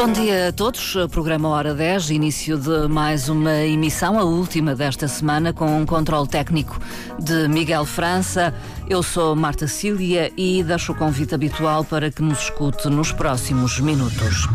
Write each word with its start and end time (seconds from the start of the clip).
Bom 0.00 0.12
dia 0.12 0.48
a 0.48 0.52
todos. 0.52 0.96
Programa 1.10 1.50
Hora 1.50 1.74
10, 1.74 2.08
início 2.08 2.56
de 2.56 2.88
mais 2.88 3.28
uma 3.28 3.54
emissão, 3.66 4.18
a 4.18 4.24
última 4.24 4.74
desta 4.74 5.06
semana, 5.06 5.52
com 5.52 5.78
um 5.78 5.84
controle 5.84 6.26
técnico 6.26 6.80
de 7.18 7.46
Miguel 7.48 7.84
França. 7.84 8.54
Eu 8.88 9.02
sou 9.02 9.36
Marta 9.36 9.68
Cília 9.68 10.32
e 10.38 10.64
deixo 10.64 10.92
o 10.92 10.94
convite 10.94 11.34
habitual 11.34 11.84
para 11.84 12.10
que 12.10 12.22
nos 12.22 12.44
escute 12.44 12.88
nos 12.88 13.12
próximos 13.12 13.78
minutos. 13.78 14.48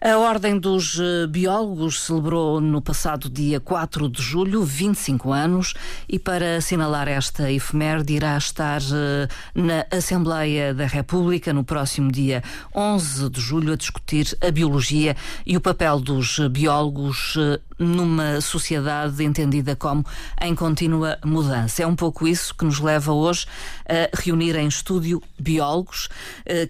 A 0.00 0.16
Ordem 0.16 0.56
dos 0.60 0.96
eh, 1.00 1.26
Biólogos 1.26 2.02
celebrou 2.02 2.60
no 2.60 2.80
passado 2.80 3.28
dia 3.28 3.58
4 3.58 4.08
de 4.08 4.22
julho 4.22 4.62
25 4.62 5.32
anos 5.32 5.74
e, 6.08 6.20
para 6.20 6.58
assinalar 6.58 7.08
esta 7.08 7.50
efeméride, 7.50 8.14
irá 8.14 8.38
estar 8.38 8.80
eh, 8.80 9.26
na 9.52 9.84
Assembleia 9.90 10.72
da 10.72 10.86
República 10.86 11.52
no 11.52 11.64
próximo 11.64 12.12
dia 12.12 12.44
11 12.72 13.28
de 13.28 13.40
julho 13.40 13.72
a 13.72 13.76
discutir 13.76 14.38
a 14.40 14.52
biologia 14.52 15.16
e 15.44 15.56
o 15.56 15.60
papel 15.60 15.98
dos 15.98 16.38
biólogos 16.48 17.34
eh, 17.36 17.58
numa 17.78 18.40
sociedade 18.40 19.22
entendida 19.24 19.76
como 19.76 20.04
em 20.40 20.54
contínua 20.54 21.18
mudança. 21.24 21.82
É 21.82 21.86
um 21.86 21.96
pouco 21.96 22.26
isso 22.26 22.54
que 22.54 22.64
nos 22.64 22.80
leva 22.80 23.12
hoje 23.12 23.46
a 23.88 24.16
reunir 24.20 24.56
em 24.56 24.68
estúdio 24.68 25.22
biólogos 25.38 26.08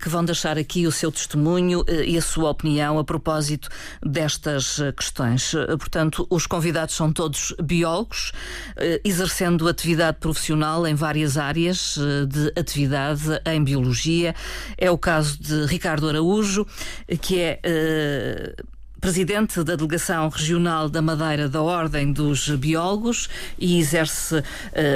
que 0.01 0.09
vão 0.09 0.25
deixar 0.25 0.59
aqui 0.59 0.87
o 0.87 0.93
seu 0.93 1.11
testemunho 1.11 1.85
e 2.07 2.17
a 2.17 2.23
sua 2.23 2.51
opinião 2.51 2.99
a 2.99 3.05
propósito 3.05 3.69
destas 4.03 4.79
eh, 4.81 4.93
questões. 4.93 5.55
Eh, 5.55 5.77
portanto, 5.77 6.27
os 6.31 6.47
convidados 6.47 6.95
são 6.95 7.13
todos 7.13 7.55
biólogos, 7.63 8.33
eh, 8.77 9.01
exercendo 9.05 9.69
atividade 9.69 10.19
profissional 10.19 10.87
em 10.87 10.95
várias 10.95 11.37
áreas 11.37 11.99
de 12.29 12.53
atividade 12.59 13.41
em 13.47 13.63
biologia. 13.63 14.35
É 14.77 14.91
o 14.91 14.99
caso 14.99 15.41
de 15.41 15.67
Ricardo 15.67 16.09
Araújo, 16.09 16.67
que 17.21 17.41
é 17.41 17.61
presidente 19.01 19.63
da 19.63 19.77
Delegação 19.77 20.29
Regional 20.29 20.89
da 20.89 21.01
Madeira 21.01 21.49
da 21.49 21.63
Ordem 21.63 22.13
dos 22.13 22.49
Biólogos 22.49 23.29
e 23.59 23.79
exerce 23.79 24.39
uh, 24.39 24.45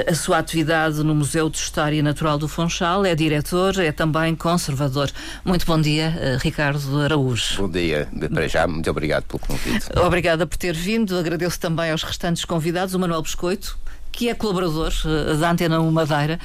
a 0.07 0.13
sua 0.13 0.39
atividade 0.39 1.03
no 1.03 1.15
Museu 1.15 1.49
de 1.49 1.57
História 1.57 2.03
Natural 2.03 2.37
do 2.37 2.47
Funchal. 2.47 3.05
É 3.05 3.15
diretor, 3.15 3.79
é 3.79 3.91
também 3.91 4.35
conservador. 4.35 5.09
Muito 5.45 5.65
bom 5.65 5.79
dia, 5.79 6.13
uh, 6.15 6.37
Ricardo 6.39 6.99
Araújo. 6.99 7.61
Bom 7.61 7.69
dia, 7.69 8.07
para 8.33 8.47
já, 8.47 8.67
muito 8.67 8.89
obrigado 8.89 9.23
pelo 9.23 9.39
convite. 9.39 9.87
Obrigada 9.95 10.45
por 10.45 10.57
ter 10.57 10.73
vindo. 10.73 11.17
Agradeço 11.17 11.59
também 11.59 11.91
aos 11.91 12.03
restantes 12.03 12.43
convidados, 12.45 12.93
o 12.93 12.99
Manuel 12.99 13.21
Biscoito, 13.21 13.77
que 14.13 14.29
é 14.29 14.35
colaborador 14.35 14.93
uh, 15.05 15.35
da 15.37 15.51
Antena 15.51 15.81
Madeira, 15.81 16.39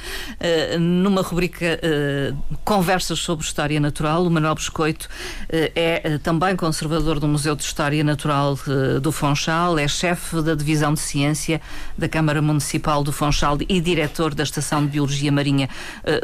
uh, 0.75 0.79
numa 0.79 1.21
rubrica 1.21 1.79
uh, 1.79 2.57
Conversas 2.65 3.19
sobre 3.19 3.45
História 3.45 3.79
Natural. 3.79 4.25
O 4.25 4.29
Manuel 4.29 4.55
Biscoito 4.55 5.07
é 5.51 6.17
também 6.23 6.55
conservador 6.55 7.19
do 7.19 7.27
Museu 7.27 7.55
de 7.55 7.63
História 7.63 8.03
Natural 8.03 8.57
do 9.01 9.11
Fonchal, 9.11 9.77
é 9.77 9.87
chefe 9.87 10.41
da 10.41 10.55
Divisão 10.55 10.93
de 10.93 10.99
Ciência 10.99 11.61
da 11.97 12.09
Câmara 12.09 12.41
Municipal 12.41 13.03
do 13.03 13.11
Fonchal 13.11 13.57
e 13.67 13.79
diretor 13.79 14.33
da 14.33 14.43
Estação 14.43 14.83
de 14.83 14.91
Biologia 14.91 15.31
Marinha 15.31 15.69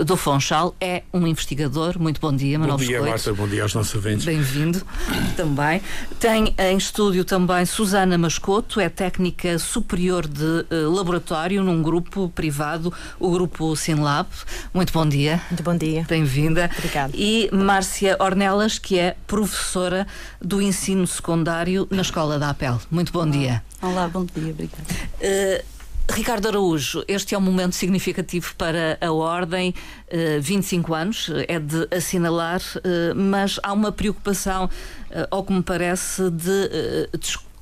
do 0.03 0.17
Fonchal. 0.17 0.75
É 0.81 1.03
um 1.13 1.27
investigador. 1.27 1.99
Muito 1.99 2.19
bom 2.19 2.35
dia, 2.35 2.57
Manuel 2.57 2.77
bom 2.77 2.83
dia, 2.83 3.01
Biscoito. 3.01 3.11
Marta, 3.11 3.33
bom 3.33 3.47
dia 3.47 3.63
aos 3.63 3.73
nossos 3.73 3.93
ouvintes. 3.93 4.25
Bem-vindo 4.25 4.81
também. 5.37 5.81
Tem 6.19 6.55
em 6.57 6.77
estúdio 6.77 7.23
também 7.23 7.65
Susana 7.65 8.17
Mascoto, 8.17 8.79
é 8.79 8.89
técnica 8.89 9.59
superior 9.59 10.27
de 10.27 10.65
laboratório 10.71 11.34
num 11.63 11.81
grupo 11.81 12.29
privado, 12.29 12.93
o 13.19 13.29
grupo 13.29 13.75
Sinlab. 13.75 14.27
Muito 14.73 14.93
bom 14.93 15.05
dia. 15.05 15.41
Muito 15.49 15.63
bom 15.63 15.75
dia. 15.75 16.05
Bem-vinda. 16.07 16.69
Obrigada. 16.77 17.11
E 17.13 17.49
Márcia 17.51 18.15
Ornelas, 18.19 18.79
que 18.79 18.97
é 18.97 19.17
professora 19.27 20.07
do 20.41 20.61
ensino 20.61 21.05
secundário 21.05 21.87
na 21.91 22.01
Escola 22.01 22.39
da 22.39 22.49
APEL. 22.49 22.79
Muito 22.89 23.11
bom 23.11 23.29
dia. 23.29 23.61
Olá, 23.81 24.07
bom 24.07 24.25
dia, 24.25 24.51
obrigada. 24.51 24.83
Uh, 25.19 25.75
Ricardo 26.09 26.47
Araújo, 26.47 27.03
este 27.07 27.35
é 27.35 27.37
um 27.37 27.41
momento 27.41 27.75
significativo 27.75 28.55
para 28.55 28.97
a 29.01 29.11
Ordem, 29.11 29.73
uh, 30.07 30.41
25 30.41 30.93
anos, 30.93 31.29
é 31.47 31.59
de 31.59 31.87
assinalar, 31.91 32.61
uh, 32.77 33.15
mas 33.15 33.59
há 33.61 33.73
uma 33.73 33.91
preocupação, 33.91 34.65
uh, 34.65 35.27
ao 35.29 35.43
que 35.43 35.51
me 35.51 35.63
parece, 35.63 36.29
de 36.29 37.09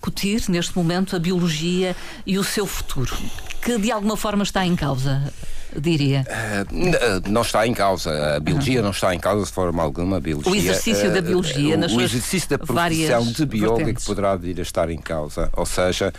discutir 0.03 0.43
neste 0.49 0.75
momento 0.75 1.15
a 1.15 1.19
biologia 1.19 1.95
e 2.25 2.37
o 2.37 2.43
seu 2.43 2.65
futuro 2.65 3.15
que 3.61 3.77
de 3.77 3.91
alguma 3.91 4.17
forma 4.17 4.43
está 4.43 4.65
em 4.65 4.75
causa? 4.75 5.31
diria? 5.79 6.25
Uh, 6.29 7.29
não 7.29 7.41
está 7.41 7.65
em 7.65 7.73
causa. 7.73 8.35
A 8.35 8.39
biologia 8.39 8.79
uhum. 8.79 8.83
não 8.83 8.91
está 8.91 9.15
em 9.15 9.19
causa 9.19 9.45
de 9.45 9.51
forma 9.51 9.81
alguma. 9.81 10.17
A 10.17 10.19
biologia, 10.19 10.51
o 10.51 10.55
exercício 10.55 11.09
uh, 11.09 11.13
da 11.13 11.21
biologia, 11.21 11.75
uh, 11.75 11.79
nas 11.79 11.91
O 11.91 12.01
exercício 12.01 12.49
da 12.49 12.59
profissão 12.59 13.25
de 13.25 13.45
biólogo 13.45 13.89
é 13.89 13.93
que 13.93 14.05
poderá 14.05 14.35
vir 14.35 14.59
a 14.59 14.61
estar 14.61 14.89
em 14.89 14.99
causa. 14.99 15.49
Ou 15.53 15.65
seja, 15.65 16.13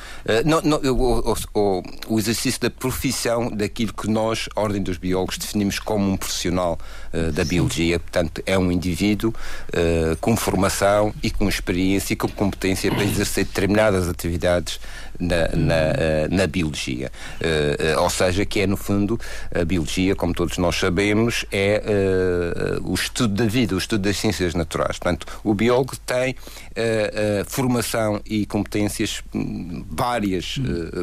não, 0.45 0.61
não, 0.63 0.79
o, 0.79 1.37
o, 1.55 1.83
o, 2.09 2.19
exercício 2.19 2.61
da 2.61 2.71
profissão 2.71 3.51
daquilo 3.51 3.93
que 3.93 4.09
nós, 4.09 4.49
Ordem 4.57 4.83
dos 4.83 4.97
Biólogos, 4.97 5.39
definimos 5.39 5.79
como 5.79 6.11
um 6.11 6.17
profissional 6.17 6.79
da 7.33 7.45
biologia. 7.45 7.99
Portanto, 7.99 8.43
é 8.47 8.59
um 8.59 8.71
indivíduo 8.71 9.33
com 10.21 10.37
formação 10.37 11.15
e 11.23 11.31
com 11.31 11.49
experiência 11.49 12.15
e 12.15 12.17
com 12.17 12.29
competência 12.29 12.91
para 12.91 13.05
exercer 13.05 13.45
determinadas 13.45 14.09
atividades 14.09 14.81
na, 15.19 15.49
na, 15.55 16.29
na 16.31 16.47
biologia. 16.47 17.11
ou 17.99 18.11
seja, 18.11 18.45
que 18.45 18.61
é, 18.61 18.67
no 18.67 18.77
fundo, 18.77 19.19
a 19.55 19.65
biologia, 19.65 20.15
como 20.15 20.35
todos 20.35 20.59
nós 20.59 20.77
sabemos, 20.77 21.45
é 21.51 21.83
uh, 22.81 22.91
o 22.91 22.95
estudo 22.95 23.35
da 23.35 23.47
vida, 23.47 23.75
o 23.75 23.79
estudo 23.79 24.03
das 24.03 24.17
ciências 24.17 24.55
naturais. 24.55 24.99
Portanto, 24.99 25.27
o 25.43 25.55
biólogo 25.55 25.97
tem 26.05 26.33
uh, 26.33 26.35
uh, 26.35 27.45
formação 27.47 28.21
e 28.25 28.47
competências, 28.47 29.23
hum, 29.35 29.85
várias 29.89 30.61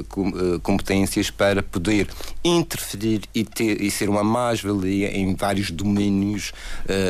com, 0.09 0.59
competências 0.59 1.29
para 1.29 1.63
poder 1.63 2.07
interferir 2.43 3.22
e, 3.33 3.43
ter, 3.43 3.81
e 3.81 3.89
ser 3.89 4.09
uma 4.09 4.23
mais-valia 4.23 5.16
em 5.16 5.35
vários 5.35 5.72
domínios, 5.72 6.00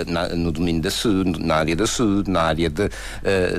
na, 0.08 0.30
no 0.30 0.52
domínio 0.52 0.82
da 0.82 0.92
saúde, 0.92 1.40
na 1.40 1.56
área 1.56 1.76
da 1.76 1.88
saúde, 1.88 2.30
na 2.30 2.42
área 2.42 2.70
de, 2.70 2.90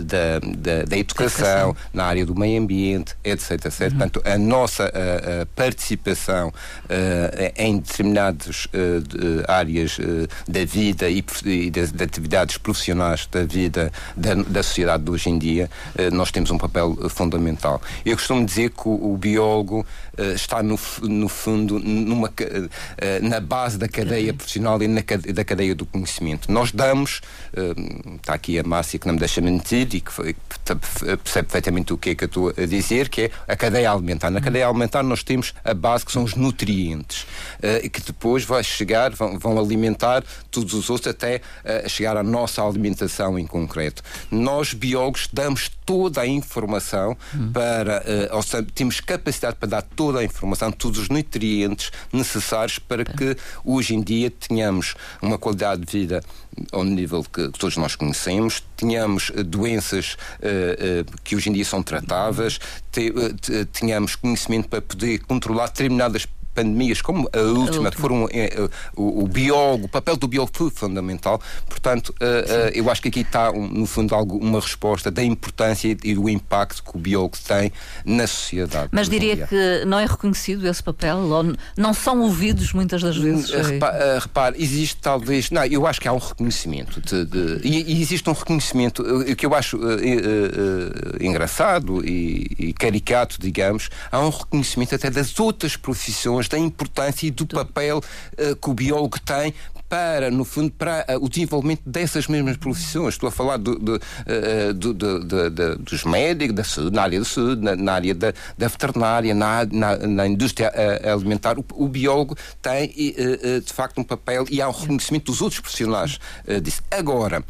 da, 0.04 0.38
da, 0.40 0.84
da, 0.84 0.98
educação, 0.98 1.76
na 1.92 2.04
área 2.04 2.24
do 2.26 2.34
meio 2.34 2.60
ambiente, 2.60 3.14
etc. 3.24 3.52
etc. 3.52 3.80
Uhum. 3.80 3.90
Portanto, 3.90 4.22
a 4.24 4.38
nossa 4.38 4.84
a, 4.84 5.42
a 5.42 5.46
participação 5.46 6.52
em 7.56 7.78
determinadas 7.78 8.66
uh, 8.66 9.44
áreas 9.48 9.98
uh, 9.98 10.28
da 10.48 10.64
vida 10.64 11.08
e, 11.08 11.24
e 11.44 11.70
de, 11.70 11.86
de, 11.86 12.04
atividades 12.04 12.58
profissionais 12.58 13.26
da 13.26 13.44
vida 13.44 13.92
da, 14.16 14.34
da 14.34 14.62
sociedade 14.62 15.04
de 15.04 15.10
hoje 15.10 15.30
em 15.30 15.38
dia, 15.38 15.70
uh, 15.98 16.14
nós 16.14 16.30
temos 16.30 16.50
um 16.50 16.58
papel 16.58 16.96
fundamental. 17.10 17.80
Eu 18.04 18.16
costumo 18.16 18.44
dizer 18.44 18.70
que 18.70 18.88
o, 18.88 19.12
o 19.12 19.16
biólogo 19.16 19.86
está, 20.34 20.62
no, 20.62 20.78
no 21.02 21.28
fundo, 21.28 21.78
numa, 21.78 22.30
na 23.22 23.40
base 23.40 23.78
da 23.78 23.88
cadeia 23.88 24.34
profissional 24.34 24.82
e 24.82 24.88
na, 24.88 25.02
da 25.32 25.44
cadeia 25.44 25.74
do 25.74 25.86
conhecimento. 25.86 26.50
Nós 26.50 26.72
damos, 26.72 27.20
está 28.16 28.34
aqui 28.34 28.58
a 28.58 28.62
Márcia 28.62 28.98
que 28.98 29.06
não 29.06 29.14
me 29.14 29.20
deixa 29.20 29.40
mentir 29.40 29.88
e 29.94 30.00
que, 30.00 30.12
percebe 30.12 31.48
perfeitamente 31.48 31.92
o 31.92 31.98
que 31.98 32.10
é 32.10 32.14
que 32.14 32.24
eu 32.24 32.26
estou 32.26 32.48
a 32.56 32.66
dizer, 32.66 33.08
que 33.08 33.22
é 33.22 33.30
a 33.46 33.56
cadeia 33.56 33.90
alimentar. 33.90 34.30
Na 34.30 34.40
cadeia 34.40 34.68
alimentar 34.68 35.02
nós 35.02 35.22
temos 35.22 35.54
a 35.64 35.74
base 35.74 36.04
que 36.04 36.12
são 36.12 36.24
os 36.24 36.34
nutrientes 36.34 37.26
uh, 37.58 37.90
que 37.90 38.00
depois 38.00 38.44
vai 38.44 38.62
chegar, 38.64 39.12
vão, 39.12 39.58
alimentar 39.58 40.24
todos 40.50 40.72
os 40.74 40.88
outros 40.90 41.08
até 41.08 41.40
uh, 41.64 41.88
chegar 41.88 42.16
à 42.16 42.22
nossa 42.22 42.62
alimentação 42.62 43.38
em 43.38 43.46
concreto. 43.46 44.02
Nós, 44.30 44.72
biólogos, 44.72 45.28
damos 45.32 45.70
toda 45.84 46.20
a 46.20 46.26
informação 46.26 47.16
hum. 47.34 47.52
para, 47.52 48.02
uh, 48.32 48.36
ou 48.36 48.42
seja, 48.42 48.66
temos 48.74 49.00
capacidade 49.00 49.56
para 49.56 49.68
dar 49.68 49.82
toda 49.82 50.20
a 50.20 50.24
informação, 50.24 50.70
todos 50.72 50.98
os 50.98 51.08
nutrientes 51.08 51.90
necessários 52.12 52.78
para 52.78 53.04
que 53.04 53.36
hoje 53.64 53.94
em 53.94 54.00
dia 54.00 54.30
tenhamos 54.30 54.94
uma 55.20 55.38
qualidade 55.38 55.84
de 55.84 55.98
vida 55.98 56.22
ao 56.70 56.84
nível 56.84 57.24
que 57.24 57.48
todos 57.58 57.76
nós 57.76 57.94
conhecemos, 57.96 58.62
tenhamos 58.76 59.30
doenças 59.46 60.16
uh, 60.40 61.02
uh, 61.02 61.18
que 61.24 61.34
hoje 61.34 61.50
em 61.50 61.52
dia 61.52 61.64
são 61.64 61.82
tratáveis, 61.82 62.58
te, 62.90 63.10
uh, 63.10 63.66
tenhamos 63.66 64.16
conhecimento 64.16 64.68
para 64.68 64.82
poder 64.82 65.20
controlar 65.20 65.66
determinadas 65.68 66.26
pandemias 66.54 67.00
como 67.00 67.28
a 67.32 67.38
última, 67.38 67.58
a 67.58 67.60
última. 67.60 67.90
que 67.90 68.00
foram 68.00 68.28
é, 68.30 68.68
o, 68.96 69.24
o, 69.24 69.28
biólogo, 69.28 69.86
o 69.86 69.88
papel 69.88 70.16
do 70.16 70.28
biólogo 70.28 70.52
foi 70.54 70.70
fundamental. 70.70 71.40
Portanto, 71.68 72.10
uh, 72.10 72.14
uh, 72.14 72.70
eu 72.74 72.90
acho 72.90 73.02
que 73.02 73.08
aqui 73.08 73.20
está, 73.20 73.50
um, 73.50 73.66
no 73.68 73.86
fundo, 73.86 74.14
algo, 74.14 74.38
uma 74.38 74.60
resposta 74.60 75.10
da 75.10 75.22
importância 75.22 75.88
e 75.88 76.14
do 76.14 76.28
impacto 76.28 76.82
que 76.82 76.96
o 76.96 77.00
biólogo 77.00 77.36
tem 77.46 77.72
na 78.04 78.26
sociedade. 78.26 78.88
Mas 78.92 79.08
diria 79.08 79.46
que 79.46 79.84
não 79.86 79.98
é 79.98 80.06
reconhecido 80.06 80.66
esse 80.66 80.82
papel? 80.82 81.18
Ou 81.18 81.54
não 81.76 81.94
são 81.94 82.20
ouvidos 82.20 82.72
muitas 82.72 83.02
das 83.02 83.16
vezes? 83.16 83.50
Repare, 83.50 84.20
repare 84.20 84.62
existe 84.62 84.96
talvez. 85.00 85.50
Não, 85.50 85.64
eu 85.64 85.86
acho 85.86 86.00
que 86.00 86.08
há 86.08 86.12
um 86.12 86.18
reconhecimento. 86.18 87.00
De, 87.00 87.24
de, 87.24 87.66
e, 87.66 87.94
e, 87.94 88.02
existe 88.02 88.28
um 88.28 88.32
reconhecimento 88.32 89.04
que 89.36 89.46
eu 89.46 89.54
acho 89.54 89.78
engraçado 91.20 92.04
e, 92.04 92.50
e 92.58 92.72
caricato, 92.72 93.36
digamos. 93.40 93.88
Há 94.10 94.20
um 94.20 94.30
reconhecimento 94.30 94.94
até 94.94 95.10
das 95.10 95.38
outras 95.38 95.76
profissões 95.76 96.41
da 96.48 96.58
importância 96.58 97.26
e 97.26 97.30
do 97.30 97.46
papel 97.46 97.98
uh, 97.98 98.56
que 98.56 98.70
o 98.70 98.74
biólogo 98.74 99.18
tem 99.20 99.54
para, 99.88 100.30
no 100.30 100.44
fundo, 100.44 100.70
para 100.70 101.04
uh, 101.08 101.24
o 101.24 101.28
desenvolvimento 101.28 101.82
dessas 101.84 102.26
mesmas 102.26 102.56
profissões. 102.56 103.14
Estou 103.14 103.28
a 103.28 103.32
falar 103.32 103.58
do, 103.58 103.78
do, 103.78 103.96
uh, 103.96 104.74
do, 104.74 105.78
dos 105.78 106.04
médicos, 106.04 106.54
da 106.54 106.64
saúde, 106.64 106.96
na 106.96 107.02
área 107.02 107.18
da 107.18 107.24
saúde, 107.24 107.62
na, 107.62 107.76
na 107.76 107.92
área 107.92 108.14
da, 108.14 108.32
da, 108.56 108.68
veterinária, 108.68 109.34
na, 109.34 109.64
na, 109.66 109.96
na 109.98 110.26
indústria 110.26 110.72
alimentar. 111.12 111.58
O, 111.58 111.64
o, 111.74 111.88
biólogo 111.88 112.36
tem, 112.60 112.88
de 112.88 113.72
facto, 113.72 114.00
um 114.00 114.04
papel 114.04 114.46
e 114.50 114.62
há 114.62 114.68
um 114.68 114.72
reconhecimento 114.72 115.30
dos 115.30 115.40
outros 115.42 115.60
profissionais 115.60 116.18
disso. 116.62 116.82
Agora, 116.90 117.44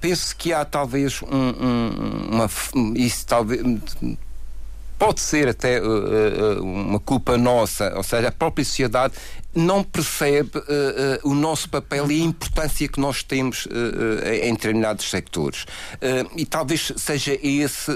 penso 0.00 0.36
que 0.36 0.52
há 0.52 0.64
talvez 0.64 1.20
um, 1.22 1.26
um, 1.26 2.28
uma. 2.30 2.50
Isso 2.94 3.26
talvez 3.26 3.62
pode 4.98 5.20
ser 5.20 5.48
até 5.48 5.80
uh, 5.80 5.84
uh, 5.84 6.62
uma 6.62 7.00
culpa 7.00 7.36
nossa, 7.36 7.94
ou 7.96 8.02
seja, 8.02 8.28
a 8.28 8.32
própria 8.32 8.64
sociedade 8.64 9.14
não 9.54 9.82
percebe 9.82 10.58
uh, 10.58 11.28
o 11.28 11.34
nosso 11.34 11.68
papel 11.68 12.10
e 12.10 12.20
a 12.20 12.24
importância 12.24 12.88
que 12.88 13.00
nós 13.00 13.22
temos 13.22 13.66
em 14.42 14.52
determinados 14.52 15.08
sectores. 15.08 15.64
e 16.36 16.44
talvez 16.44 16.92
seja 16.96 17.38
esse. 17.42 17.90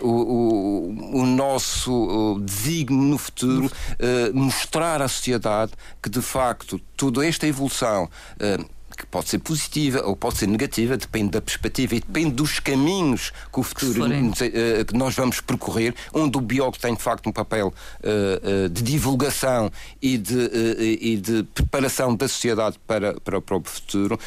O, 0.00 0.08
o, 0.08 1.20
o, 1.22 1.26
nosso 1.26 2.40
desígnio 2.44 3.02
no 3.02 3.18
futuro 3.18 3.68
mostrar 4.32 5.02
à 5.02 5.08
sociedade 5.08 5.72
que 6.00 6.08
de 6.08 6.22
facto 6.22 6.80
toda 6.96 7.26
esta 7.26 7.44
evolução 7.48 8.08
que 9.00 9.06
pode 9.06 9.28
ser 9.28 9.38
positiva 9.38 10.02
ou 10.04 10.14
pode 10.14 10.38
ser 10.38 10.46
negativa, 10.46 10.96
depende 10.96 11.30
da 11.30 11.40
perspectiva 11.40 11.94
e 11.94 12.00
depende 12.00 12.32
dos 12.32 12.60
caminhos 12.60 13.32
que 13.52 13.60
o 13.60 13.62
futuro 13.62 14.04
que, 14.32 14.44
uh, 14.44 14.84
que 14.84 14.94
nós 14.94 15.14
vamos 15.14 15.40
percorrer, 15.40 15.94
onde 16.12 16.36
o 16.36 16.40
biólogo 16.40 16.78
tem 16.78 16.94
de 16.94 17.02
facto 17.02 17.28
um 17.28 17.32
papel 17.32 17.68
uh, 17.68 18.66
uh, 18.66 18.68
de 18.68 18.82
divulgação 18.82 19.70
e 20.00 20.18
de, 20.18 20.50
e 21.00 21.16
de 21.16 21.42
preparação 21.54 22.14
da 22.14 22.28
sociedade 22.28 22.78
para, 22.86 23.18
para 23.20 23.38
o 23.38 23.42
próprio 23.42 23.72
futuro. 23.72 24.18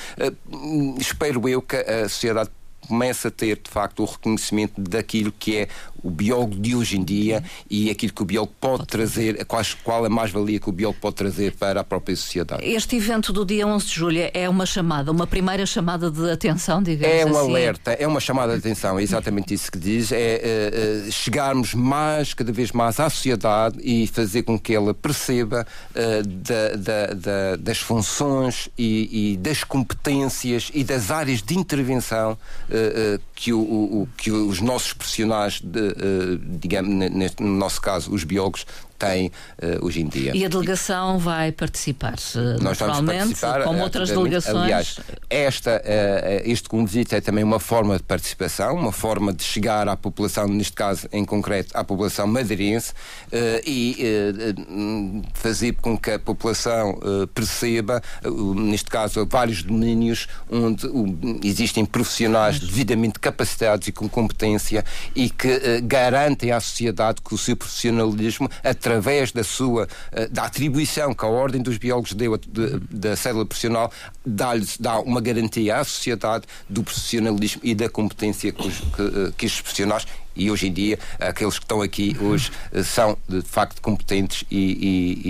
espero 0.99 1.47
eu 1.47 1.61
que 1.61 1.75
a 1.75 2.09
sociedade 2.09 2.49
comece 2.87 3.27
a 3.27 3.31
ter 3.31 3.59
de 3.63 3.69
facto 3.69 4.01
o 4.01 4.05
reconhecimento 4.05 4.79
daquilo 4.79 5.31
que 5.37 5.57
é 5.57 5.67
o 6.03 6.09
biólogo 6.09 6.55
de 6.55 6.75
hoje 6.75 6.97
em 6.97 7.03
dia 7.03 7.43
e 7.69 7.89
aquilo 7.89 8.11
que 8.13 8.21
o 8.21 8.25
biólogo 8.25 8.53
pode 8.59 8.85
trazer, 8.85 9.45
qual, 9.45 9.61
qual 9.83 10.05
a 10.05 10.09
mais-valia 10.09 10.59
que 10.59 10.69
o 10.69 10.71
biólogo 10.71 10.99
pode 10.99 11.15
trazer 11.15 11.53
para 11.53 11.79
a 11.79 11.83
própria 11.83 12.15
sociedade. 12.15 12.63
Este 12.65 12.97
evento 12.97 13.31
do 13.31 13.45
dia 13.45 13.65
11 13.65 13.85
de 13.85 13.93
julho 13.93 14.29
é 14.33 14.49
uma 14.49 14.65
chamada, 14.65 15.11
uma 15.11 15.25
primeira 15.25 15.65
chamada 15.65 16.11
de 16.11 16.29
atenção, 16.29 16.83
digamos 16.83 17.15
É 17.15 17.25
um 17.25 17.37
assim. 17.37 17.49
alerta, 17.49 17.91
é 17.91 18.05
uma 18.05 18.19
chamada 18.19 18.53
de 18.53 18.59
atenção, 18.59 18.99
é 18.99 19.03
exatamente 19.03 19.53
isso 19.53 19.71
que 19.71 19.79
diz, 19.79 20.11
é, 20.11 21.07
chegarmos 21.09 21.73
mais, 21.73 22.33
cada 22.33 22.51
vez 22.51 22.71
mais 22.71 22.99
à 22.99 23.09
sociedade 23.09 23.77
e 23.81 24.07
fazer 24.07 24.43
com 24.43 24.59
que 24.59 24.73
ela 24.73 24.93
perceba 24.93 25.65
uh, 25.91 26.27
da, 26.27 26.75
da, 26.75 27.13
da, 27.13 27.55
das 27.55 27.77
funções 27.77 28.69
e, 28.77 29.33
e, 29.33 29.37
das 29.37 29.63
competências 29.63 30.71
e 30.73 30.83
das 30.83 31.11
áreas 31.11 31.41
de 31.41 31.57
intervenção 31.57 32.37
que, 33.35 33.53
o, 33.53 33.59
o, 33.59 34.09
que 34.17 34.31
os 34.31 34.61
nossos 34.61 34.93
profissionais 34.93 35.61
de, 35.61 35.79
uh, 35.79 36.37
digamos, 36.59 37.09
no 37.39 37.47
nosso 37.49 37.81
caso, 37.81 38.13
os 38.13 38.23
biólogos, 38.23 38.65
têm 39.03 39.27
uh, 39.27 39.85
hoje 39.85 40.01
em 40.01 40.07
dia. 40.07 40.35
E 40.35 40.45
a 40.45 40.47
delegação 40.47 41.19
vai 41.19 41.51
participar, 41.51 42.15
uh, 42.35 42.63
Nós 42.63 42.77
vamos 42.77 43.01
participar, 43.01 43.63
como 43.63 43.81
outras 43.81 44.09
delegações. 44.09 44.55
Aliás, 44.55 44.99
esta, 45.29 45.77
uh, 45.77 46.41
este 46.49 46.69
convite 46.69 47.15
é 47.15 47.21
também 47.21 47.43
uma 47.43 47.59
forma 47.59 47.97
de 47.97 48.03
participação, 48.03 48.75
uma 48.75 48.91
forma 48.91 49.33
de 49.33 49.43
chegar 49.43 49.87
à 49.87 49.95
população, 49.95 50.47
neste 50.47 50.73
caso 50.73 51.07
em 51.11 51.25
concreto, 51.25 51.77
à 51.77 51.83
população 51.83 52.27
madeirense 52.27 52.93
e 53.65 53.97
fazer 55.33 55.73
com 55.73 55.97
que 55.97 56.11
a 56.11 56.19
população 56.19 56.99
perceba, 57.33 58.01
neste 58.55 58.89
caso, 58.89 59.25
vários 59.29 59.63
domínios 59.63 60.27
onde 60.49 60.87
existem 61.43 61.85
profissionais 61.85 62.59
devidamente 62.59 63.19
capacitados 63.19 63.87
e 63.87 63.91
com 63.91 64.07
competência 64.07 64.83
e 65.15 65.29
que 65.29 65.81
garantem 65.81 66.51
à 66.51 66.59
sociedade 66.59 67.21
que 67.21 67.33
o 67.33 67.37
seu 67.37 67.55
profissionalismo 67.55 68.49
através 68.93 69.31
da 69.31 69.43
sua 69.43 69.87
eh, 70.11 70.27
da 70.27 70.43
atribuição 70.43 71.13
que 71.13 71.25
a 71.25 71.27
Ordem 71.27 71.61
dos 71.61 71.77
Biólogos 71.77 72.13
deu 72.13 72.39
da 72.89 73.15
célula 73.15 73.45
profissional, 73.45 73.91
dá, 74.25 74.51
dá 74.79 74.99
uma 74.99 75.19
garantia 75.19 75.77
à 75.77 75.83
sociedade 75.83 76.45
do 76.69 76.83
profissionalismo 76.83 77.61
e 77.63 77.73
da 77.73 77.89
competência 77.89 78.51
que, 78.51 78.67
os, 78.67 78.79
que, 78.79 79.01
eh, 79.01 79.33
que 79.35 79.49
profissionais 79.49 80.05
e 80.35 80.49
hoje 80.49 80.67
em 80.67 80.73
dia 80.73 80.97
aqueles 81.19 81.59
que 81.59 81.65
estão 81.65 81.81
aqui 81.81 82.15
hoje 82.19 82.51
eh, 82.71 82.83
são 82.83 83.17
de 83.27 83.41
facto 83.41 83.81
competentes 83.81 84.43
e, 84.49 84.57
e, 84.57 85.29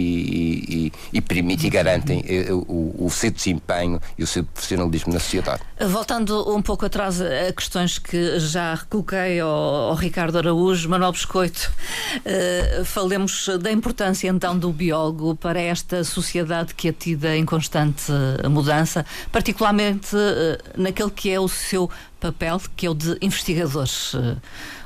e, 0.54 0.94
e 1.12 1.22
permitem 1.22 1.68
e 1.68 1.70
garantem 1.70 2.26
eh, 2.28 2.52
o, 2.52 3.06
o, 3.06 3.10
seu 3.10 3.32
desempenho 3.32 4.00
e 4.18 4.24
o 4.24 4.28
seu 4.28 4.44
profissionalismo 4.44 5.14
na 5.14 5.20
sociedade. 5.20 5.62
Voltando 5.80 6.56
um 6.56 6.62
pouco 6.62 6.86
atrás 6.86 7.22
a 7.22 7.52
questões 7.54 7.98
que 8.00 8.40
já 8.40 8.80
coloquei 8.90 9.40
ao, 9.40 9.50
ao 9.50 9.96
Ricardo 9.96 10.38
Araújo, 10.38 10.90
Manuel 10.90 11.12
Biscoito, 11.12 11.72
uh, 12.18 12.86
falemos 12.86 13.50
da 13.62 13.72
importância 13.72 14.28
então 14.28 14.58
do 14.58 14.72
biólogo 14.72 15.36
para 15.36 15.60
esta 15.60 16.04
sociedade 16.04 16.74
que 16.76 16.90
é 16.90 16.92
tida 16.92 17.36
em 17.36 17.46
constante 17.46 18.12
mudança, 18.50 19.06
particularmente 19.32 20.16
uh, 20.16 20.82
naquele 20.82 21.12
que 21.12 21.30
é 21.30 21.40
o 21.40 21.48
seu 21.48 21.90
papel, 22.24 22.62
que 22.76 22.86
é 22.86 22.90
o 22.90 22.94
de 22.94 23.18
investigadores. 23.22 24.14
Uh, 24.14 24.38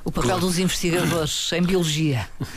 o 0.03 0.11
papel 0.11 0.29
claro. 0.29 0.45
dos 0.47 0.57
investigadores 0.57 1.51
em 1.51 1.61
biologia. 1.61 2.27
Uh, 2.39 2.47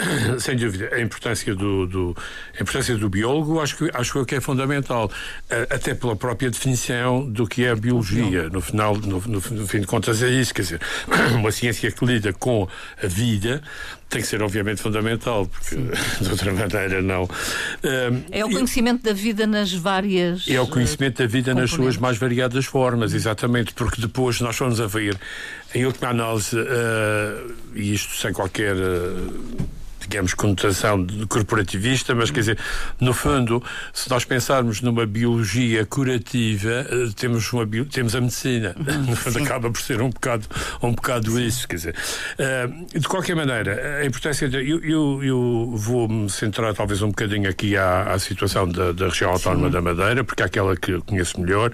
sem 0.40 0.56
dúvida, 0.56 0.94
a 0.94 1.00
importância 1.00 1.54
do, 1.54 1.86
do, 1.86 2.16
a 2.56 2.62
importância 2.62 2.96
do 2.96 3.08
biólogo 3.10 3.60
acho 3.60 3.76
que, 3.76 3.90
acho 3.92 4.24
que 4.24 4.36
é 4.36 4.40
fundamental, 4.40 5.06
uh, 5.06 5.74
até 5.74 5.92
pela 5.92 6.14
própria 6.14 6.48
definição 6.48 7.28
do 7.28 7.46
que 7.46 7.64
é 7.64 7.70
a 7.70 7.76
biologia. 7.76 8.48
No 8.48 8.60
final, 8.60 8.96
no, 8.96 9.20
no, 9.20 9.40
no 9.40 9.66
fim 9.66 9.80
de 9.80 9.86
contas, 9.86 10.22
é 10.22 10.30
isso, 10.30 10.54
quer 10.54 10.62
dizer, 10.62 10.80
uma 11.34 11.50
ciência 11.50 11.90
que 11.90 12.04
lida 12.04 12.32
com 12.32 12.68
a 13.02 13.06
vida 13.06 13.60
tem 14.08 14.20
que 14.20 14.28
ser 14.28 14.42
obviamente 14.42 14.80
fundamental, 14.80 15.46
porque 15.46 15.74
Sim. 15.74 15.90
de 16.22 16.30
outra 16.30 16.52
maneira 16.52 17.02
não. 17.02 17.24
Um, 17.24 18.22
é 18.30 18.44
o 18.44 18.50
conhecimento 18.50 19.00
e, 19.00 19.04
da 19.04 19.12
vida 19.12 19.46
nas 19.46 19.72
várias. 19.72 20.48
É 20.48 20.60
o 20.60 20.66
conhecimento 20.66 21.18
da 21.18 21.26
vida 21.26 21.54
nas 21.54 21.70
suas 21.70 21.96
mais 21.96 22.16
variadas 22.16 22.66
formas, 22.66 23.12
exatamente, 23.12 23.72
porque 23.74 24.00
depois 24.00 24.40
nós 24.40 24.56
vamos 24.56 24.80
a 24.80 24.86
ver, 24.86 25.18
em 25.74 25.84
última 25.84 26.10
análise, 26.10 26.56
uh, 26.56 27.54
e 27.74 27.94
isto 27.94 28.14
sem 28.16 28.32
qualquer. 28.32 28.76
Uh, 28.76 29.66
digamos, 30.08 30.34
conotação 30.34 31.06
corporativista, 31.28 32.14
mas 32.14 32.30
quer 32.30 32.40
dizer, 32.40 32.58
no 33.00 33.12
fundo, 33.12 33.62
se 33.92 34.08
nós 34.10 34.24
pensarmos 34.24 34.80
numa 34.80 35.06
biologia 35.06 35.84
curativa, 35.84 36.86
eh, 36.88 37.10
temos, 37.16 37.52
uma, 37.52 37.66
temos 37.90 38.14
a 38.14 38.20
medicina. 38.20 38.74
Uhum. 38.76 39.06
No 39.06 39.14
fundo, 39.14 39.38
Sim. 39.38 39.44
acaba 39.44 39.70
por 39.70 39.80
ser 39.80 40.00
um 40.02 40.10
bocado, 40.10 40.46
um 40.82 40.92
bocado 40.92 41.38
isso, 41.38 41.68
quer 41.68 41.76
dizer. 41.76 41.94
Uh, 42.38 42.98
de 42.98 43.06
qualquer 43.06 43.36
maneira, 43.36 44.00
a 44.00 44.06
importância 44.06 44.48
de, 44.48 44.56
eu, 44.56 44.82
eu, 44.82 45.20
eu 45.22 45.72
vou-me 45.76 46.28
centrar 46.28 46.74
talvez 46.74 47.02
um 47.02 47.08
bocadinho 47.08 47.48
aqui 47.48 47.76
à, 47.76 48.12
à 48.12 48.18
situação 48.18 48.66
da, 48.68 48.92
da 48.92 49.08
região 49.08 49.30
autónoma 49.30 49.66
Sim. 49.66 49.72
da 49.72 49.80
Madeira, 49.80 50.24
porque 50.24 50.42
é 50.42 50.46
aquela 50.46 50.76
que 50.76 50.92
eu 50.92 51.02
conheço 51.02 51.40
melhor, 51.40 51.72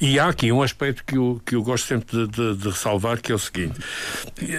e 0.00 0.18
há 0.18 0.28
aqui 0.28 0.50
um 0.50 0.62
aspecto 0.62 1.04
que 1.04 1.16
eu, 1.16 1.40
que 1.44 1.54
eu 1.54 1.62
gosto 1.62 1.86
sempre 1.86 2.16
de, 2.16 2.28
de, 2.28 2.56
de 2.56 2.68
ressalvar, 2.68 3.20
que 3.20 3.30
é 3.30 3.34
o 3.34 3.38
seguinte. 3.38 3.78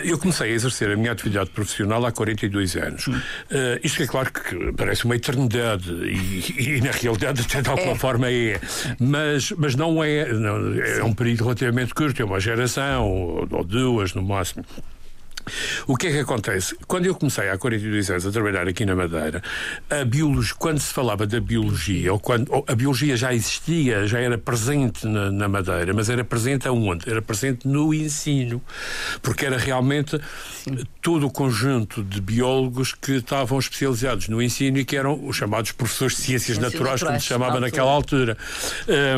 Eu 0.03 0.17
comecei 0.17 0.51
a 0.51 0.53
exercer 0.53 0.91
a 0.91 0.95
minha 0.95 1.12
atividade 1.12 1.50
profissional 1.50 2.05
há 2.05 2.12
42 2.12 2.75
anos. 2.75 3.05
Uh, 3.18 3.80
isto 3.84 4.03
é 4.03 4.08
claro 4.08 4.32
que 4.32 4.74
parece 4.74 5.06
uma 5.06 5.15
eternidade 5.15 5.91
e, 5.91 6.77
e 6.77 6.82
na 6.82 6.91
realidade 6.91 7.41
até 7.41 7.62
de 7.62 7.70
alguma 7.70 7.94
é. 7.94 7.96
forma 7.96 8.32
é, 8.32 8.60
mas, 9.00 9.51
mas 9.51 9.75
não 9.75 10.03
é, 10.03 10.32
não, 10.32 10.82
é 10.82 11.03
um 11.03 11.13
período 11.13 11.44
relativamente 11.44 11.94
curto, 11.94 12.22
é 12.22 12.25
uma 12.25 12.39
geração 12.39 13.08
ou, 13.10 13.48
ou 13.50 13.63
duas 13.63 14.13
no 14.13 14.22
máximo. 14.22 14.65
O 15.88 15.95
que 15.95 16.07
é 16.07 16.12
que 16.12 16.19
acontece? 16.19 16.75
Quando 16.88 17.05
eu 17.05 17.15
comecei 17.15 17.50
há 17.50 17.57
42 17.57 18.10
anos 18.10 18.27
a 18.27 18.31
trabalhar 18.31 18.67
aqui 18.67 18.86
na 18.86 18.95
Madeira, 18.95 19.41
a 19.89 20.03
biologia, 20.05 20.55
quando 20.57 20.79
se 20.79 20.93
falava 20.93 21.25
da 21.25 21.39
biologia, 21.39 22.13
ou 22.13 22.19
quando 22.19 22.51
ou 22.51 22.63
a 22.67 22.75
biologia 22.75 23.15
já 23.17 23.33
existia, 23.33 24.05
já 24.07 24.19
era 24.19 24.38
presente 24.38 25.07
na, 25.07 25.31
na, 25.31 25.48
Madeira, 25.48 25.93
mas 25.93 26.10
era 26.10 26.24
presente 26.24 26.67
aonde? 26.67 27.10
Era 27.10 27.21
presente 27.21 27.67
no 27.67 27.93
ensino, 27.93 28.62
porque 29.21 29.45
era 29.45 29.57
realmente 29.57 30.19
Sim. 30.63 30.77
todo 31.01 31.27
o 31.27 31.31
conjunto 31.31 32.03
de 32.03 32.21
biólogos 32.21 32.93
que 32.93 33.13
estavam 33.13 33.57
especializados 33.60 34.27
no 34.27 34.41
ensino 34.41 34.77
e 34.77 34.86
que 34.86 34.95
eram 34.95 35.27
os 35.27 35.36
chamados 35.36 35.71
professores 35.71 36.15
de 36.15 36.21
ciências, 36.21 36.57
ciências 36.57 36.57
naturais, 36.57 37.01
naturais, 37.01 37.03
como 37.03 37.19
se 37.19 37.27
chamava 37.27 37.60
naquela 37.60 37.91
altura, 37.91 38.38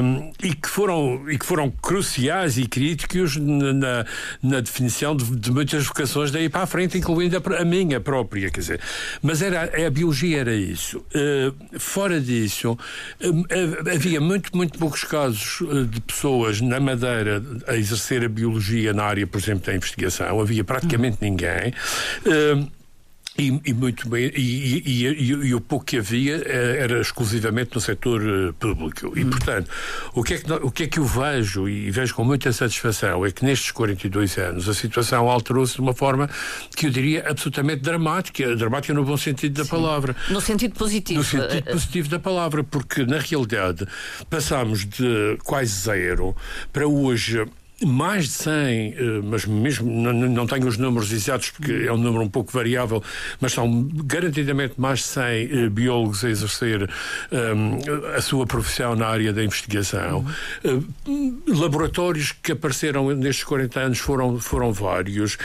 um, 0.02 0.32
e, 0.42 0.54
que 0.54 0.70
foram, 0.70 1.30
e 1.30 1.38
que 1.38 1.46
foram 1.46 1.70
cruciais 1.70 2.58
e 2.58 2.66
críticos 2.68 3.36
na, 3.38 4.06
na 4.42 4.60
definição 4.60 5.16
de, 5.16 5.24
de 5.36 5.52
muitas 5.52 5.86
vocações 5.86 6.13
daí 6.32 6.50
para 6.50 6.64
a 6.64 6.68
frente, 6.68 6.98
incluindo 6.98 7.38
a, 7.38 7.62
a 7.62 7.66
minha 7.66 8.00
própria, 8.00 8.50
quer 8.50 8.60
dizer. 8.60 8.80
Mas 9.22 9.42
era, 9.42 9.64
a 9.86 9.90
biologia 9.90 10.40
era 10.40 10.54
isso. 10.54 11.04
Uh, 11.14 11.80
fora 11.80 12.20
disso, 12.20 12.72
uh, 12.72 13.90
havia 13.94 14.20
muito, 14.20 14.56
muito 14.56 14.78
poucos 14.78 15.04
casos 15.04 15.60
de 15.90 16.02
pessoas 16.02 16.62
na 16.62 16.80
Madeira 16.80 17.44
a 17.68 17.76
exercer 17.76 18.24
a 18.24 18.30
biologia 18.30 18.94
na 18.94 19.04
área, 19.04 19.26
por 19.28 19.40
exemplo, 19.40 19.66
da 19.66 19.76
investigação. 19.76 20.40
Havia 20.40 20.64
praticamente 20.64 21.18
ninguém. 21.22 21.74
Uh, 22.26 22.83
E, 23.38 23.60
e, 23.66 23.74
muito 23.74 24.08
bem, 24.08 24.32
e, 24.36 24.84
e, 24.86 25.32
e, 25.32 25.56
o 25.56 25.60
pouco 25.60 25.84
que 25.84 25.98
havia 25.98 26.36
eh, 26.46 26.78
era 26.82 27.02
exclusivamente 27.02 27.72
no 27.74 27.82
setor 27.82 28.22
eh, 28.22 28.54
público. 28.60 29.12
E, 29.18 29.24
hum. 29.24 29.30
portanto, 29.32 29.72
o 30.14 30.24
que, 30.24 30.36
é 30.36 30.38
que, 30.38 30.54
o 30.54 30.70
que 30.70 30.84
é 30.84 30.88
que 30.88 31.00
eu 31.00 31.06
vejo, 31.06 31.68
e 31.68 31.90
vejo 31.90 32.14
com 32.14 32.24
muita 32.24 32.54
satisfação, 32.54 33.26
é 33.26 33.32
que 33.32 33.44
nestes 33.44 33.72
42 33.72 34.38
anos 34.38 34.70
a 34.70 34.74
situação 34.76 35.28
alterou-se 35.28 35.74
de 35.74 35.82
uma 35.82 35.96
forma 35.96 36.30
que 36.76 36.86
eu 36.86 36.92
diria 36.92 37.28
absolutamente 37.28 37.82
dramática. 37.82 38.56
Dramática 38.56 38.94
no 38.94 39.04
bom 39.04 39.18
sentido 39.18 39.56
da 39.56 39.64
Sim. 39.64 39.72
palavra. 39.72 40.16
No 40.30 40.40
sentido 40.40 40.76
positivo. 40.76 41.18
No 41.18 41.26
sentido 41.26 41.64
positivo 41.64 42.10
da 42.10 42.20
palavra, 42.20 42.64
porque 42.64 43.04
na 43.04 43.18
realidade 43.18 43.88
passámos 44.30 44.86
de 44.86 45.40
quase 45.44 45.74
zero 45.74 46.36
para 46.72 46.88
hoje 46.88 47.44
mais 47.86 48.26
de 48.26 48.32
100, 48.32 48.52
eh, 48.54 48.96
mas 49.24 49.46
mesmo 49.46 49.90
não, 49.92 50.46
tenho 50.48 50.68
os 50.68 50.78
números 50.78 51.12
exatos 51.12 51.52
porque 51.52 51.72
é 51.88 51.92
um 51.92 51.98
número 51.98 52.24
um 52.24 52.30
pouco 52.30 52.52
variável, 52.52 53.02
mas 53.40 53.54
são 53.54 53.88
garantidamente 54.06 54.76
mais 54.78 55.00
de 55.00 55.06
100 55.06 55.24
eh, 55.24 55.70
biólogos 55.70 56.24
a 56.24 56.30
exercer 56.30 56.90
um, 57.32 57.78
eh, 57.78 58.18
a 58.18 58.22
sua 58.22 58.46
profissão 58.46 58.96
na 58.96 59.08
área 59.08 59.34
da 59.34 59.44
investigação. 59.44 60.26
Uhum. 60.64 61.42
laboratórios 61.48 62.32
que 62.32 62.52
apareceram 62.52 63.10
nestes 63.16 63.44
40 63.44 63.80
anos 63.80 64.00
foram, 64.00 64.40
foram 64.40 64.72
vários 64.72 65.38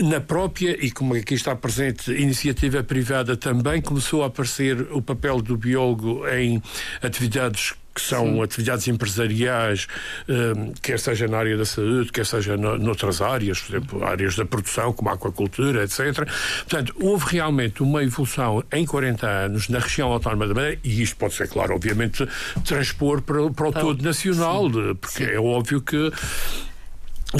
na 0.00 0.20
própria, 0.20 0.76
e 0.84 0.90
como 0.90 1.14
aqui 1.14 1.34
está 1.34 1.54
presente, 1.54 2.10
iniciativa 2.12 2.82
privada 2.82 3.36
também 3.36 3.80
começou 3.80 4.22
a 4.22 4.26
aparecer 4.26 4.88
o 4.90 5.02
papel 5.02 5.40
do 5.40 5.56
biólogo 5.56 6.26
em 6.28 6.62
atividades 7.02 7.74
que 7.94 8.00
são 8.00 8.24
Sim. 8.24 8.42
atividades 8.42 8.88
empresariais, 8.88 9.86
um, 10.28 10.72
quer 10.80 10.98
seja 10.98 11.28
na 11.28 11.38
área 11.38 11.56
da 11.56 11.64
saúde, 11.64 12.10
quer 12.10 12.26
seja 12.26 12.56
no, 12.56 12.78
noutras 12.78 13.20
áreas, 13.20 13.60
por 13.60 13.76
exemplo, 13.76 14.04
áreas 14.04 14.36
da 14.36 14.44
produção, 14.44 14.92
como 14.92 15.10
a 15.10 15.14
aquacultura, 15.14 15.84
etc. 15.84 16.28
Portanto, 16.68 16.94
houve 17.00 17.26
realmente 17.28 17.82
uma 17.82 18.02
evolução 18.02 18.62
em 18.72 18.86
40 18.86 19.26
anos 19.26 19.68
na 19.68 19.78
região 19.78 20.12
autónoma 20.12 20.48
da 20.48 20.54
Madeira, 20.54 20.78
e 20.82 21.02
isto 21.02 21.16
pode 21.16 21.34
ser, 21.34 21.48
claro, 21.48 21.74
obviamente, 21.74 22.26
transpor 22.64 23.22
para, 23.22 23.50
para 23.50 23.68
o 23.68 23.72
todo 23.72 24.02
nacional, 24.02 24.68
de, 24.68 24.94
porque 24.94 25.24
Sim. 25.24 25.30
é 25.30 25.40
óbvio 25.40 25.80
que 25.80 26.12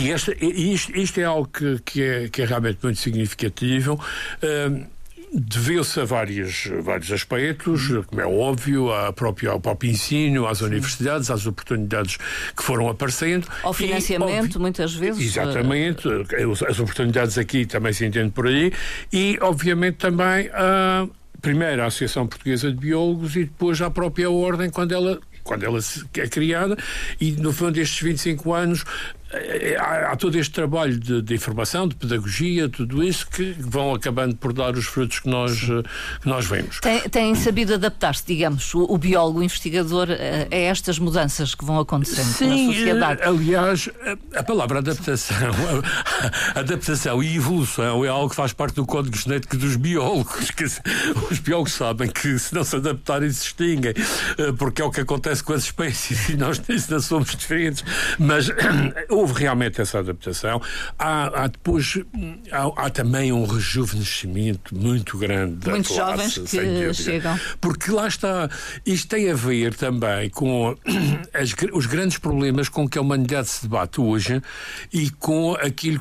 e 0.00 0.08
este, 0.10 0.34
isto, 0.40 0.96
isto, 0.96 1.20
é 1.20 1.24
algo 1.24 1.46
que, 1.48 1.78
que, 1.84 2.02
é, 2.02 2.28
que 2.28 2.40
é 2.40 2.46
realmente 2.46 2.78
muito 2.82 2.98
significativo. 2.98 4.02
Um, 4.42 4.86
deveu-se 5.32 5.98
a 6.00 6.04
vários, 6.04 6.68
vários 6.82 7.10
aspectos, 7.10 7.88
como 8.06 8.20
é 8.20 8.26
óbvio, 8.26 8.92
à 8.92 9.12
própria, 9.12 9.50
ao 9.50 9.60
próprio 9.60 9.90
ensino, 9.90 10.46
às 10.46 10.60
universidades, 10.60 11.30
às 11.30 11.46
oportunidades 11.46 12.18
que 12.56 12.62
foram 12.62 12.88
aparecendo. 12.88 13.46
Ao 13.62 13.72
financiamento, 13.72 14.44
óbvio, 14.44 14.60
muitas 14.60 14.94
vezes. 14.94 15.24
Exatamente, 15.24 16.06
as 16.68 16.78
oportunidades 16.78 17.38
aqui 17.38 17.64
também 17.64 17.92
se 17.92 18.04
entendem 18.04 18.30
por 18.30 18.46
aí, 18.46 18.72
e 19.12 19.38
obviamente 19.40 19.96
também 19.96 20.50
a 20.52 21.06
primeiro 21.40 21.82
a 21.82 21.86
Associação 21.86 22.26
Portuguesa 22.26 22.70
de 22.70 22.76
Biólogos 22.76 23.34
e 23.34 23.44
depois 23.44 23.80
a 23.80 23.90
própria 23.90 24.30
Ordem, 24.30 24.70
quando 24.70 24.92
ela 24.92 25.20
quando 25.42 25.64
ela 25.64 25.78
é 26.14 26.28
criada, 26.28 26.76
e 27.20 27.32
no 27.32 27.52
fundo 27.52 27.72
destes 27.72 28.00
25 28.00 28.52
anos 28.52 28.84
há, 29.78 30.12
há, 30.12 30.16
todo 30.16 30.38
este 30.38 30.52
trabalho 30.52 30.98
de, 30.98 31.22
de, 31.22 31.34
informação, 31.34 31.88
de 31.88 31.94
pedagogia, 31.94 32.68
tudo 32.68 33.02
isso 33.02 33.26
que 33.28 33.54
vão 33.58 33.94
acabando 33.94 34.36
por 34.36 34.52
dar 34.52 34.74
os 34.74 34.86
frutos 34.86 35.20
que 35.20 35.28
nós, 35.28 35.60
que 35.60 36.28
nós 36.28 36.46
vemos. 36.46 36.80
Tem, 36.80 37.00
tem 37.08 37.34
sabido 37.34 37.74
adaptar-se, 37.74 38.24
digamos, 38.26 38.74
o, 38.74 38.84
o, 38.84 38.98
biólogo, 38.98 39.40
o 39.40 39.42
investigador, 39.42 40.08
a, 40.10 40.54
a, 40.54 40.58
estas 40.58 40.98
mudanças 40.98 41.54
que 41.54 41.64
vão 41.64 41.78
acontecendo 41.78 42.26
Sim, 42.26 42.66
na 42.66 42.72
sociedade? 42.72 43.22
Eh, 43.22 43.28
aliás, 43.28 43.88
a, 44.34 44.38
a 44.40 44.42
palavra 44.42 44.78
adaptação, 44.78 45.36
a, 46.54 46.58
adaptação 46.60 47.22
e 47.22 47.36
evolução 47.36 48.04
é 48.04 48.08
algo 48.08 48.30
que 48.30 48.36
faz 48.36 48.52
parte 48.52 48.74
do 48.76 48.86
código 48.86 49.16
genético 49.16 49.56
dos 49.56 49.76
biólogos. 49.76 50.50
Que, 50.50 50.64
os 50.64 51.38
biólogos 51.38 51.72
sabem 51.72 52.08
que 52.08 52.38
se 52.38 52.54
não 52.54 52.64
se 52.64 52.76
adaptarem 52.76 53.30
se 53.30 53.46
extinguem, 53.46 53.94
eh, 54.38 54.52
porque 54.58 54.82
é 54.82 54.84
o 54.84 54.90
que 54.90 55.00
acontece 55.00 55.42
com 55.42 55.52
as 55.52 55.64
espécies 55.64 56.28
e 56.28 56.36
nós 56.36 56.60
ainda 56.68 57.00
somos 57.00 57.30
diferentes. 57.30 57.84
Mas 58.18 58.48
houve 59.22 59.40
realmente 59.40 59.80
essa 59.80 60.00
adaptação. 60.00 60.60
Há, 60.98 61.44
há 61.44 61.46
depois 61.46 61.98
há, 62.50 62.86
há, 62.86 62.90
também 62.90 63.32
um 63.32 63.46
rejuvenescimento 63.46 64.76
muito 64.76 65.16
grande 65.16 65.54
da 65.56 65.70
Muitos 65.70 65.94
classe, 65.94 66.34
jovens 66.34 66.38
que 66.38 66.94
chegam. 66.94 67.40
Porque 67.60 67.90
lá 67.90 68.08
está, 68.08 68.48
isto 68.84 69.08
tem 69.08 69.30
a 69.30 69.34
ver 69.34 69.74
também 69.74 70.28
com 70.30 70.76
as, 71.32 71.54
os 71.72 71.86
grandes 71.86 72.18
problemas 72.18 72.68
com 72.68 72.88
que 72.88 72.98
a 72.98 73.00
humanidade 73.00 73.48
se 73.48 73.62
debate 73.62 74.00
hoje 74.00 74.42
e 74.92 75.10
com 75.10 75.54
aquilo 75.54 76.00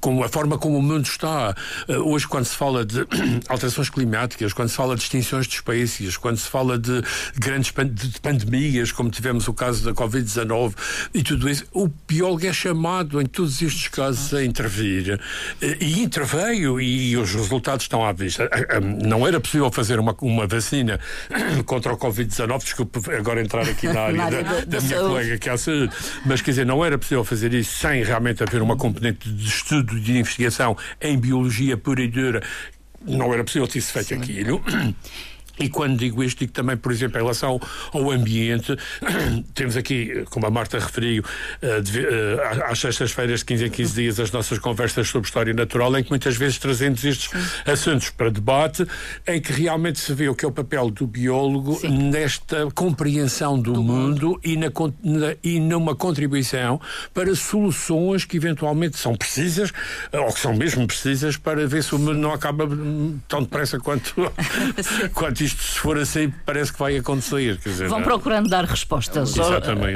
com 0.00 0.22
a 0.22 0.28
forma 0.28 0.58
como 0.58 0.78
o 0.78 0.82
mundo 0.82 1.06
está. 1.06 1.54
Eh, 1.88 1.98
hoje, 1.98 2.26
quando 2.26 2.44
se 2.44 2.56
fala 2.56 2.84
de 2.84 3.00
alterações 3.48 3.90
climáticas, 3.90 4.52
quando 4.52 4.68
se 4.68 4.76
fala 4.76 4.94
de 4.96 5.02
extinções 5.02 5.46
de 5.46 5.54
espécies, 5.54 6.16
quando 6.16 6.36
se 6.36 6.48
fala 6.48 6.78
de 6.78 7.02
grandes 7.36 7.72
de 7.92 8.20
pandemias, 8.20 8.92
como 8.92 9.10
tivemos 9.10 9.48
o 9.48 9.54
caso 9.54 9.84
da 9.84 9.92
Covid-19 9.92 10.74
e 11.14 11.22
tudo 11.22 11.48
isso, 11.48 11.64
o 11.72 11.88
biólogo 12.06 12.46
é 12.46 12.52
chamado 12.52 13.20
em 13.20 13.26
todos 13.26 13.60
estes 13.62 13.88
casos 13.88 14.32
a 14.34 14.44
intervir. 14.44 15.20
Eh, 15.60 15.76
e 15.80 16.00
interveio 16.00 16.80
e 16.80 17.16
os 17.16 17.34
resultados 17.34 17.84
estão 17.84 18.04
à 18.04 18.12
vista. 18.12 18.48
Não 19.04 19.26
era 19.26 19.40
possível 19.40 19.70
fazer 19.70 19.98
uma, 19.98 20.14
uma 20.20 20.46
vacina 20.46 21.00
contra 21.66 21.92
o 21.92 21.96
Covid-19, 21.96 22.62
desculpe 22.62 23.00
agora 23.14 23.40
entrar 23.40 23.62
aqui 23.62 23.88
na 23.88 24.00
área 24.08 24.42
da, 24.42 24.60
da, 24.64 24.80
minha 24.80 25.00
colega 25.00 25.38
que 25.38 25.48
é 25.48 25.52
a 25.52 25.58
saúde, 25.58 25.92
mas 26.24 26.40
quer 26.40 26.50
dizer, 26.52 26.66
não 26.66 26.84
era 26.84 26.98
possível 26.98 27.24
fazer 27.24 27.52
isso 27.54 27.78
sem 27.78 28.02
realmente 28.02 28.42
haver 28.42 28.62
uma 28.62 28.76
componente 28.98 29.30
de 29.30 29.46
estudo 29.46 29.96
e 29.96 30.00
de 30.00 30.18
investigação 30.18 30.76
em 31.00 31.18
biologia 31.18 31.76
pura 31.76 32.02
e 32.02 32.08
dura. 32.08 32.42
Não 33.06 33.32
era 33.32 33.44
possível 33.44 33.68
ter 33.68 33.80
feito 33.80 34.08
Sim. 34.08 34.14
aquilo. 34.16 34.62
E 35.58 35.68
quando 35.68 35.96
digo 35.96 36.22
isto, 36.22 36.38
digo 36.38 36.52
também, 36.52 36.76
por 36.76 36.92
exemplo, 36.92 37.18
em 37.18 37.22
relação 37.22 37.60
ao 37.92 38.10
ambiente, 38.10 38.76
temos 39.54 39.76
aqui, 39.76 40.24
como 40.30 40.46
a 40.46 40.50
Marta 40.50 40.78
referiu, 40.78 41.22
eh, 41.60 41.82
eh, 41.94 42.62
às 42.64 42.78
sextas-feiras, 42.78 43.40
de 43.40 43.46
15 43.46 43.64
em 43.66 43.70
15 43.70 43.94
dias, 43.94 44.20
as 44.20 44.30
nossas 44.30 44.58
conversas 44.58 45.08
sobre 45.08 45.26
história 45.26 45.52
natural, 45.52 45.96
em 45.98 46.02
que 46.02 46.10
muitas 46.10 46.36
vezes 46.36 46.58
trazemos 46.58 47.04
estes 47.04 47.30
assuntos 47.66 48.10
para 48.10 48.30
debate, 48.30 48.86
em 49.26 49.40
que 49.40 49.52
realmente 49.52 49.98
se 49.98 50.12
vê 50.12 50.28
o 50.28 50.34
que 50.34 50.44
é 50.44 50.48
o 50.48 50.52
papel 50.52 50.90
do 50.90 51.06
biólogo 51.06 51.78
Sim. 51.80 52.10
nesta 52.10 52.68
compreensão 52.74 53.58
do, 53.58 53.72
do 53.72 53.82
mundo, 53.82 54.28
mundo, 54.28 54.40
E, 54.44 54.56
na, 54.56 54.68
na, 55.02 55.34
e 55.42 55.58
numa 55.60 55.94
contribuição 55.94 56.80
para 57.12 57.34
soluções 57.34 58.24
que 58.24 58.36
eventualmente 58.36 58.96
são 58.96 59.16
precisas, 59.16 59.72
ou 60.12 60.32
que 60.32 60.40
são 60.40 60.54
mesmo 60.54 60.86
precisas, 60.86 61.36
para 61.36 61.66
ver 61.66 61.82
se 61.82 61.94
o 61.94 61.98
mundo 61.98 62.14
não 62.18 62.32
acaba 62.32 62.68
tão 63.26 63.42
depressa 63.42 63.78
quanto, 63.78 64.14
quanto 65.14 65.42
isto, 65.48 65.62
se 65.62 65.78
for 65.78 65.98
assim, 65.98 66.32
parece 66.44 66.72
que 66.72 66.78
vai 66.78 66.96
acontecer. 66.96 67.56
Dizer, 67.58 67.88
vão 67.88 68.02
procurando 68.02 68.48
dar 68.48 68.64
respostas 68.64 69.34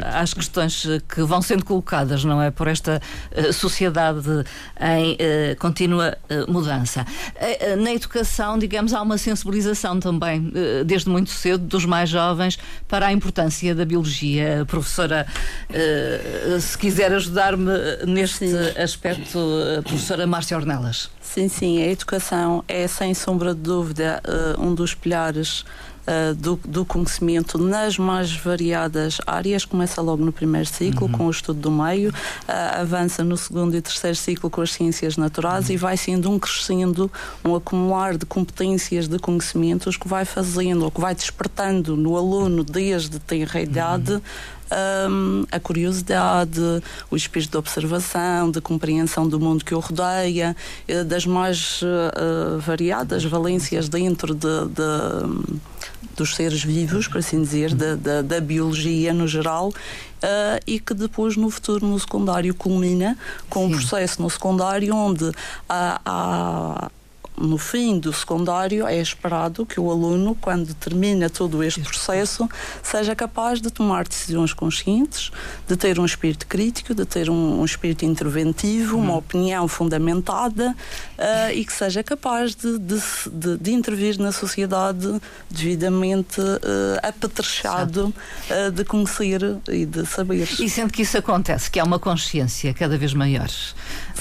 às 0.02 0.34
questões 0.34 0.86
que 1.08 1.22
vão 1.22 1.40
sendo 1.40 1.64
colocadas, 1.64 2.24
não 2.24 2.42
é? 2.42 2.50
Por 2.50 2.68
esta 2.68 3.00
uh, 3.30 3.52
sociedade 3.52 4.28
em 4.80 5.12
uh, 5.12 5.56
contínua 5.58 6.16
mudança. 6.48 7.06
na 7.78 7.92
educação, 7.92 8.58
digamos, 8.58 8.92
há 8.94 9.02
uma 9.02 9.18
sensibilização 9.18 10.00
também, 10.00 10.52
desde 10.84 11.08
muito 11.08 11.30
cedo, 11.30 11.64
dos 11.64 11.84
mais 11.84 12.08
jovens 12.08 12.58
para 12.88 13.06
a 13.06 13.12
importância 13.12 13.74
da 13.74 13.84
biologia. 13.84 14.64
Professora, 14.66 15.26
se 16.60 16.76
quiser 16.78 17.12
ajudar-me 17.12 17.72
neste 18.06 18.48
sim. 18.48 18.80
aspecto, 18.80 19.38
professora 19.84 20.26
Márcia 20.26 20.56
Ornelas. 20.56 21.10
Sim, 21.22 21.48
sim, 21.48 21.82
a 21.82 21.86
educação 21.86 22.64
é 22.66 22.86
sem 22.86 23.14
sombra 23.14 23.54
de 23.54 23.60
dúvida 23.60 24.20
um 24.58 24.74
dos 24.74 24.94
pilares 24.94 25.64
Uh, 26.02 26.34
do, 26.34 26.58
do, 26.66 26.84
conhecimento 26.84 27.56
nas 27.56 27.96
mais 27.96 28.32
variadas 28.32 29.18
áreas. 29.24 29.64
Começa 29.64 30.02
logo 30.02 30.24
no 30.24 30.32
primeiro 30.32 30.66
ciclo, 30.66 31.06
uhum. 31.06 31.12
com 31.12 31.26
o 31.28 31.30
estudo 31.30 31.60
do 31.60 31.70
meio, 31.70 32.10
uh, 32.10 32.80
avança 32.80 33.22
no 33.22 33.36
segundo 33.36 33.76
e 33.76 33.80
terceiro 33.80 34.16
ciclo 34.16 34.50
com 34.50 34.62
as 34.62 34.72
ciências 34.72 35.16
naturais 35.16 35.68
uhum. 35.68 35.74
e 35.74 35.76
vai 35.76 35.96
sendo 35.96 36.28
um 36.28 36.40
crescendo, 36.40 37.08
um 37.44 37.54
acumular 37.54 38.18
de 38.18 38.26
competências, 38.26 39.06
de 39.06 39.16
conhecimentos 39.20 39.96
que 39.96 40.08
vai 40.08 40.24
fazendo, 40.24 40.86
ou 40.86 40.90
que 40.90 41.00
vai 41.00 41.14
despertando 41.14 41.96
no 41.96 42.16
aluno 42.16 42.64
desde 42.64 43.20
tenra 43.20 43.60
idade. 43.60 44.14
Uhum 44.14 44.22
um, 45.08 45.44
a 45.50 45.60
curiosidade, 45.60 46.60
o 47.10 47.16
espírito 47.16 47.52
de 47.52 47.56
observação, 47.56 48.50
de 48.50 48.60
compreensão 48.60 49.28
do 49.28 49.38
mundo 49.38 49.64
que 49.64 49.74
o 49.74 49.80
rodeia, 49.80 50.56
eh, 50.88 51.04
das 51.04 51.26
mais 51.26 51.82
uh, 51.82 52.58
variadas 52.58 53.24
valências 53.24 53.88
dentro 53.88 54.34
de, 54.34 54.66
de, 54.66 55.56
dos 56.16 56.34
seres 56.34 56.62
vivos, 56.62 57.08
por 57.08 57.18
assim 57.18 57.42
dizer, 57.42 57.74
da, 57.74 57.94
da, 57.96 58.22
da 58.22 58.40
biologia 58.40 59.12
no 59.12 59.26
geral. 59.26 59.68
Uh, 59.68 60.62
e 60.68 60.78
que 60.78 60.94
depois 60.94 61.36
no 61.36 61.50
futuro 61.50 61.84
no 61.84 61.98
secundário 61.98 62.54
culmina 62.54 63.18
com 63.50 63.66
Sim. 63.66 63.66
um 63.66 63.70
processo 63.76 64.22
no 64.22 64.30
secundário 64.30 64.94
onde 64.94 65.32
há, 65.68 66.00
há 66.06 66.90
no 67.36 67.58
fim 67.58 67.98
do 67.98 68.12
secundário, 68.12 68.86
é 68.86 69.00
esperado 69.00 69.64
que 69.64 69.80
o 69.80 69.90
aluno, 69.90 70.36
quando 70.40 70.72
termina 70.74 71.30
todo 71.30 71.62
este 71.62 71.80
processo, 71.80 72.48
seja 72.82 73.14
capaz 73.14 73.60
de 73.60 73.70
tomar 73.70 74.06
decisões 74.06 74.52
conscientes, 74.52 75.30
de 75.66 75.76
ter 75.76 75.98
um 75.98 76.04
espírito 76.04 76.46
crítico, 76.46 76.94
de 76.94 77.04
ter 77.04 77.30
um, 77.30 77.60
um 77.60 77.64
espírito 77.64 78.04
interventivo, 78.04 78.96
uma 78.96 79.12
uhum. 79.12 79.18
opinião 79.18 79.66
fundamentada 79.66 80.76
uh, 81.18 81.52
e 81.52 81.64
que 81.64 81.72
seja 81.72 82.02
capaz 82.02 82.54
de, 82.54 82.78
de, 82.78 83.00
de, 83.32 83.56
de, 83.58 83.72
intervir 83.72 84.18
na 84.18 84.32
sociedade 84.32 85.20
devidamente 85.50 86.40
uh, 86.40 86.56
apetrechado 87.02 88.14
uh, 88.50 88.70
de 88.70 88.84
conhecer 88.84 89.40
e 89.68 89.86
de 89.86 90.06
saber. 90.06 90.48
E 90.60 90.68
sendo 90.68 90.92
que 90.92 91.02
isso 91.02 91.16
acontece, 91.16 91.70
que 91.70 91.80
há 91.80 91.84
uma 91.84 91.98
consciência 91.98 92.72
cada 92.74 92.96
vez 92.98 93.14
maior, 93.14 93.48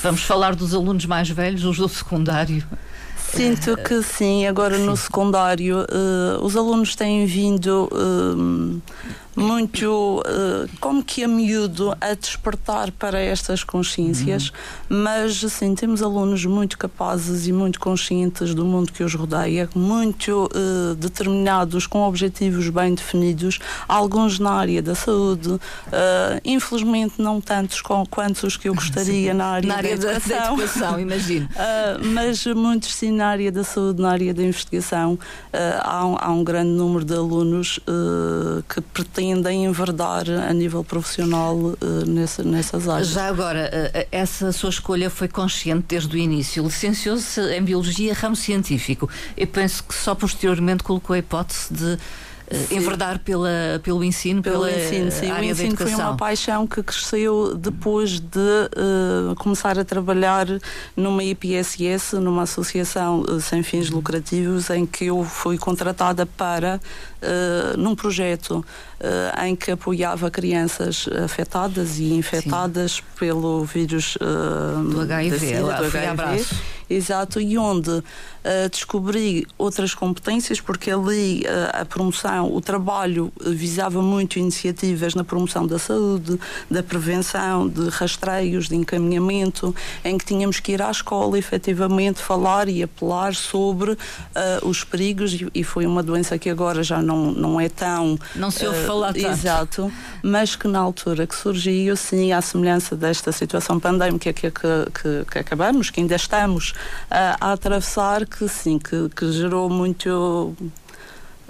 vamos 0.02 0.24
falar 0.24 0.56
dos 0.56 0.74
alunos 0.74 1.06
mais 1.06 1.30
velhos, 1.30 1.64
os 1.66 1.78
do 1.78 1.90
secundário. 1.90 2.66
Sinto 3.36 3.78
que 3.78 4.04
sim, 4.04 4.46
agora 4.46 4.78
sim. 4.78 4.86
no 4.86 4.96
secundário 4.98 5.80
uh, 5.80 6.44
os 6.44 6.56
alunos 6.56 6.96
têm 6.96 7.26
vindo 7.26 7.90
uh, 7.92 8.82
muito 9.36 10.20
uh, 10.20 10.70
como 10.80 11.04
que 11.04 11.24
a 11.24 11.28
miúdo 11.28 11.96
a 12.02 12.14
despertar 12.14 12.92
para 12.92 13.20
estas 13.20 13.64
consciências, 13.64 14.50
uhum. 14.90 15.04
mas 15.04 15.44
assim, 15.44 15.74
temos 15.74 16.02
alunos 16.02 16.46
muito 16.46 16.78
capazes 16.78 17.48
e 17.48 17.54
muito 17.54 17.80
conscientes 17.80 18.54
do 18.54 18.66
mundo 18.66 18.92
que 18.92 19.04
os 19.04 19.14
rodeia, 19.14 19.70
muito 19.74 20.50
uh, 20.54 20.96
determinados, 20.96 21.88
com 21.88 22.02
objetivos 22.02 22.70
bem 22.70 22.94
definidos, 22.94 23.60
alguns 23.88 24.38
na 24.40 24.52
área 24.52 24.82
da 24.82 24.96
saúde, 24.96 25.50
uh, 25.50 25.60
infelizmente 26.44 27.22
não 27.22 27.40
tantos 27.40 27.82
com, 27.82 28.06
quantos 28.06 28.44
os 28.44 28.58
que 28.58 28.68
eu 28.68 28.76
gostaria 28.76 29.34
na 29.34 29.46
área, 29.46 29.68
na 29.68 29.76
área 29.76 29.98
da, 29.98 30.12
educação, 30.14 30.56
da 30.58 30.64
educação 30.64 31.00
imagino. 31.00 31.50
mas 32.14 32.46
muitos 32.48 32.94
sim 32.94 33.12
na 33.12 33.28
área 33.28 33.52
da 33.52 33.64
saúde, 33.64 34.02
na 34.02 34.12
área 34.12 34.34
da 34.34 34.44
investigação, 34.44 35.18
há 35.84 36.06
um, 36.06 36.18
há, 36.20 36.32
um, 36.32 36.44
grande 36.44 36.72
número 36.72 37.06
de 37.06 37.14
alunos 37.14 37.80
que 38.68 38.82
pretendem 38.82 39.21
pretendem 39.22 39.66
enverdar 39.66 40.28
a 40.30 40.52
nível 40.52 40.84
profissional 40.84 41.56
uh, 41.56 41.78
nessa, 42.08 42.44
nessas 42.44 42.90
áreas. 42.90 43.10
Já 43.10 43.28
agora, 43.28 43.70
uh, 43.72 44.08
essa 44.12 44.52
sua 44.52 44.70
escolha 44.70 45.10
foi 45.10 45.28
consciente 45.28 45.86
desde 45.88 46.16
o 46.16 46.20
início. 46.20 46.64
Licenciou-se 46.64 47.40
em 47.40 47.62
Biologia, 47.62 48.14
ramo 48.14 48.36
científico. 48.36 49.08
Eu 49.38 49.48
penso 49.48 49.84
que 49.84 49.94
só 49.94 50.16
posteriormente 50.16 50.84
colocou 50.84 51.14
a 51.14 51.20
hipótese 51.20 51.72
de 51.72 52.00
sim. 52.52 52.78
enverdar 52.78 53.20
pela, 53.20 53.80
pelo 53.84 54.04
ensino, 54.04 54.42
pelo 54.42 54.66
pela 54.66 54.72
ensino, 54.72 55.12
sim. 55.12 55.30
área 55.30 55.48
o 55.48 55.52
ensino 55.52 55.78
foi 55.78 55.94
uma 55.94 56.18
paixão 56.18 56.68
que 56.68 56.82
cresceu 56.84 57.56
depois 57.56 58.20
de 58.20 58.40
uh, 58.40 59.36
começar 59.36 59.78
a 59.80 59.86
trabalhar 59.86 60.48
numa 60.96 61.24
IPSS, 61.24 62.16
numa 62.16 62.44
associação 62.44 63.22
uh, 63.22 63.40
sem 63.40 63.64
fins 63.64 63.90
lucrativos, 63.90 64.70
em 64.70 64.86
que 64.86 65.06
eu 65.06 65.24
fui 65.24 65.58
contratada 65.58 66.26
para, 66.26 66.80
uh, 67.22 67.78
num 67.78 67.96
projeto 67.96 68.64
em 69.44 69.56
que 69.56 69.72
apoiava 69.72 70.30
crianças 70.30 71.10
afetadas 71.24 71.98
e 71.98 72.14
infectadas 72.14 72.92
sim. 72.92 73.02
pelo 73.18 73.66
vírus 73.66 74.16
do 74.20 75.02
HIV, 75.02 75.60
do 75.60 75.72
HIV 75.72 76.46
exato, 76.94 77.40
e 77.40 77.58
onde 77.58 77.90
uh, 77.90 78.04
descobri 78.70 79.48
outras 79.58 79.94
competências, 79.94 80.60
porque 80.60 80.92
ali 80.92 81.42
uh, 81.42 81.82
a 81.82 81.86
promoção, 81.86 82.54
o 82.54 82.62
trabalho 82.62 83.32
visava 83.40 84.02
muito 84.02 84.38
iniciativas 84.38 85.16
na 85.16 85.24
promoção 85.24 85.66
da 85.66 85.80
saúde, 85.80 86.40
da 86.70 86.84
prevenção, 86.84 87.68
de 87.68 87.90
rastreios, 87.90 88.68
de 88.68 88.76
encaminhamento, 88.76 89.74
em 90.04 90.18
que 90.18 90.26
tínhamos 90.26 90.60
que 90.60 90.74
ir 90.74 90.82
à 90.82 90.92
escola 90.92 91.38
efetivamente 91.38 92.22
falar 92.22 92.68
e 92.68 92.84
apelar 92.84 93.34
sobre 93.34 93.92
uh, 93.92 93.98
os 94.64 94.84
perigos, 94.84 95.34
e, 95.34 95.48
e, 95.54 95.64
foi 95.64 95.86
uma 95.86 96.04
doença 96.04 96.38
que 96.38 96.50
agora 96.50 96.84
já 96.84 97.02
não, 97.02 97.11
não 97.18 97.60
é 97.60 97.70
tão. 97.70 98.18
Não 98.36 98.52
se 98.52 98.66
ouve 98.66 98.86
falar 98.86 99.14
tanto. 99.14 99.28
Exato, 99.28 99.92
mas 100.24 100.56
que 100.56 100.68
na 100.68 100.80
altura 100.80 101.26
que 101.28 101.36
surgiu, 101.36 101.96
sim, 101.96 102.32
à 102.32 102.42
semelhança 102.42 102.96
desta 102.96 103.32
situação 103.32 103.80
pandémica 103.80 104.34
que, 104.34 104.52
que, 104.52 104.92
que, 104.94 105.26
que 105.32 105.40
acabamos, 105.40 105.90
que 105.90 106.00
ainda 106.00 106.16
estamos 106.16 106.74
a, 107.10 107.38
a 107.40 107.54
atravessar 107.54 108.26
que 108.26 108.48
sim, 108.48 108.78
que, 108.78 109.10
que 109.10 109.32
gerou 109.32 109.70
muito 109.70 110.56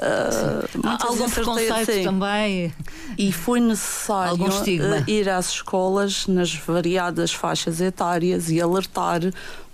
Uh, 0.02 0.66
algum 1.00 1.30
preconceito 1.30 1.92
sim. 1.92 2.04
também. 2.04 2.74
E 3.20 3.32
foi 3.32 3.60
necessário 3.60 4.48
uh, 4.48 5.04
ir 5.08 5.30
às 5.30 5.50
escolas 5.50 6.26
nas 6.26 6.56
variadas 6.56 7.32
faixas 7.32 7.80
etárias 7.80 8.50
e 8.50 8.60
alertar 8.60 9.22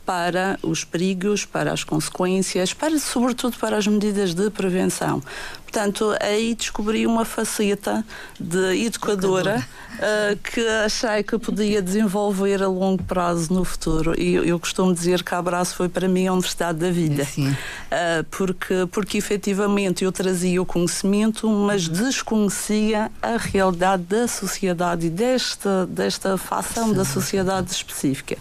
para 0.08 0.58
os 0.64 0.86
perigos, 0.86 1.44
para 1.44 1.74
as 1.74 1.84
consequências, 1.84 2.74
para 2.74 2.98
sobretudo 2.98 3.58
para 3.58 3.76
as 3.76 3.86
medidas 3.86 4.34
de 4.34 4.50
prevenção. 4.50 5.22
Portanto, 5.64 6.16
aí 6.22 6.56
descobri 6.56 7.06
uma 7.06 7.26
faceta 7.26 8.06
de 8.40 8.86
educadora 8.86 9.68
uh, 9.96 10.38
que 10.38 10.66
achei 10.86 11.22
que 11.24 11.38
podia 11.38 11.82
desenvolver 11.82 12.64
a 12.64 12.70
longo 12.70 13.04
prazo 13.04 13.54
no 13.54 13.66
futuro. 13.66 14.18
E 14.18 14.36
eu, 14.36 14.58
costumo 14.58 14.94
dizer 14.94 15.24
que 15.24 15.36
a 15.36 15.40
Abraço 15.40 15.76
foi 15.76 15.90
para 15.90 16.08
mim 16.08 16.26
a 16.26 16.32
universidade 16.32 16.80
da 16.80 16.90
vida. 16.90 17.26
Sim. 17.26 17.50
Uh, 17.50 18.24
porque, 18.32 18.88
porque 18.90 19.18
efetivamente 19.18 20.06
eu 20.06 20.12
trazia 20.12 20.62
o 20.62 20.66
conhecimento, 20.66 21.50
mas 21.50 21.86
uhum. 21.86 21.94
desconhecia 21.96 23.12
a 23.22 23.36
realidade 23.36 24.04
da 24.04 24.26
sociedade 24.26 25.08
e 25.08 25.10
desta, 25.10 25.86
desta 25.86 26.38
facção 26.38 26.88
Sim. 26.88 26.94
da 26.94 27.04
sociedade 27.04 27.72
específica 27.72 28.38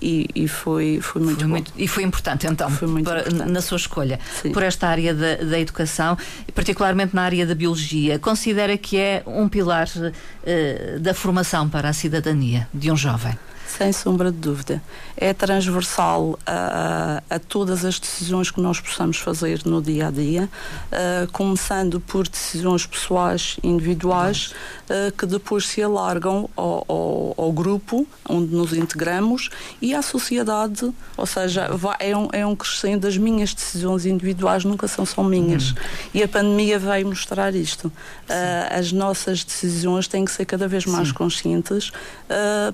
e, 0.00 0.28
e 0.34 0.48
foi, 0.48 1.00
foi 1.00 1.22
muito 1.22 1.40
foi. 1.40 1.48
Muito, 1.48 1.72
e 1.76 1.88
foi 1.88 2.02
importante 2.02 2.46
então 2.46 2.70
foi 2.70 2.88
muito 2.88 3.04
para, 3.04 3.20
importante. 3.20 3.50
na 3.50 3.60
sua 3.60 3.76
escolha 3.76 4.18
Sim. 4.42 4.52
por 4.52 4.62
esta 4.62 4.88
área 4.88 5.14
da, 5.14 5.36
da 5.36 5.58
educação, 5.58 6.16
particularmente 6.54 7.14
na 7.14 7.22
área 7.22 7.46
da 7.46 7.54
biologia. 7.54 8.18
Considera 8.18 8.76
que 8.76 8.96
é 8.96 9.22
um 9.26 9.48
pilar 9.48 9.88
uh, 9.88 11.00
da 11.00 11.14
formação 11.14 11.68
para 11.68 11.88
a 11.88 11.92
cidadania 11.92 12.68
de 12.72 12.90
um 12.90 12.96
jovem? 12.96 13.36
Sem 13.76 13.92
sombra 13.92 14.32
de 14.32 14.38
dúvida. 14.38 14.82
É 15.14 15.34
transversal 15.34 16.38
a, 16.46 17.22
a, 17.28 17.38
todas 17.38 17.84
as 17.84 18.00
decisões 18.00 18.50
que 18.50 18.60
nós 18.60 18.80
possamos 18.80 19.18
fazer 19.18 19.60
no 19.66 19.82
dia 19.82 20.08
a 20.08 20.10
dia, 20.10 20.48
uh, 20.90 21.30
começando 21.32 22.00
por 22.00 22.26
decisões 22.26 22.86
pessoais, 22.86 23.58
individuais, 23.62 24.54
uh, 24.88 25.12
que 25.12 25.26
depois 25.26 25.66
se 25.66 25.82
alargam 25.82 26.48
ao, 26.56 26.84
ao, 26.88 27.34
ao, 27.36 27.52
grupo 27.52 28.06
onde 28.28 28.54
nos 28.54 28.72
integramos 28.72 29.50
e 29.82 29.94
à 29.94 30.00
sociedade, 30.00 30.90
ou 31.16 31.26
seja, 31.26 31.68
vai, 31.68 31.96
é, 32.00 32.16
um, 32.16 32.28
é 32.32 32.46
um 32.46 32.56
crescendo 32.56 33.02
das 33.02 33.18
minhas 33.18 33.52
decisões 33.52 34.06
individuais, 34.06 34.64
nunca 34.64 34.88
são 34.88 35.04
só 35.04 35.22
minhas. 35.22 35.70
Uhum. 35.70 35.76
E 36.14 36.22
a 36.22 36.28
pandemia 36.28 36.78
veio 36.78 37.06
mostrar 37.06 37.54
isto. 37.54 37.88
Uh, 37.88 38.78
as 38.78 38.92
nossas 38.92 39.44
decisões 39.44 40.08
têm 40.08 40.24
que 40.24 40.32
ser 40.32 40.46
cada 40.46 40.66
vez 40.66 40.86
mais 40.86 41.08
Sim. 41.08 41.14
conscientes, 41.14 41.92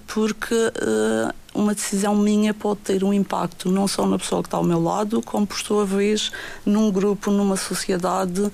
porque 0.06 0.54
uh, 0.84 1.34
uma 1.54 1.74
decisão 1.74 2.14
minha 2.16 2.52
pode 2.52 2.80
ter 2.80 3.04
um 3.04 3.12
impacto 3.12 3.70
não 3.70 3.86
só 3.86 4.06
na 4.06 4.18
pessoa 4.18 4.42
que 4.42 4.48
está 4.48 4.56
ao 4.56 4.64
meu 4.64 4.82
lado, 4.82 5.22
como 5.22 5.46
por 5.46 5.58
sua 5.58 5.86
vez 5.86 6.32
num 6.66 6.90
grupo, 6.90 7.30
numa 7.30 7.56
sociedade 7.56 8.40
uh, 8.40 8.50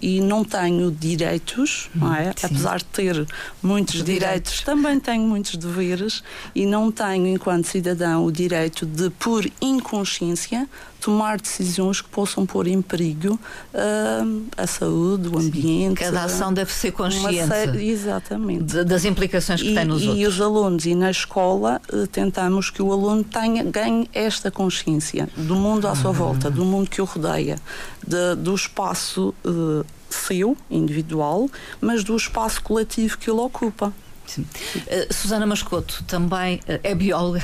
e 0.00 0.20
não 0.20 0.44
tenho 0.44 0.90
direitos, 0.90 1.88
não 1.94 2.14
é? 2.14 2.32
Sim. 2.36 2.46
Apesar 2.46 2.78
de 2.78 2.84
ter 2.84 3.26
muitos 3.62 4.02
direitos, 4.04 4.18
direitos, 4.18 4.60
também 4.62 5.00
tenho 5.00 5.22
muitos 5.22 5.56
deveres 5.56 6.22
e 6.54 6.66
não 6.66 6.92
tenho, 6.92 7.26
enquanto 7.26 7.66
cidadão, 7.66 8.24
o 8.24 8.30
direito 8.30 8.84
de, 8.84 9.10
por 9.10 9.44
inconsciência, 9.60 10.68
tomar 11.06 11.40
decisões 11.40 12.00
que 12.00 12.08
possam 12.08 12.44
pôr 12.44 12.66
em 12.66 12.82
perigo 12.82 13.38
uh, 13.72 14.44
a 14.56 14.66
saúde, 14.66 15.28
o 15.28 15.38
ambiente. 15.38 16.00
Cada 16.00 16.24
ação 16.24 16.52
deve 16.52 16.72
ser 16.72 16.90
consciente. 16.90 17.46
Série, 17.46 17.90
exatamente. 17.90 18.82
Das 18.82 19.04
implicações 19.04 19.62
que 19.62 19.70
e, 19.70 19.74
tem 19.76 19.84
nos 19.84 20.02
e 20.02 20.08
outros. 20.08 20.24
E 20.24 20.26
os 20.26 20.40
alunos, 20.40 20.84
e 20.84 20.96
na 20.96 21.08
escola, 21.08 21.80
uh, 21.92 22.08
tentamos 22.08 22.70
que 22.70 22.82
o 22.82 22.92
aluno 22.92 23.22
tenha, 23.22 23.62
ganhe 23.62 24.10
esta 24.12 24.50
consciência 24.50 25.28
do 25.36 25.54
mundo 25.54 25.86
à 25.86 25.94
sua 25.94 26.10
uhum. 26.10 26.16
volta, 26.16 26.50
do 26.50 26.64
mundo 26.64 26.90
que 26.90 27.00
o 27.00 27.04
rodeia, 27.04 27.56
de, 28.04 28.34
do 28.34 28.52
espaço 28.52 29.32
uh, 29.44 29.86
seu, 30.10 30.56
individual, 30.68 31.48
mas 31.80 32.02
do 32.02 32.16
espaço 32.16 32.60
coletivo 32.62 33.16
que 33.16 33.30
ele 33.30 33.38
ocupa. 33.38 33.92
Uh, 34.38 35.12
Susana 35.12 35.46
Mascoto 35.46 36.02
também 36.04 36.56
uh, 36.56 36.80
é 36.82 36.94
bióloga, 36.94 37.42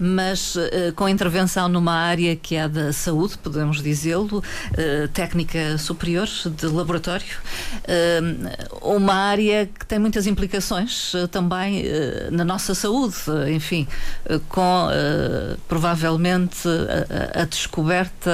mas 0.00 0.56
uh, 0.56 0.92
com 0.94 1.08
intervenção 1.08 1.68
numa 1.68 1.94
área 1.94 2.34
que 2.34 2.56
é 2.56 2.68
da 2.68 2.92
saúde, 2.92 3.38
podemos 3.38 3.82
dizê-lo, 3.82 4.42
técnica 5.12 5.78
superior 5.78 6.26
de 6.26 6.66
laboratório, 6.66 7.26
uma 8.82 9.14
área 9.14 9.66
que 9.66 9.86
tem 9.86 9.98
muitas 9.98 10.26
implicações 10.26 11.12
também 11.30 11.84
na 12.30 12.44
nossa 12.44 12.74
saúde, 12.74 13.16
enfim, 13.54 13.86
com 14.48 14.88
provavelmente 15.68 16.68
a, 17.34 17.42
a 17.42 17.44
descoberta 17.44 18.30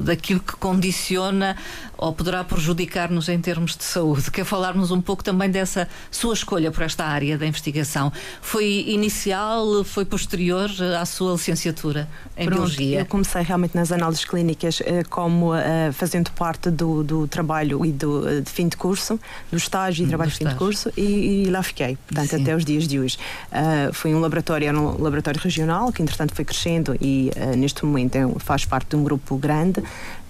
daquilo 0.00 0.40
que 0.40 0.56
condiciona 0.56 1.56
ou 1.96 2.12
poderá 2.12 2.42
prejudicar-nos 2.42 3.28
em 3.28 3.40
termos 3.40 3.76
de 3.76 3.84
saúde. 3.84 4.28
Quer 4.30 4.44
falarmos 4.44 4.90
um 4.90 5.00
pouco 5.00 5.22
também 5.22 5.48
dessa 5.48 5.88
sua 6.10 6.34
escolha 6.34 6.70
por 6.72 6.82
esta 6.82 7.01
nesta 7.02 7.04
área 7.04 7.36
da 7.36 7.46
investigação? 7.46 8.12
Foi 8.40 8.84
inicial, 8.86 9.84
foi 9.84 10.04
posterior 10.04 10.70
à 10.98 11.04
sua 11.04 11.32
licenciatura 11.32 12.08
em 12.36 12.46
Pronto, 12.46 12.58
Biologia? 12.58 13.00
Eu 13.00 13.06
comecei 13.06 13.42
realmente 13.42 13.74
nas 13.74 13.90
análises 13.90 14.24
clínicas 14.24 14.80
eh, 14.84 15.02
como 15.10 15.52
uh, 15.52 15.92
fazendo 15.92 16.30
parte 16.32 16.70
do, 16.70 17.02
do 17.02 17.26
trabalho 17.26 17.84
e 17.84 17.92
do 17.92 18.22
de 18.42 18.50
fim 18.50 18.68
de 18.68 18.76
curso, 18.76 19.18
do 19.50 19.56
estágio 19.56 20.02
e 20.02 20.06
hum, 20.06 20.08
trabalho 20.08 20.30
de 20.30 20.36
fim 20.36 20.46
de 20.46 20.54
curso, 20.54 20.92
e, 20.96 21.44
e 21.46 21.50
lá 21.50 21.62
fiquei, 21.62 21.98
portanto, 22.06 22.30
Sim. 22.30 22.42
até 22.42 22.54
os 22.54 22.64
dias 22.64 22.86
de 22.86 23.00
hoje. 23.00 23.18
Uh, 23.50 23.92
foi 23.92 24.14
um 24.14 24.20
laboratório, 24.20 24.68
era 24.68 24.78
um 24.78 25.02
laboratório 25.02 25.40
regional, 25.40 25.92
que 25.92 26.02
entretanto 26.02 26.34
foi 26.34 26.44
crescendo 26.44 26.96
e 27.00 27.30
uh, 27.36 27.56
neste 27.56 27.84
momento 27.84 28.16
é, 28.16 28.28
faz 28.38 28.64
parte 28.64 28.90
de 28.90 28.96
um 28.96 29.02
grupo 29.02 29.36
grande 29.36 29.82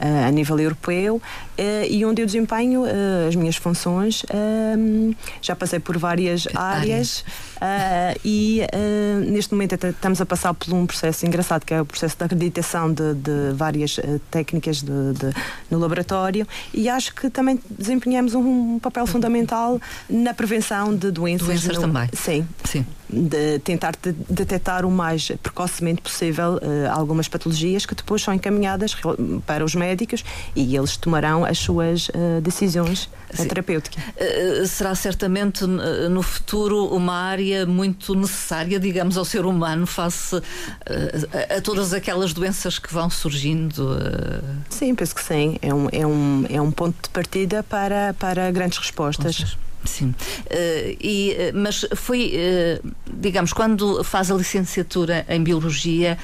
a 0.03 0.31
nível 0.31 0.59
europeu 0.59 1.23
e 1.89 2.05
onde 2.05 2.23
eu 2.23 2.27
desempenho 2.27 2.85
as 3.29 3.37
minhas 3.37 3.57
funções. 3.57 4.25
já 5.41 5.55
passei 5.55 5.79
por 5.79 5.97
várias 5.97 6.49
áreas 6.55 7.25
e 8.25 8.63
neste 9.29 9.53
momento 9.53 9.75
estamos 9.87 10.21
a 10.21 10.27
passar 10.27 10.55
por 10.55 10.73
um 10.75 10.87
processo 10.87 11.25
engraçado 11.25 11.65
que 11.65 11.73
é 11.73 11.81
o 11.81 11.85
processo 11.85 12.17
de 12.17 12.25
acreditação 12.25 12.93
de, 12.93 13.15
de 13.15 13.53
várias 13.55 14.01
técnicas 14.31 14.83
de, 14.83 15.13
de, 15.13 15.33
no 15.71 15.79
laboratório 15.79 16.47
e 16.75 16.89
acho 16.89 17.15
que 17.15 17.31
também 17.31 17.61
desempenhamos 17.71 18.35
um, 18.35 18.75
um 18.75 18.79
papel 18.79 19.07
fundamental 19.07 19.81
na 20.09 20.35
prevenção 20.35 20.95
de 20.95 21.11
doenças. 21.11 21.47
Doenças 21.47 21.77
no, 21.77 21.83
também. 21.83 22.09
Sim. 22.13 22.47
Sim 22.65 22.85
de 23.13 23.59
tentar 23.59 23.95
de, 24.01 24.13
detectar 24.29 24.87
o 24.87 24.91
mais 24.91 25.31
precocemente 25.43 26.01
possível 26.01 26.55
uh, 26.55 26.91
algumas 26.91 27.29
patologias 27.29 27.85
que 27.85 27.95
depois 27.95 28.23
são 28.23 28.33
encaminhadas 28.33 28.97
para 29.47 29.65
os 29.65 29.75
médicos 29.75 30.25
e 30.57 30.77
eles 30.77 30.97
tomarão 30.97 31.45
as 31.45 31.59
suas 31.59 32.09
uh, 32.09 32.41
decisões 32.43 33.09
Sim. 33.33 33.49
terapêuticas. 33.49 34.03
Será 34.69 34.95
certamente 34.95 35.65
no 35.65 36.23
futuro 36.23 36.87
uma 36.95 37.15
área 37.15 37.65
muito 37.65 38.15
necessária, 38.15 38.79
digamos, 38.79 39.17
ao 39.17 39.25
ser 39.25 39.47
humano 39.47 39.87
face 39.87 40.37
a, 40.37 41.57
a, 41.57 41.61
todas 41.63 41.95
aquelas 41.95 42.35
doenças 42.35 42.79
que 42.79 42.93
vão 42.93 43.09
surgindo. 43.09 43.97
Sim, 44.69 44.95
penso 44.95 45.15
que 45.15 45.25
sim. 45.25 45.59
É 45.63 45.73
um, 45.73 45.89
é 45.91 46.07
um, 46.07 46.45
é 46.51 46.61
um 46.61 46.71
ponto 46.71 46.95
de 47.03 47.09
partida 47.09 47.63
para, 47.63 48.15
para 48.19 48.51
grandes 48.51 48.77
respostas. 48.77 49.57
Sim, 49.85 50.09
uh, 50.09 50.97
e, 51.01 51.37
uh, 51.53 51.59
mas 51.59 51.87
foi, 51.95 52.33
uh, 52.83 52.93
digamos, 53.13 53.53
quando 53.53 54.03
faz 54.05 54.31
a 54.31 54.35
licenciatura 54.35 55.25
em 55.29 55.43
Biologia. 55.43 56.19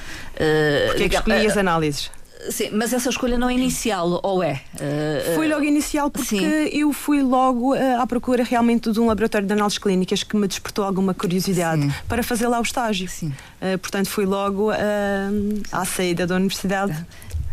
Porque 0.87 1.03
é 1.03 1.09
que 1.09 1.15
escolhi 1.15 1.45
as 1.45 1.57
análises? 1.57 2.11
Sim, 2.49 2.69
mas 2.71 2.93
essa 2.93 3.09
escolha 3.09 3.37
não 3.37 3.49
é 3.49 3.53
inicial, 3.53 4.21
ou 4.23 4.41
é? 4.41 4.61
Uh, 4.75 5.35
foi 5.35 5.49
logo 5.49 5.63
inicial 5.63 6.09
porque 6.09 6.37
sim. 6.37 6.45
eu 6.71 6.93
fui 6.93 7.21
logo 7.21 7.75
uh, 7.75 7.99
à 7.99 8.07
procura 8.07 8.45
realmente 8.45 8.91
de 8.93 8.99
um 8.99 9.07
laboratório 9.07 9.45
de 9.45 9.51
análises 9.51 9.77
clínicas 9.77 10.23
que 10.23 10.37
me 10.37 10.47
despertou 10.47 10.85
alguma 10.85 11.13
curiosidade 11.13 11.81
sim. 11.81 11.93
para 12.07 12.23
fazer 12.23 12.47
lá 12.47 12.57
o 12.57 12.61
estágio. 12.61 13.09
Uh, 13.21 13.77
portanto, 13.77 14.07
fui 14.07 14.25
logo 14.25 14.71
à 14.71 15.85
saída 15.85 16.25
da 16.25 16.35
universidade 16.35 17.05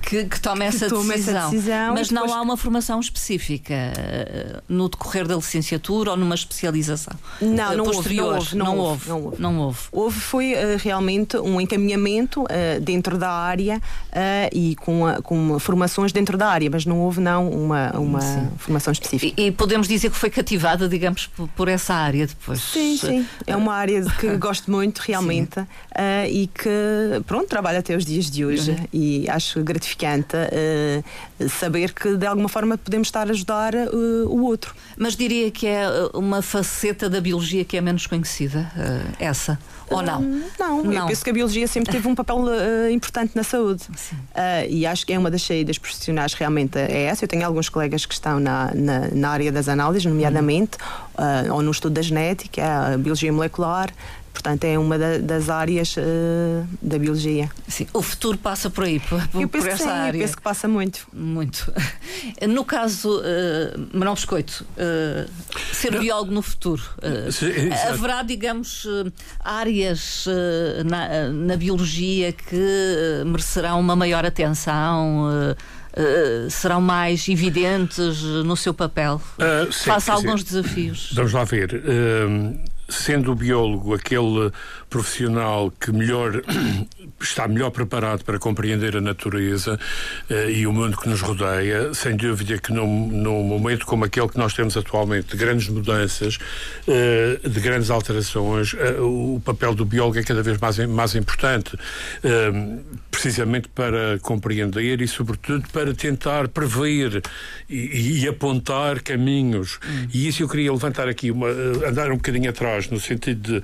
que, 0.07 0.25
que 0.25 0.41
tome, 0.41 0.65
essa, 0.65 0.89
tome 0.89 1.09
decisão. 1.15 1.37
essa, 1.37 1.51
decisão. 1.51 1.95
Mas 1.95 2.11
não 2.13 2.33
há 2.33 2.41
uma 2.41 2.57
formação 2.57 3.01
específica 3.01 3.75
uh, 3.75 4.63
no 4.69 4.89
decorrer 4.89 5.27
da 5.27 5.35
licenciatura 5.35 6.13
ou 6.13 6.17
numa 6.17 6.37
especialização? 6.37 7.13
Não, 7.41 7.73
uh, 7.73 7.77
não, 7.77 7.85
posterior, 7.85 8.37
houve, 8.37 8.57
não, 8.57 8.79
houve, 8.79 8.79
não, 8.79 8.79
houve, 8.79 9.09
não, 9.09 9.25
houve, 9.25 9.43
não 9.43 9.59
houve. 9.59 9.79
Houve 9.91 10.21
foi 10.21 10.53
uh, 10.53 10.79
realmente 10.79 11.37
um 11.39 11.61
encaminhamento 11.61 12.45
dentro 12.83 13.19
da 13.19 13.31
área 13.31 13.81
e 14.53 14.77
com, 14.77 15.03
com 15.23 15.59
formações 15.59 16.13
dentro 16.13 16.39
da 16.39 16.49
área, 16.49 16.71
mas 16.71 16.87
não 16.87 17.01
houve 17.01 17.21
não 17.21 17.49
uma, 17.49 17.91
uma 17.93 18.53
formação 18.59 18.93
específica. 18.93 19.41
E, 19.41 19.47
e, 19.47 19.53
podemos 19.53 19.89
dizer 19.89 20.11
que 20.11 20.17
foi 20.17 20.31
cativada, 20.31 20.89
digamos, 20.89 21.27
por, 21.27 21.49
por, 21.49 21.69
essa 21.69 21.95
área 21.95 22.27
depois? 22.27 22.61
Sim, 22.61 22.97
sim. 22.97 23.27
É 23.47 23.57
uma 23.57 23.75
área 23.75 24.05
que 24.21 24.29
gosto 24.39 24.71
muito 24.71 25.01
realmente 25.01 25.61
e 26.31 26.47
que, 26.47 27.23
pronto, 27.27 27.49
trabalho 27.49 27.79
até 27.79 27.97
os 27.97 28.05
dias 28.05 28.31
de 28.31 28.45
hoje 28.45 28.73
uhum. 28.73 28.87
e 28.93 29.29
acho 29.29 29.63
gratificante 29.63 29.96
gratificante 29.97 30.37
uh, 30.37 31.49
saber 31.49 31.93
que 31.93 32.17
de 32.17 32.27
alguma 32.27 32.49
forma 32.49 32.77
podemos 32.77 33.09
estar 33.09 33.27
a 33.27 33.31
ajudar 33.31 33.75
uh, 33.75 34.29
o 34.29 34.45
outro. 34.45 34.75
Mas 34.97 35.17
diria 35.17 35.51
que 35.51 35.67
é 35.67 35.85
eh, 35.85 36.11
uma 36.15 36.41
faceta 36.41 37.09
da 37.09 37.21
biologia 37.21 37.65
que 37.65 37.77
é 37.77 37.81
menos 37.81 38.07
conhecida, 38.07 38.71
uh, 38.77 39.17
essa? 39.19 39.59
Ou 39.89 40.03
não? 40.03 40.21
não? 40.59 40.83
não, 40.83 40.93
eu 40.93 41.07
penso 41.07 41.23
que 41.23 41.31
a 41.31 41.33
biologia 41.33 41.69
sempre 41.69 41.93
teve 41.93 42.09
um 42.09 42.15
papel 42.15 42.45
importante 42.91 43.37
na 43.37 43.45
saúde. 43.45 43.85
e 44.69 44.85
acho 44.85 45.07
que 45.07 45.13
é 45.13 45.19
uma 45.19 45.31
das 45.31 45.43
saídas 45.43 45.79
profissionais 45.79 46.35
realmente 46.35 46.77
é 46.77 47.03
essa. 47.03 47.25
Eu 47.25 47.29
tenho 47.29 47.47
alguns 47.47 47.69
colegas 47.69 48.05
que 48.05 48.13
estão 48.13 48.41
na, 48.41 48.75
na, 48.75 49.09
na 49.13 49.29
área 49.31 49.53
das 49.53 49.69
análises, 49.69 50.05
nomeadamente, 50.05 50.77
uhum. 51.17 51.55
ou 51.55 51.63
no 51.63 51.71
estudo 51.71 51.95
da 51.95 52.03
genética, 52.03 52.95
a 52.95 52.99
biologia 52.99 53.33
molecular, 53.33 53.93
Portanto, 54.37 54.65
é 54.65 54.79
uma 54.79 54.99
da, 54.99 55.17
das 55.17 55.49
áreas 55.49 55.97
uh, 55.97 56.69
da 56.83 56.99
biologia. 56.99 57.51
Sim, 57.67 57.87
o 57.91 58.03
futuro 58.03 58.37
passa 58.37 58.69
por 58.69 58.85
aí, 58.85 59.01
por, 59.01 59.19
eu 59.35 59.49
penso 59.49 59.65
por 59.65 59.73
essa 59.73 59.85
sim, 59.85 59.89
área. 59.89 60.19
Eu 60.19 60.21
penso 60.21 60.37
que 60.37 60.43
passa 60.43 60.69
muito. 60.69 61.09
Muito. 61.13 61.73
No 62.49 62.65
caso, 62.65 63.21
uh, 63.21 63.89
Manuel 63.93 64.15
Biscoito, 64.15 64.67
uh, 64.73 65.31
ser 65.73 65.93
Não. 65.93 66.01
biólogo 66.01 66.33
no 66.33 66.43
futuro, 66.43 66.83
uh, 66.99 67.31
sim, 67.31 67.47
haverá, 67.89 68.23
digamos, 68.23 68.87
áreas 69.41 70.27
na, 70.85 71.29
na, 71.29 71.57
biologia 71.57 72.33
que 72.33 73.23
merecerão 73.25 73.79
uma 73.79 73.95
maior 73.95 74.25
atenção? 74.25 75.29
Uh, 75.97 76.51
serão 76.51 76.81
mais 76.81 77.27
evidentes 77.29 78.23
no 78.23 78.57
seu 78.57 78.75
papel? 78.75 79.21
Uh, 79.39 79.73
sim, 79.73 79.85
Faça 79.85 80.13
alguns 80.13 80.43
desafios. 80.45 81.11
Vamos 81.15 81.33
lá 81.33 81.45
ver. 81.45 81.75
Uh, 81.75 82.59
sendo 82.89 83.33
o 83.33 83.35
biólogo 83.35 83.95
aquele 83.95 84.51
profissional 84.89 85.71
que 85.71 85.91
melhor 85.91 86.43
está 87.21 87.49
melhor 87.49 87.71
preparado 87.71 88.25
para 88.25 88.39
compreender 88.39 88.97
a 88.97 89.01
natureza 89.01 89.79
uh, 90.31 90.51
e 90.51 90.67
o 90.67 90.73
mundo 90.73 90.97
que 90.97 91.09
nos 91.09 91.21
rodeia, 91.21 91.93
sem 91.95 92.17
dúvida 92.17 92.59
que 92.59 92.73
num, 92.73 93.09
num, 93.09 93.43
momento 93.43 93.87
como 93.87 94.05
aquele 94.05 94.29
que 94.29 94.39
nós 94.39 94.55
temos 94.55 94.77
atualmente, 94.77 95.29
de 95.29 95.37
grandes 95.37 95.69
mudanças, 95.69 96.39
uh, 96.87 97.49
de 97.49 97.61
grandes 97.61 97.91
alterações, 97.91 98.75
uh, 98.75 99.35
o 99.37 99.41
papel 99.41 99.75
do 99.75 99.85
biólogo 99.85 100.19
é 100.19 100.23
cada 100.23 100.43
vez 100.43 100.59
mais, 100.59 100.79
mais 100.87 101.15
importante, 101.15 101.77
precisamente 103.11 103.69
para 103.69 104.19
compreender 104.21 105.01
e, 105.01 105.09
sobretudo, 105.09 105.67
para 105.73 105.95
tentar 105.95 106.49
prever 106.49 107.23
e, 107.69 108.21
e 108.21 108.29
apontar 108.29 109.01
caminhos. 109.01 109.79
Hum. 109.87 110.09
E 110.13 110.29
isso 110.29 110.43
eu 110.43 110.49
queria 110.49 110.71
levantar 110.71 111.09
aqui, 111.09 111.31
uma, 111.31 111.49
andar 111.49 112.11
um 112.11 112.17
bocadinho 112.17 112.51
atrás, 112.51 112.76
no 112.91 113.01
sentido 113.01 113.61
de 113.61 113.63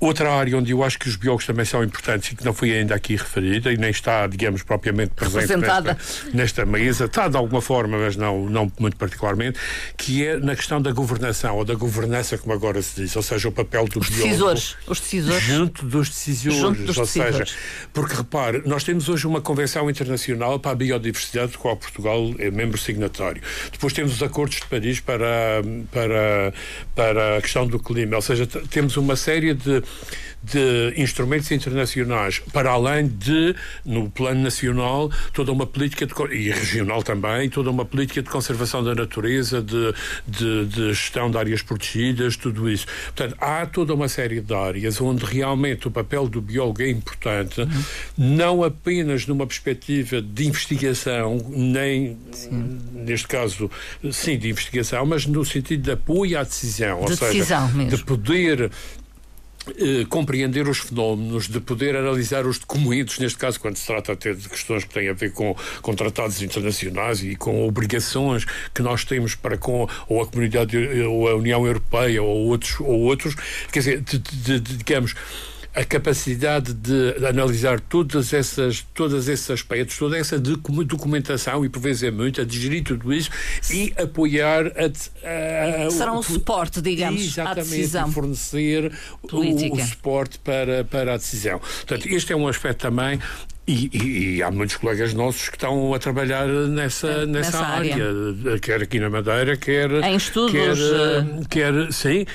Outra 0.00 0.32
área 0.32 0.56
onde 0.56 0.72
eu 0.72 0.82
acho 0.82 0.98
que 0.98 1.08
os 1.08 1.16
biólogos 1.16 1.44
também 1.44 1.66
são 1.66 1.84
importantes 1.84 2.32
e 2.32 2.34
que 2.34 2.42
não 2.42 2.54
foi 2.54 2.72
ainda 2.72 2.94
aqui 2.94 3.16
referida 3.16 3.70
e 3.70 3.76
nem 3.76 3.90
está, 3.90 4.26
digamos, 4.26 4.62
propriamente 4.62 5.10
presente 5.14 5.56
nesta, 5.56 5.98
nesta, 6.32 6.64
mesa, 6.64 7.04
está 7.04 7.28
de 7.28 7.36
alguma 7.36 7.60
forma, 7.60 7.98
mas 7.98 8.16
não, 8.16 8.48
não 8.48 8.72
muito 8.80 8.96
particularmente, 8.96 9.58
que 9.98 10.26
é 10.26 10.38
na 10.38 10.56
questão 10.56 10.80
da 10.80 10.90
governação 10.90 11.54
ou 11.56 11.66
da 11.66 11.74
governança, 11.74 12.38
como 12.38 12.54
agora 12.54 12.80
se 12.80 13.02
diz, 13.02 13.14
ou 13.14 13.22
seja, 13.22 13.48
o 13.48 13.52
papel 13.52 13.86
do 13.88 14.00
os 14.00 14.08
biólogo. 14.08 14.28
Decisores, 14.28 14.76
os 14.86 15.00
decisores. 15.00 15.42
Junto 15.42 15.84
dos 15.84 16.08
decisores. 16.08 16.58
Junto 16.58 16.82
dos 16.82 16.96
ou 16.96 17.04
decisores. 17.04 17.50
seja, 17.50 17.58
porque 17.92 18.14
repare, 18.14 18.62
nós 18.64 18.82
temos 18.82 19.06
hoje 19.06 19.26
uma 19.26 19.42
convenção 19.42 19.90
internacional 19.90 20.58
para 20.58 20.70
a 20.70 20.74
biodiversidade, 20.74 21.52
do 21.52 21.58
qual 21.58 21.76
Portugal 21.76 22.34
é 22.38 22.50
membro 22.50 22.78
signatário. 22.78 23.42
Depois 23.70 23.92
temos 23.92 24.14
os 24.14 24.22
acordos 24.22 24.56
de 24.56 24.66
Paris 24.66 24.98
para, 24.98 25.62
para, 25.92 26.54
para 26.94 27.36
a 27.36 27.42
questão 27.42 27.66
do 27.66 27.78
clima, 27.78 28.16
ou 28.16 28.22
seja, 28.22 28.46
temos 28.46 28.96
uma 28.96 29.14
série 29.14 29.52
de 29.52 29.82
de 30.42 30.94
instrumentos 30.96 31.50
internacionais, 31.50 32.38
para 32.52 32.70
além 32.70 33.06
de, 33.06 33.54
no 33.84 34.10
plano 34.10 34.42
nacional, 34.42 35.10
toda 35.32 35.52
uma 35.52 35.66
política 35.66 36.06
de, 36.06 36.14
e 36.34 36.50
regional 36.50 37.02
também, 37.02 37.50
toda 37.50 37.70
uma 37.70 37.84
política 37.84 38.22
de 38.22 38.30
conservação 38.30 38.82
da 38.82 38.94
natureza, 38.94 39.60
de, 39.60 39.94
de, 40.26 40.66
de 40.66 40.88
gestão 40.88 41.30
de 41.30 41.36
áreas 41.36 41.62
protegidas, 41.62 42.36
tudo 42.36 42.70
isso. 42.70 42.86
Portanto, 43.14 43.36
há 43.38 43.66
toda 43.66 43.94
uma 43.94 44.08
série 44.08 44.40
de 44.40 44.54
áreas 44.54 45.00
onde 45.00 45.24
realmente 45.24 45.88
o 45.88 45.90
papel 45.90 46.26
do 46.26 46.40
biólogo 46.40 46.82
é 46.82 46.88
importante, 46.88 47.60
uhum. 47.60 47.84
não 48.16 48.64
apenas 48.64 49.26
numa 49.26 49.46
perspectiva 49.46 50.22
de 50.22 50.46
investigação, 50.46 51.36
nem, 51.50 52.16
sim. 52.32 52.78
neste 52.94 53.28
caso, 53.28 53.70
sim, 54.10 54.38
de 54.38 54.48
investigação, 54.48 55.04
mas 55.04 55.26
no 55.26 55.44
sentido 55.44 55.82
de 55.82 55.90
apoio 55.90 56.38
à 56.38 56.44
decisão, 56.44 56.98
de 56.98 57.02
ou 57.02 57.08
decisão 57.08 57.66
seja, 57.66 57.76
mesmo. 57.76 57.96
de 57.96 58.04
poder 58.04 58.70
eh, 59.78 60.06
compreender 60.08 60.66
os 60.66 60.78
fenómenos, 60.78 61.46
de 61.46 61.60
poder 61.60 61.94
analisar 61.94 62.46
os 62.46 62.58
documentos, 62.58 63.18
neste 63.18 63.38
caso, 63.38 63.60
quando 63.60 63.76
se 63.76 63.86
trata 63.86 64.12
até 64.12 64.32
de 64.32 64.48
questões 64.48 64.84
que 64.84 64.94
têm 64.94 65.08
a 65.08 65.12
ver 65.12 65.32
com, 65.32 65.54
com 65.82 65.94
tratados 65.94 66.40
internacionais 66.40 67.22
e 67.22 67.36
com 67.36 67.66
obrigações 67.66 68.46
que 68.74 68.80
nós 68.82 69.04
temos 69.04 69.34
para 69.34 69.58
com 69.58 69.86
ou 70.08 70.22
a 70.22 70.26
comunidade 70.26 70.76
ou 71.02 71.28
a 71.28 71.34
União 71.34 71.66
Europeia 71.66 72.22
ou 72.22 72.46
outros, 72.48 72.80
ou 72.80 73.00
outros. 73.00 73.34
Quer 73.70 73.80
dizer, 73.80 74.00
de, 74.00 74.18
de, 74.18 74.60
de, 74.60 74.76
digamos, 74.78 75.14
a 75.74 75.84
capacidade 75.84 76.74
de, 76.74 77.14
analisar 77.26 77.80
todas 77.80 78.32
essas, 78.32 78.84
todos 78.94 79.28
esses 79.28 79.48
aspectos, 79.50 79.96
toda 79.96 80.18
essa 80.18 80.38
documentação, 80.38 81.64
e 81.64 81.68
por 81.68 81.80
vezes 81.80 82.02
é 82.02 82.10
muito, 82.10 82.40
a 82.40 82.44
digerir 82.44 82.82
tudo 82.82 83.12
isso 83.12 83.30
e 83.70 83.92
apoiar 83.96 84.66
a, 84.66 85.86
a, 85.86 85.90
Será 85.90 86.12
um 86.12 86.18
o, 86.18 86.22
suporte, 86.22 86.80
digamos, 86.80 87.38
à 87.38 87.54
decisão. 87.54 88.10
fornecer 88.10 88.92
o, 89.22 89.36
o, 89.36 89.86
suporte 89.86 90.38
para, 90.40 90.84
para 90.84 91.14
a 91.14 91.16
decisão. 91.16 91.58
Portanto, 91.58 92.06
este 92.08 92.32
é 92.32 92.36
um 92.36 92.48
aspecto 92.48 92.80
também 92.80 93.20
e, 93.70 93.90
e, 93.92 94.36
e, 94.36 94.42
há 94.42 94.50
muitos 94.50 94.76
colegas 94.76 95.14
nossos 95.14 95.48
que 95.48 95.56
estão 95.56 95.94
a 95.94 95.98
trabalhar 95.98 96.46
nessa, 96.46 97.24
nessa, 97.24 97.26
nessa 97.26 97.64
área. 97.64 97.94
área. 97.94 98.58
quer 98.60 98.82
aqui 98.82 98.98
na 98.98 99.08
Madeira, 99.08 99.56
quer. 99.56 99.90
Em 100.02 100.16
estudos. 100.16 100.52
Quer, 100.52 100.76
eh, 100.76 101.24
quer 101.48 101.92
sim. 101.92 102.26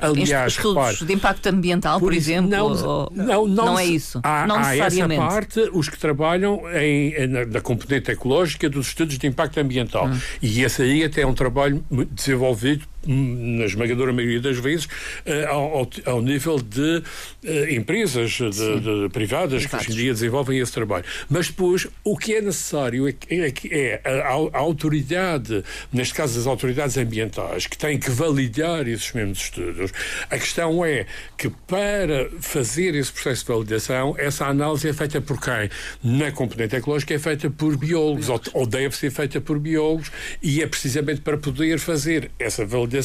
Aliás, 0.00 0.52
estudos 0.52 0.76
repare, 0.76 1.04
de 1.04 1.12
impacto 1.12 1.46
ambiental, 1.48 1.98
por, 1.98 2.06
por 2.06 2.14
exemplo. 2.14 2.50
Não, 2.50 2.66
ou, 2.66 3.12
não, 3.12 3.46
não, 3.46 3.66
não, 3.66 3.78
é 3.78 3.84
isso. 3.84 4.20
Há, 4.22 4.46
não 4.46 4.56
há 4.56 4.76
essa 4.76 5.08
parte, 5.08 5.60
os 5.72 5.88
que 5.88 5.98
trabalham 5.98 6.62
em, 6.72 7.26
na, 7.26 7.44
na, 7.44 7.60
componente 7.60 8.10
ecológica 8.10 8.68
dos 8.70 8.88
estudos 8.88 9.18
de 9.18 9.26
impacto 9.26 9.58
ambiental. 9.58 10.06
Hum. 10.06 10.18
E 10.40 10.62
esse 10.62 10.82
aí 10.82 11.04
até 11.04 11.22
é 11.22 11.26
um 11.26 11.34
trabalho 11.34 11.84
desenvolvido 12.12 12.86
na 13.06 13.64
esmagadora 13.64 14.12
maioria 14.12 14.40
das 14.40 14.58
vezes, 14.58 14.86
uh, 14.86 15.48
ao, 15.48 15.88
ao, 16.04 16.22
nível 16.22 16.58
de 16.58 17.02
uh, 17.44 17.70
empresas 17.70 18.32
de, 18.32 18.50
de, 18.50 19.08
privadas 19.12 19.64
Exato. 19.64 19.84
que 19.84 19.90
hoje 19.90 20.00
em 20.00 20.04
dia 20.04 20.12
desenvolvem 20.12 20.58
esse 20.58 20.72
trabalho. 20.72 21.04
Mas 21.28 21.48
depois, 21.48 21.86
o 22.02 22.16
que 22.16 22.34
é 22.34 22.40
necessário 22.40 23.08
é, 23.08 23.14
é, 23.30 23.52
é 23.70 24.00
a, 24.04 24.32
a, 24.32 24.58
autoridade, 24.58 25.64
neste 25.92 26.14
caso 26.14 26.38
as 26.38 26.46
autoridades 26.46 26.96
ambientais, 26.96 27.66
que 27.66 27.78
têm 27.78 27.98
que 27.98 28.10
validar 28.10 28.86
esses 28.88 29.12
mesmos 29.12 29.38
estudos. 29.38 29.92
A 30.30 30.38
questão 30.38 30.84
é 30.84 31.06
que 31.38 31.48
para 31.66 32.28
fazer 32.40 32.94
esse 32.94 33.12
processo 33.12 33.44
de 33.46 33.52
validação, 33.52 34.14
essa 34.18 34.46
análise 34.46 34.88
é 34.88 34.92
feita 34.92 35.20
por 35.20 35.40
quem? 35.40 35.70
Na 36.02 36.32
componente 36.32 36.76
ecológica 36.76 37.14
é 37.14 37.18
feita 37.18 37.48
por 37.50 37.76
biólogos, 37.76 38.28
ou, 38.28 38.40
ou 38.52 38.66
deve 38.66 38.96
ser 38.96 39.10
feita 39.10 39.40
por 39.40 39.58
biólogos, 39.58 40.10
e 40.42 40.62
é 40.62 40.66
precisamente 40.66 41.20
para 41.20 41.36
poder 41.36 41.78
fazer 41.78 42.30
essa 42.38 42.64
validação 42.64 42.95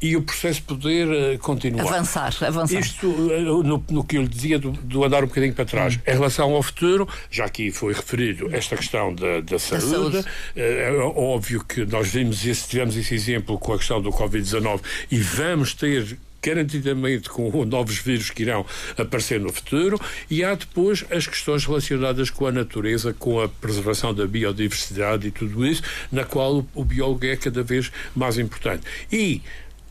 e 0.00 0.16
o 0.16 0.22
processo 0.22 0.62
poder 0.62 1.08
uh, 1.08 1.38
continuar. 1.38 1.82
Avançar, 1.82 2.34
avançar. 2.42 2.80
Isto, 2.80 3.06
uh, 3.06 3.62
no, 3.62 3.84
no, 3.90 4.04
que 4.04 4.16
eu 4.16 4.22
lhe 4.22 4.28
dizia 4.28 4.58
do, 4.58 4.70
do, 4.70 5.04
andar 5.04 5.24
um 5.24 5.26
bocadinho 5.26 5.54
para 5.54 5.64
trás. 5.64 5.96
Hum. 5.96 6.00
Em 6.06 6.12
relação 6.12 6.54
ao 6.54 6.62
futuro, 6.62 7.08
já 7.30 7.44
aqui 7.44 7.70
foi 7.70 7.92
referido 7.92 8.48
esta 8.54 8.76
questão 8.76 9.14
da, 9.14 9.40
da 9.40 9.58
saúde. 9.58 10.18
Uh, 10.18 10.24
é 10.54 10.92
óbvio 10.92 11.64
que 11.64 11.84
nós 11.84 12.08
vimos 12.08 12.44
esse, 12.46 12.68
tivemos 12.68 12.96
esse 12.96 13.14
exemplo 13.14 13.58
com 13.58 13.72
a 13.72 13.78
questão 13.78 14.00
do 14.00 14.10
Covid-19 14.10 14.80
e 15.10 15.18
vamos 15.18 15.74
ter 15.74 16.18
garantidamente 16.42 17.28
com 17.28 17.64
novos 17.64 17.98
vírus 17.98 18.30
que 18.30 18.42
irão 18.42 18.64
aparecer 18.96 19.40
no 19.40 19.52
futuro, 19.52 20.00
e 20.30 20.44
há 20.44 20.54
depois 20.54 21.04
as 21.10 21.26
questões 21.26 21.64
relacionadas 21.64 22.30
com 22.30 22.46
a 22.46 22.52
natureza, 22.52 23.12
com 23.12 23.40
a 23.40 23.48
preservação 23.48 24.14
da 24.14 24.26
biodiversidade 24.26 25.28
e 25.28 25.30
tudo 25.30 25.66
isso, 25.66 25.82
na 26.10 26.24
qual 26.24 26.66
o 26.74 26.84
biólogo 26.84 27.26
é 27.26 27.36
cada 27.36 27.62
vez 27.62 27.90
mais 28.14 28.38
importante. 28.38 28.82
E 29.10 29.42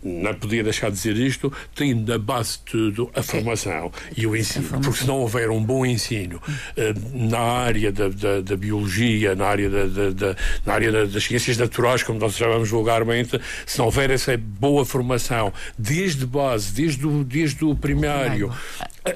não 0.03 0.33
podia 0.33 0.63
deixar 0.63 0.89
de 0.89 0.95
dizer 0.95 1.17
isto, 1.17 1.51
tem 1.75 1.93
na 1.93 2.17
base 2.17 2.57
de 2.57 2.71
tudo 2.71 3.11
a 3.15 3.23
formação 3.23 3.91
e 4.15 4.25
o 4.25 4.35
ensino. 4.35 4.67
Porque 4.81 4.99
se 4.99 5.07
não 5.07 5.19
houver 5.19 5.49
um 5.49 5.63
bom 5.63 5.85
ensino 5.85 6.37
uh, 6.37 7.27
na 7.29 7.39
área 7.39 7.91
da, 7.91 8.09
da, 8.09 8.41
da, 8.41 8.55
biologia, 8.55 9.35
na 9.35 9.47
área, 9.47 9.69
da, 9.69 10.09
da 10.11 10.35
na 10.65 10.73
área 10.73 11.07
das 11.07 11.23
ciências 11.23 11.57
naturais, 11.57 12.03
como 12.03 12.19
nós 12.19 12.35
chamamos 12.35 12.69
vulgarmente, 12.69 13.39
se 13.65 13.77
não 13.77 13.85
houver 13.85 14.11
essa 14.11 14.37
boa 14.37 14.85
formação 14.85 15.51
desde 15.77 16.25
base, 16.25 16.73
desde 16.73 17.05
o, 17.05 17.23
desde 17.23 17.65
o 17.65 17.75
primário, 17.75 18.51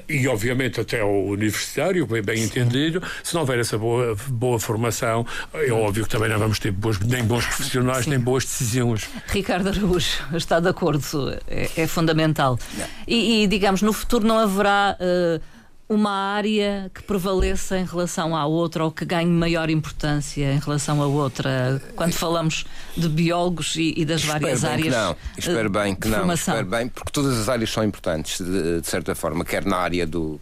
e 0.08 0.26
obviamente 0.28 0.80
até 0.80 1.00
ao 1.00 1.24
universitário, 1.24 2.06
bem, 2.06 2.22
bem 2.22 2.42
entendido, 2.42 3.02
se 3.22 3.34
não 3.34 3.42
houver 3.42 3.58
essa 3.58 3.78
boa, 3.78 4.16
boa 4.28 4.58
formação, 4.58 5.26
é 5.54 5.72
óbvio 5.72 6.04
que 6.04 6.10
também 6.10 6.28
não 6.28 6.38
vamos 6.38 6.58
ter 6.58 6.70
boas, 6.70 6.98
nem 7.00 7.24
bons 7.24 7.46
profissionais, 7.46 8.04
Sim. 8.04 8.10
nem 8.10 8.18
boas 8.18 8.44
decisões. 8.44 9.08
Ricardo 9.28 9.68
Araújo 9.68 10.22
está 10.34 10.60
de 10.60 10.68
acordo, 10.68 11.02
é, 11.46 11.70
é 11.76 11.86
fundamental. 11.86 12.58
E, 13.06 13.42
e, 13.42 13.46
digamos, 13.46 13.82
no 13.82 13.92
futuro 13.92 14.26
não 14.26 14.38
haverá. 14.38 14.96
Uh, 15.00 15.51
uma 15.92 16.10
área 16.10 16.90
que 16.94 17.02
prevaleça 17.02 17.78
em 17.78 17.84
relação 17.84 18.36
à 18.36 18.46
outra 18.46 18.84
ou 18.84 18.90
que 18.90 19.04
ganhe 19.04 19.28
maior 19.30 19.68
importância 19.70 20.52
em 20.52 20.58
relação 20.58 21.02
à 21.02 21.06
outra? 21.06 21.82
Quando 21.94 22.12
falamos 22.12 22.64
de 22.96 23.08
biólogos 23.08 23.76
e, 23.76 23.94
e 23.96 24.04
das 24.04 24.22
espero 24.22 24.40
várias 24.40 24.64
áreas. 24.64 24.94
não, 24.94 25.16
espero 25.36 25.70
bem 25.70 25.94
que 25.94 26.08
não. 26.08 26.32
Espero 26.32 26.66
bem, 26.66 26.88
porque 26.88 27.10
todas 27.10 27.38
as 27.38 27.48
áreas 27.48 27.70
são 27.70 27.84
importantes, 27.84 28.40
de, 28.40 28.80
de 28.80 28.86
certa 28.86 29.14
forma, 29.14 29.44
quer 29.44 29.64
na 29.64 29.76
área 29.76 30.06
do, 30.06 30.40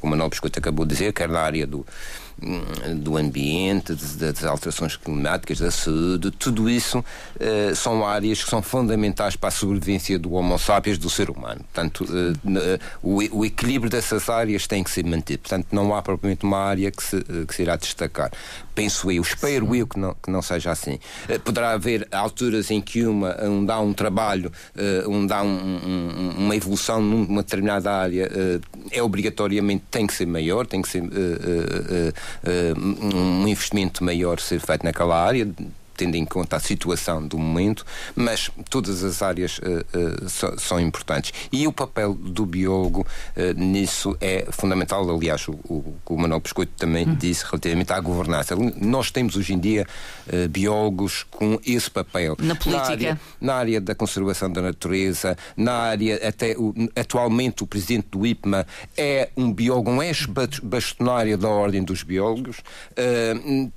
como 0.00 0.12
a 0.12 0.16
Manuel 0.16 0.30
Biscoito 0.30 0.58
acabou 0.58 0.84
de 0.84 0.92
dizer, 0.92 1.12
quer 1.12 1.28
na 1.28 1.40
área 1.40 1.66
do 1.66 1.86
do 2.96 3.16
ambiente, 3.16 3.94
das 3.94 4.44
alterações 4.44 4.96
climáticas, 4.96 5.58
da 5.58 5.70
saúde, 5.70 6.30
tudo 6.30 6.68
isso 6.68 6.98
uh, 6.98 7.74
são 7.74 8.06
áreas 8.06 8.42
que 8.42 8.50
são 8.50 8.60
fundamentais 8.60 9.36
para 9.36 9.48
a 9.48 9.52
sobrevivência 9.52 10.18
do 10.18 10.32
Homo 10.32 10.58
sapiens, 10.58 10.98
do 10.98 11.08
ser 11.08 11.30
humano. 11.30 11.60
Portanto, 11.72 12.04
uh, 12.04 12.78
o, 13.02 13.38
o, 13.38 13.44
equilíbrio 13.44 13.90
dessas 13.90 14.28
áreas 14.28 14.66
tem 14.66 14.82
que 14.82 14.90
ser 14.90 15.04
mantido. 15.04 15.40
Portanto, 15.40 15.68
não 15.72 15.94
há 15.94 16.02
propriamente 16.02 16.44
uma 16.44 16.58
área 16.58 16.90
que 16.90 17.02
se, 17.02 17.22
que 17.46 17.54
se 17.54 17.62
irá 17.62 17.76
destacar. 17.76 18.30
Penso 18.74 19.10
eu, 19.10 19.22
espero 19.22 19.66
Sim. 19.66 19.76
eu 19.76 19.86
que 19.86 19.98
não, 19.98 20.14
que 20.14 20.30
não 20.30 20.42
seja 20.42 20.70
assim. 20.70 20.98
Uh, 21.28 21.38
poderá 21.40 21.72
haver 21.72 22.08
alturas 22.10 22.70
em 22.70 22.80
que 22.80 23.04
uma, 23.04 23.40
um 23.44 23.64
dá 23.64 23.78
um 23.80 23.92
trabalho, 23.92 24.50
um 25.06 25.26
dá 25.26 25.42
um, 25.42 25.48
um, 25.48 26.34
uma 26.38 26.56
evolução 26.56 27.00
numa 27.00 27.42
determinada 27.42 27.92
área, 27.92 28.30
é 28.90 29.02
obrigatoriamente 29.02 29.84
tem 29.90 30.06
que 30.06 30.14
ser 30.14 30.26
maior, 30.26 30.66
tem 30.66 30.82
que 30.82 30.88
ser 30.88 31.02
um 32.76 33.46
investimento 33.46 34.04
maior 34.04 34.40
ser 34.40 34.60
feito 34.60 34.84
naquela 34.84 35.22
área, 35.22 35.46
tendo 36.02 36.16
em 36.16 36.24
conta 36.24 36.56
a 36.56 36.60
situação 36.60 37.24
do 37.24 37.38
momento, 37.38 37.86
mas 38.16 38.50
todas 38.68 39.04
as 39.04 39.22
áreas 39.22 39.58
uh, 39.58 40.22
uh, 40.24 40.28
so, 40.28 40.58
são 40.58 40.80
importantes. 40.80 41.32
E 41.52 41.64
o 41.68 41.72
papel 41.72 42.12
do 42.14 42.44
biólogo 42.44 43.06
uh, 43.36 43.52
nisso 43.56 44.16
é 44.20 44.46
fundamental. 44.50 45.08
Aliás, 45.08 45.46
o, 45.46 45.52
o, 45.52 45.94
o 46.06 46.16
Manuel 46.18 46.40
Biscoito 46.40 46.72
também 46.76 47.08
hum. 47.08 47.14
disse 47.14 47.44
relativamente 47.44 47.92
à 47.92 48.00
governança. 48.00 48.56
Nós 48.80 49.12
temos 49.12 49.36
hoje 49.36 49.54
em 49.54 49.60
dia 49.60 49.86
biólogos 50.50 51.24
com 51.30 51.60
esse 51.64 51.90
papel. 51.90 52.36
Na 52.40 52.54
política. 52.56 52.82
Na 52.82 52.90
área, 52.90 53.20
na 53.40 53.54
área, 53.54 53.80
da 53.80 53.94
conservação 53.94 54.50
da 54.50 54.60
natureza, 54.60 55.36
na 55.56 55.72
área, 55.72 56.16
até 56.26 56.56
o, 56.56 56.74
atualmente 56.96 57.62
o 57.62 57.66
presidente 57.66 58.08
do 58.10 58.26
IPMA 58.26 58.66
é 58.96 59.30
um 59.36 59.52
biólogo, 59.52 59.90
um 59.90 60.02
ex-bastonário 60.02 61.38
da 61.38 61.48
Ordem 61.48 61.82
dos 61.84 62.02
Biólogos. 62.02 62.56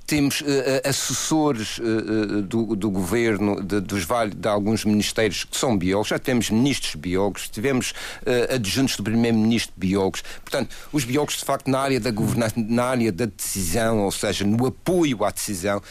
temos 0.06 0.42
assessores 0.84 1.78
eh, 1.80 2.15
do, 2.42 2.76
do 2.76 2.90
governo, 2.90 3.62
de, 3.62 3.80
dos 3.80 4.06
de 4.06 4.48
alguns 4.48 4.84
ministérios 4.84 5.44
que 5.44 5.56
são 5.56 5.76
biólogos, 5.76 6.08
já 6.08 6.18
tivemos 6.18 6.50
ministros 6.50 6.94
biólogos, 6.94 7.48
tivemos 7.48 7.90
uh, 7.90 8.54
adjuntos 8.54 8.96
do 8.96 9.02
primeiro-ministro 9.02 9.72
biólogos. 9.76 10.22
Portanto, 10.44 10.74
os 10.92 11.04
biólogos, 11.04 11.38
de 11.38 11.44
facto, 11.44 11.70
na 11.70 11.80
área 11.80 12.00
da 12.00 12.10
governança, 12.10 12.54
na 12.56 12.84
área 12.84 13.12
da 13.12 13.26
decisão, 13.26 14.00
ou 14.00 14.10
seja, 14.10 14.44
no 14.44 14.66
apoio 14.66 15.24
à 15.24 15.30
decisão, 15.30 15.78
uh, 15.78 15.82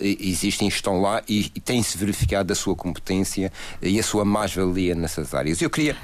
existem, 0.00 0.68
estão 0.68 1.00
lá 1.00 1.22
e, 1.28 1.50
e 1.54 1.60
tem-se 1.60 1.96
verificado 1.96 2.52
a 2.52 2.56
sua 2.56 2.74
competência 2.74 3.52
e 3.80 3.98
a 3.98 4.02
sua 4.02 4.24
mais-valia 4.24 4.94
nessas 4.94 5.34
áreas. 5.34 5.62
Eu 5.62 5.70
queria 5.70 5.96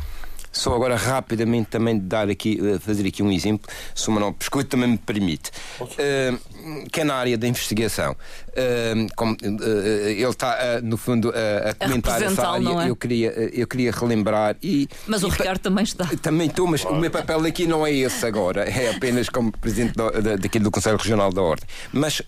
só 0.59 0.75
agora 0.75 0.97
rapidamente 0.97 1.69
também 1.69 1.99
dar 1.99 2.29
aqui, 2.29 2.61
eh, 2.63 2.79
fazer 2.79 3.07
aqui 3.07 3.23
um 3.23 3.31
exemplo, 3.31 3.71
se 3.95 4.09
o 4.09 4.13
Manuel 4.13 4.33
Pescoito 4.33 4.71
também 4.71 4.89
me 4.89 4.99
permite, 4.99 5.51
uh, 5.81 6.91
que 6.91 7.01
é 7.01 7.05
na 7.05 7.15
área 7.15 7.37
da 7.37 7.47
investigação. 7.47 8.13
Uh, 8.13 9.07
como, 9.15 9.33
uh, 9.33 10.09
ele 10.09 10.25
está, 10.25 10.81
no 10.83 10.97
fundo, 10.97 11.31
a 11.31 11.75
comentar 11.75 12.23
essa 12.23 12.49
área. 12.49 12.85
É? 12.85 12.91
Eu, 12.91 12.97
queria, 12.97 13.31
eu 13.31 13.67
queria 13.67 13.93
relembrar. 13.93 14.57
E, 14.63 14.89
mas 15.07 15.23
o 15.23 15.29
e, 15.29 15.31
Ricardo 15.31 15.61
também 15.61 15.85
está. 15.85 16.07
Também 16.23 16.49
estou, 16.49 16.67
mas 16.67 16.85
o 16.85 16.95
meu 16.95 17.11
papel 17.11 17.45
aqui 17.45 17.67
não 17.67 17.87
é 17.87 17.93
esse 17.93 18.25
agora, 18.25 18.65
é 18.65 18.91
apenas 18.91 19.29
como 19.29 19.53
Presidente 19.53 19.95
do, 19.95 20.11
daquilo 20.39 20.65
do 20.65 20.71
Conselho 20.71 20.97
Regional 20.97 21.33
da 21.33 21.43
Ordem. 21.43 21.69
Mas 21.93 22.23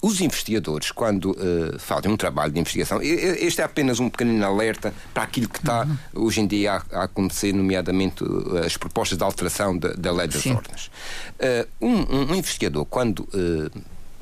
os 0.00 0.20
investigadores, 0.20 0.90
quando 0.90 1.32
uh, 1.32 1.78
fazem 1.78 2.10
um 2.10 2.16
trabalho 2.16 2.52
de 2.52 2.58
investigação, 2.58 3.02
este 3.02 3.60
é 3.60 3.64
apenas 3.64 4.00
um 4.00 4.08
pequenino 4.08 4.44
alerta 4.44 4.94
para 5.12 5.24
aquilo 5.24 5.48
que 5.48 5.58
está 5.58 5.84
uhum. 5.84 6.24
hoje 6.24 6.40
em 6.40 6.46
dia 6.46 6.72
a, 6.72 7.00
a, 7.00 7.04
acontecer, 7.04 7.52
nomeadamente 7.52 8.24
uh, 8.24 8.58
as 8.64 8.76
propostas 8.78 9.18
de 9.18 9.24
alteração 9.24 9.76
da, 9.76 9.92
da 9.92 10.10
lei 10.10 10.26
das 10.26 10.42
Sim. 10.42 10.54
ordens. 10.54 10.90
Uh, 11.38 11.86
um, 11.86 12.32
um, 12.32 12.34
investigador, 12.34 12.86
quando 12.86 13.28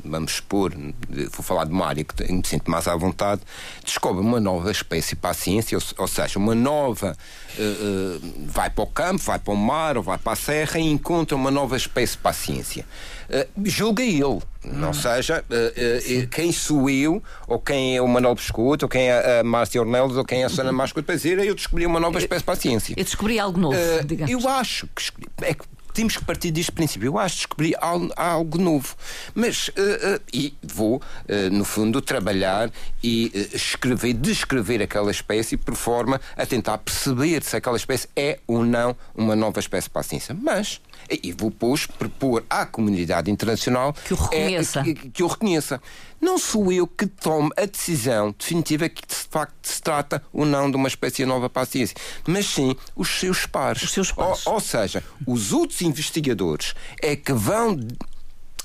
vamos 0.05 0.33
expor, 0.33 0.73
vou 1.09 1.43
falar 1.43 1.65
de 1.65 1.73
uma 1.73 1.87
área 1.87 2.05
que 2.05 2.33
me 2.33 2.43
sinto 2.45 2.71
mais 2.71 2.87
à 2.87 2.97
vontade, 2.97 3.43
descobre 3.85 4.21
uma 4.21 4.41
nova 4.41 4.71
espécie 4.71 5.15
para 5.15 5.31
a 5.31 5.35
ciência, 5.35 5.77
ou, 5.77 5.85
ou 5.99 6.09
seja, 6.09 6.39
uma 6.39 6.55
nova. 6.55 7.17
Uh, 7.59 8.17
uh, 8.17 8.33
vai 8.47 8.71
para 8.71 8.85
o 8.85 8.87
campo, 8.87 9.23
vai 9.23 9.39
para 9.39 9.53
o 9.53 9.57
mar 9.57 9.99
ou 9.99 10.03
vai 10.03 10.17
para 10.17 10.33
a 10.33 10.37
serra 10.37 10.81
e 10.81 10.91
encontra 10.91 11.37
uma 11.37 11.51
nova 11.51 11.77
espécie 11.77 12.17
para 12.17 12.31
a 12.31 12.35
ciência. 12.35 12.87
Uh, 13.29 13.47
julga 13.65 14.03
ele. 14.03 14.41
Não 14.65 14.91
hum. 14.91 14.93
seja, 14.93 15.45
uh, 15.51 16.25
uh, 16.25 16.29
quem 16.29 16.53
sou 16.53 16.89
eu, 16.89 17.23
ou 17.49 17.59
quem 17.59 17.97
é 17.97 18.03
o 18.03 18.07
Manuel 18.07 18.35
Biscoito, 18.35 18.85
ou 18.85 18.89
quem 18.89 19.09
é 19.09 19.41
a 19.41 19.45
Márcia 19.45 19.81
Ornelas, 19.81 20.17
ou 20.17 20.25
quem 20.25 20.43
é 20.43 20.45
a 20.45 20.49
Sana 20.49 20.71
Mascoito 20.71 21.05
para 21.05 21.17
dizer 21.17 21.39
eu 21.39 21.55
descobri 21.55 21.85
uma 21.85 21.99
nova 21.99 22.19
espécie 22.19 22.45
para 22.45 22.55
a 22.55 22.57
ciência. 22.57 22.95
Eu 22.97 23.05
descobri 23.05 23.39
algo 23.39 23.59
novo, 23.59 23.77
digamos. 24.05 24.31
Eu 24.31 24.49
acho 24.49 24.87
que 24.89 25.27
é 25.43 25.55
que 25.55 25.65
temos 25.93 26.17
que 26.17 26.25
partir 26.25 26.51
deste 26.51 26.73
princípio. 26.73 27.07
Eu 27.07 27.19
acho 27.19 27.35
que 27.35 27.41
descobri 27.43 27.75
algo, 27.81 28.13
algo 28.17 28.59
novo. 28.59 28.97
Mas, 29.35 29.69
uh, 29.69 29.73
uh, 29.73 30.21
e 30.33 30.55
vou, 30.63 30.97
uh, 30.97 31.51
no 31.51 31.65
fundo, 31.65 32.01
trabalhar 32.01 32.71
e 33.03 33.31
escrever, 33.53 34.15
descrever 34.15 34.83
aquela 34.83 35.11
espécie 35.11 35.57
por 35.57 35.75
forma 35.75 36.21
a 36.37 36.47
tentar 36.47 36.79
perceber 36.79 37.43
se 37.43 37.57
aquela 37.57 37.77
espécie 37.77 38.09
é 38.17 38.39
ou 38.47 38.65
não 38.65 38.97
uma 39.15 39.37
nova 39.37 39.61
espécie 39.61 39.89
para 39.89 40.01
a 40.01 40.05
ciência. 40.05 40.35
Mas, 40.35 40.81
e 41.11 41.33
vou, 41.33 41.51
pois, 41.51 41.87
propor 41.87 42.45
à 42.49 42.67
comunidade 42.67 43.31
internacional 43.31 43.93
que 43.93 44.15
o 44.15 44.17
reconheça. 44.17 44.81
É, 44.81 44.83
que, 44.85 44.95
que 44.95 45.23
o 45.23 45.27
reconheça. 45.27 45.81
Não 46.21 46.39
sou 46.39 46.71
eu 46.71 46.87
que 46.87 47.07
tomo 47.07 47.51
a 47.57 47.67
decisão 47.67 48.33
definitiva 48.39 48.89
que 48.89 49.03
de 49.05 49.15
facto 49.15 49.67
se 49.67 49.83
trata 49.83 50.23
ou 50.33 50.47
não 50.47 50.71
de 50.71 50.77
uma 50.77 50.87
espécie 50.87 51.27
nova 51.27 51.51
para 51.51 51.63
a 51.63 51.67
ciência, 51.67 51.97
mas 52.27 52.47
sim 52.47 52.77
os 52.95 53.09
seus 53.09 53.45
pares. 53.45 53.83
Os 53.83 53.91
seus 53.91 54.13
pares. 54.13 54.47
Ou, 54.47 54.55
ou 54.55 54.61
seja, 54.61 55.03
os 55.27 55.53
outros 55.53 55.83
investigadores 55.83 56.75
é 57.01 57.17
que 57.17 57.33
vão 57.33 57.77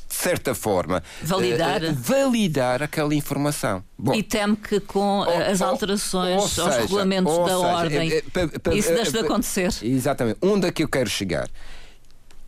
de 0.07 0.15
certa 0.15 0.55
forma, 0.55 1.03
validar, 1.21 1.83
uh, 1.83 1.93
validar 1.93 2.81
aquela 2.81 3.13
informação. 3.13 3.83
Bom, 3.97 4.13
e 4.13 4.23
teme 4.23 4.55
que 4.55 4.79
com 4.79 5.19
ou, 5.19 5.29
as 5.29 5.61
alterações 5.61 6.57
ou, 6.57 6.65
ou 6.65 6.71
aos 6.71 6.81
regulamentos 6.81 7.37
da 7.37 7.43
seja, 7.45 7.57
ordem 7.57 8.11
é, 8.11 8.17
é, 8.17 8.75
isso 8.75 8.93
deixe 8.93 9.11
de 9.11 9.19
acontecer. 9.19 9.69
Exatamente. 9.83 10.39
Onde 10.41 10.67
é 10.67 10.71
que 10.71 10.81
eu 10.81 10.87
quero 10.87 11.09
chegar? 11.09 11.49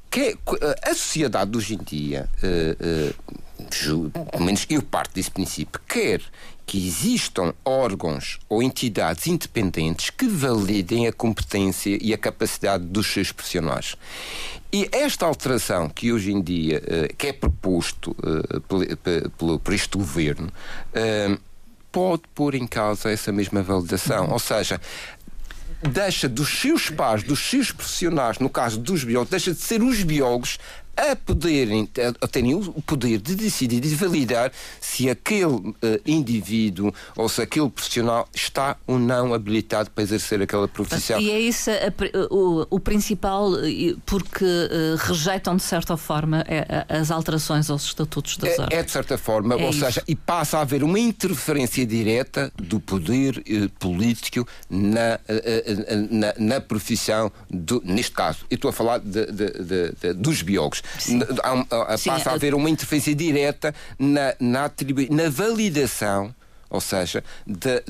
Que 0.09 0.37
a 0.83 0.93
sociedade 0.93 1.51
de 1.51 1.57
hoje 1.57 1.75
em 1.75 1.83
dia, 1.83 2.27
uh, 2.41 3.13
uh, 3.13 4.31
pelo 4.31 4.43
menos 4.43 4.65
eu 4.69 4.81
parto 4.81 5.13
desse 5.13 5.29
princípio, 5.29 5.79
quer 5.87 6.21
que 6.65 6.87
existam 6.87 7.53
órgãos 7.63 8.39
ou 8.47 8.63
entidades 8.63 9.27
independentes 9.27 10.09
que 10.09 10.27
validem 10.27 11.07
a 11.07 11.13
competência 11.13 11.97
e 12.01 12.13
a 12.13 12.17
capacidade 12.17 12.85
dos 12.85 13.07
seus 13.07 13.31
profissionais. 13.31 13.95
E 14.71 14.87
esta 14.91 15.25
alteração 15.25 15.89
que 15.89 16.11
hoje 16.11 16.31
em 16.31 16.41
dia 16.41 16.81
uh, 16.81 17.15
que 17.15 17.27
é 17.27 17.33
proposto 17.33 18.15
por, 18.67 19.73
este 19.73 19.97
governo 19.97 20.51
pode 21.91 22.23
pôr 22.35 22.55
em 22.55 22.67
causa 22.67 23.09
essa 23.09 23.31
mesma 23.31 23.61
validação. 23.61 24.29
Ou 24.31 24.39
seja, 24.39 24.79
deixa 25.81 26.27
dos 26.27 26.49
seus 26.59 26.89
pares, 26.89 27.23
dos 27.23 27.39
seus 27.39 27.71
profissionais, 27.71 28.39
no 28.39 28.49
caso 28.49 28.79
dos 28.79 29.03
biólogos, 29.03 29.31
deixa 29.31 29.53
de 29.53 29.59
ser 29.61 29.81
os 29.81 30.03
biólogos 30.03 30.59
a 30.99 31.15
poderem, 31.15 31.89
a 32.21 32.27
terem 32.27 32.53
o 32.53 32.81
poder 32.81 33.19
de 33.19 33.35
decidir 33.35 33.77
e 33.77 33.81
de 33.81 33.95
validar 33.95 34.51
se 34.81 35.09
aquele 35.09 35.45
uh, 35.45 35.73
indivíduo 36.05 36.93
ou 37.15 37.29
se 37.29 37.41
aquele 37.41 37.69
profissional 37.69 38.27
está 38.33 38.75
ou 38.85 38.99
não 38.99 39.33
habilitado 39.33 39.89
para 39.91 40.03
exercer 40.03 40.41
aquela 40.41 40.67
profissão. 40.67 41.19
E 41.19 41.31
é 41.31 41.39
isso 41.39 41.69
a, 41.71 42.33
o, 42.33 42.67
o, 42.69 42.79
principal, 42.79 43.51
porque 44.05 44.45
uh, 44.45 44.95
rejeitam 44.97 45.55
de 45.55 45.63
certa 45.63 45.95
forma 45.95 46.43
as 46.89 47.12
alterações 47.12 47.69
aos 47.69 47.83
estatutos 47.83 48.38
das 48.38 48.59
é, 48.59 48.79
é 48.79 48.83
de 48.83 48.91
certa 48.91 49.17
forma, 49.17 49.55
é 49.55 49.63
ou 49.63 49.69
isso. 49.69 49.79
seja, 49.79 50.03
e 50.07 50.15
passa 50.15 50.57
a 50.57 50.62
haver 50.62 50.83
uma 50.83 50.99
interferência 50.99 51.85
direta 51.85 52.51
do 52.57 52.79
poder 52.79 53.38
uh, 53.38 53.69
político 53.79 54.47
na, 54.69 55.19
na, 56.09 56.33
na, 56.38 56.62
profissão, 56.62 57.31
do, 57.49 57.81
neste 57.85 58.12
caso, 58.12 58.45
eu 58.49 58.55
estou 58.55 58.69
a 58.69 58.73
falar 58.73 58.99
de, 58.99 59.25
de, 59.31 59.93
de, 60.01 60.13
dos 60.13 60.41
biólogos. 60.41 60.81
Há, 61.43 61.97
Sim, 61.97 62.10
passa 62.10 62.32
a 62.32 62.34
haver 62.34 62.54
uma 62.54 62.69
interferência 62.69 63.13
direta 63.15 63.73
na, 63.97 64.36
na, 64.39 64.71
na 65.10 65.30
validação 65.30 66.34
ou 66.69 66.80
seja, 66.80 67.23
da, 67.47 67.82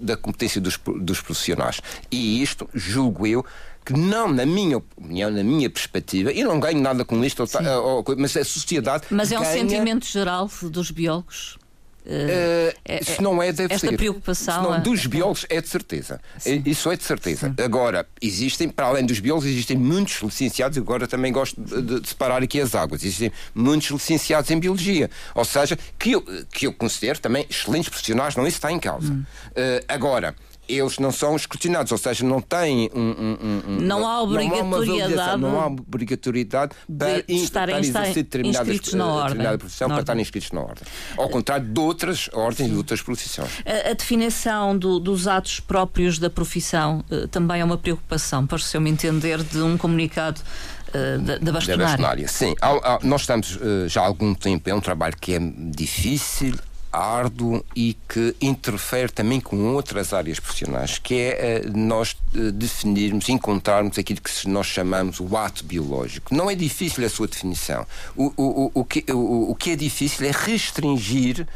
da 0.00 0.16
competência 0.16 0.60
dos, 0.60 0.78
dos 1.00 1.20
profissionais. 1.20 1.80
E 2.10 2.40
isto, 2.40 2.68
julgo 2.72 3.26
eu, 3.26 3.44
que 3.84 3.92
não, 3.92 4.32
na 4.32 4.46
minha 4.46 4.78
opinião, 4.78 5.30
na 5.30 5.42
minha 5.42 5.68
perspectiva, 5.68 6.32
e 6.32 6.42
não 6.42 6.58
ganho 6.58 6.80
nada 6.80 7.04
com 7.04 7.22
isto, 7.24 7.42
ou, 7.42 8.04
ou, 8.06 8.16
mas 8.16 8.36
a 8.36 8.44
sociedade. 8.44 9.04
Mas 9.10 9.32
é 9.32 9.38
um 9.38 9.44
sentimento 9.44 10.06
geral 10.06 10.48
dos 10.62 10.90
biólogos? 10.90 11.58
Uh, 12.04 12.76
é, 12.84 13.02
se 13.02 13.22
não 13.22 13.42
é, 13.42 13.50
deve 13.50 13.72
esta 13.72 13.88
ser. 13.88 13.96
preocupação. 13.96 14.62
Não, 14.62 14.80
dos 14.80 15.06
biólogos 15.06 15.46
é 15.48 15.60
de 15.60 15.68
certeza. 15.68 16.20
Sim. 16.38 16.62
Isso 16.66 16.90
é 16.90 16.96
de 16.96 17.02
certeza. 17.02 17.48
Sim. 17.48 17.62
Agora, 17.62 18.06
existem, 18.20 18.68
para 18.68 18.86
além 18.86 19.06
dos 19.06 19.20
biólogos, 19.20 19.48
existem 19.48 19.76
muitos 19.76 20.20
licenciados, 20.20 20.76
agora 20.76 21.08
também 21.08 21.32
gosto 21.32 21.58
de, 21.60 22.00
de, 22.00 22.08
separar 22.08 22.42
aqui 22.42 22.60
as 22.60 22.74
águas, 22.74 23.02
existem 23.02 23.32
muitos 23.54 23.90
licenciados 23.90 24.50
em 24.50 24.58
biologia. 24.58 25.10
Ou 25.34 25.44
seja, 25.44 25.78
que 25.98 26.12
eu, 26.12 26.22
que 26.52 26.66
eu 26.66 26.74
considero 26.74 27.18
também 27.18 27.46
excelentes 27.48 27.88
profissionais, 27.88 28.36
não 28.36 28.46
isso 28.46 28.58
está 28.58 28.70
em 28.70 28.78
causa. 28.78 29.10
Hum. 29.10 29.24
Uh, 29.50 29.84
agora, 29.88 30.34
eles 30.68 30.98
não 30.98 31.12
são 31.12 31.36
escrutinados, 31.36 31.92
ou 31.92 31.98
seja, 31.98 32.24
não 32.24 32.40
têm 32.40 32.90
um, 32.94 33.00
um, 33.00 33.60
um, 33.68 33.80
não 33.80 34.06
há 34.06 34.22
obrigatoriedade 34.22 35.40
não 35.40 35.60
há 35.60 35.66
obrigatoriedade 35.66 36.74
para, 36.98 37.22
de 37.22 37.34
estarem 37.34 37.76
exercer 37.78 38.14
determinadas, 38.14 38.92
na 38.92 39.06
ordem, 39.06 39.28
determinada 39.28 39.58
profissão 39.58 39.88
para 39.88 40.00
estarem 40.00 40.22
inscritos 40.22 40.52
na 40.52 40.60
ordem. 40.60 40.84
Ao 41.16 41.28
contrário 41.28 41.66
de 41.66 41.80
outras 41.80 42.28
ordens 42.32 42.68
e 42.68 42.70
de 42.70 42.76
outras 42.76 43.02
profissões. 43.02 43.50
A, 43.64 43.90
a 43.90 43.92
definição 43.94 44.76
do, 44.76 44.98
dos 44.98 45.26
atos 45.26 45.60
próprios 45.60 46.18
da 46.18 46.30
profissão 46.30 47.04
uh, 47.10 47.28
também 47.28 47.60
é 47.60 47.64
uma 47.64 47.78
preocupação, 47.78 48.46
pareceu-me 48.46 48.90
entender, 48.90 49.42
de 49.42 49.60
um 49.60 49.76
comunicado 49.76 50.40
uh, 50.40 51.18
da, 51.20 51.38
da 51.38 51.52
bastonária. 51.52 51.76
Da 51.76 51.84
bastonária, 51.84 52.28
sim. 52.28 52.54
nós 53.02 53.22
estamos 53.22 53.56
uh, 53.56 53.88
já 53.88 54.02
há 54.02 54.06
algum 54.06 54.34
tempo, 54.34 54.68
é 54.68 54.74
um 54.74 54.80
trabalho 54.80 55.16
que 55.20 55.34
é 55.34 55.38
difícil, 55.40 56.54
árduo 56.94 57.64
e 57.74 57.96
que 58.08 58.34
interfere 58.40 59.10
também 59.10 59.40
com 59.40 59.74
outras 59.74 60.12
áreas 60.12 60.38
profissionais, 60.38 60.98
que 60.98 61.14
é 61.14 61.62
uh, 61.66 61.76
nós 61.76 62.12
uh, 62.34 62.52
definirmos, 62.52 63.28
encontrarmos 63.28 63.98
aquilo 63.98 64.20
que 64.20 64.48
nós 64.48 64.66
chamamos 64.66 65.20
o 65.20 65.36
ato 65.36 65.64
biológico. 65.64 66.34
Não 66.34 66.50
é 66.50 66.54
difícil 66.54 67.04
a 67.04 67.08
sua 67.08 67.26
definição. 67.26 67.86
O, 68.16 68.32
o, 68.36 68.70
o, 68.74 68.84
que, 68.84 69.04
o, 69.12 69.50
o 69.50 69.54
que 69.54 69.70
é 69.70 69.76
difícil 69.76 70.26
é 70.26 70.30
restringir 70.30 71.46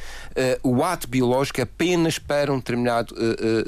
uh, 0.63 0.69
o 0.69 0.85
ato 0.85 1.09
biológico 1.09 1.61
apenas 1.61 2.19
para 2.19 2.53
um 2.53 2.59
determinado 2.59 3.15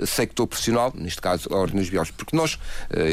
sector 0.06 0.46
profissional, 0.46 0.92
neste 0.94 1.20
caso 1.20 1.48
a 1.52 1.56
ordem 1.56 1.80
dos 1.80 1.88
biólogos, 1.88 2.12
porque 2.16 2.37
nós, 2.37 2.59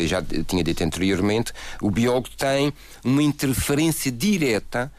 já 0.05 0.21
tinha 0.21 0.63
dito 0.63 0.83
anteriormente, 0.83 1.51
o 1.81 1.89
biólogo 1.89 2.29
tem 2.37 2.73
uma 3.03 3.23
interferência 3.23 4.11
direta 4.11 4.91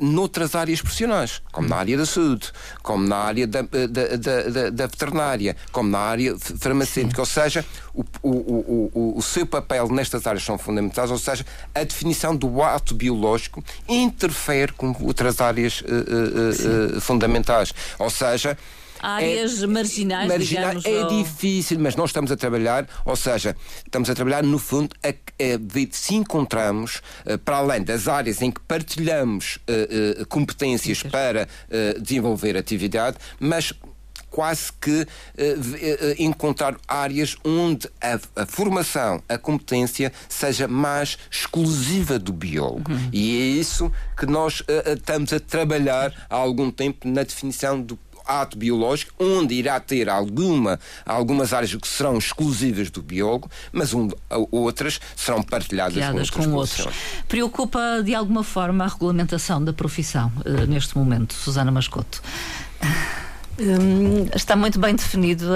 noutras 0.00 0.54
áreas 0.54 0.80
profissionais, 0.80 1.42
como 1.52 1.68
na 1.68 1.76
área 1.76 1.96
da 1.96 2.06
saúde, 2.06 2.50
como 2.82 3.06
na 3.06 3.16
área 3.16 3.46
da, 3.46 3.62
da, 3.62 4.16
da, 4.16 4.70
da 4.70 4.86
veterinária, 4.86 5.56
como 5.72 5.90
na 5.90 5.98
área 5.98 6.36
farmacêutica. 6.38 7.16
Sim. 7.16 7.20
Ou 7.20 7.26
seja, 7.26 7.64
o, 8.22 8.28
o, 8.28 8.90
o, 8.94 9.18
o 9.18 9.22
seu 9.22 9.46
papel 9.46 9.88
nestas 9.88 10.26
áreas 10.26 10.44
são 10.44 10.56
fundamentais, 10.56 11.10
ou 11.10 11.18
seja, 11.18 11.44
a 11.74 11.82
definição 11.82 12.36
do 12.36 12.62
ato 12.62 12.94
biológico 12.94 13.62
interfere 13.88 14.72
com 14.72 14.94
outras 15.00 15.40
áreas 15.40 15.80
uh, 15.80 16.96
uh, 16.96 17.00
fundamentais. 17.00 17.72
Ou 17.98 18.10
seja, 18.10 18.56
áreas 19.00 19.62
é, 19.62 19.66
marginais, 19.66 20.28
marginais 20.28 20.84
é 20.84 21.04
ou... 21.04 21.08
difícil, 21.08 21.78
mas 21.78 21.96
nós 21.96 22.10
estamos 22.10 22.30
a 22.30 22.36
trabalhar, 22.36 22.88
ou 23.04 23.16
seja, 23.16 23.56
estamos 23.84 24.08
a 24.10 24.14
trabalhar 24.14 24.42
no 24.42 24.58
fundo 24.58 24.94
a, 25.02 25.08
a 25.08 25.58
ver 25.60 25.88
se 25.92 26.14
encontramos, 26.14 27.02
uh, 27.26 27.38
para 27.38 27.56
além 27.56 27.82
das 27.82 28.08
áreas 28.08 28.42
em 28.42 28.50
que 28.50 28.60
partilhamos 28.60 29.56
uh, 29.56 30.22
uh, 30.22 30.26
competências 30.26 30.98
Sim, 30.98 31.10
para 31.10 31.48
desenvolver 32.00 32.56
atividade, 32.56 33.16
mas 33.40 33.72
quase 34.30 34.72
que 34.80 35.02
uh, 35.02 35.06
encontrar 36.18 36.76
áreas 36.86 37.36
onde 37.44 37.88
a, 38.00 38.42
a, 38.42 38.46
formação, 38.46 39.22
a 39.28 39.38
competência 39.38 40.12
seja 40.28 40.68
mais 40.68 41.18
exclusiva 41.30 42.18
do 42.18 42.32
biólogo. 42.32 42.90
Uhum. 42.90 43.08
E 43.12 43.40
é 43.40 43.44
isso 43.60 43.92
que 44.16 44.26
nós 44.26 44.62
estamos 44.86 45.32
a 45.32 45.40
trabalhar 45.40 46.12
há 46.28 46.36
algum 46.36 46.70
tempo 46.70 47.08
na 47.08 47.22
definição 47.22 47.80
do 47.80 47.98
ato 48.28 48.58
biológico, 48.58 49.12
onde 49.18 49.54
irá 49.54 49.80
ter 49.80 50.08
alguma, 50.08 50.78
algumas 51.06 51.54
áreas 51.54 51.74
que 51.74 51.88
serão 51.88 52.18
exclusivas 52.18 52.90
do 52.90 53.00
biólogo, 53.00 53.50
mas 53.72 53.94
um, 53.94 54.10
outras 54.50 55.00
serão 55.16 55.42
partilhadas 55.42 56.28
com, 56.28 56.44
com 56.44 56.52
outros. 56.52 56.86
Preocupa 57.26 58.02
de 58.04 58.14
alguma 58.14 58.44
forma 58.44 58.84
a 58.84 58.88
regulamentação 58.88 59.64
da 59.64 59.72
profissão 59.72 60.30
uh, 60.44 60.66
neste 60.66 60.96
momento, 60.96 61.32
Susana 61.32 61.70
Mascoto? 61.70 62.22
Hum, 63.60 64.28
está 64.34 64.54
muito 64.54 64.78
bem 64.78 64.94
definido 64.94 65.46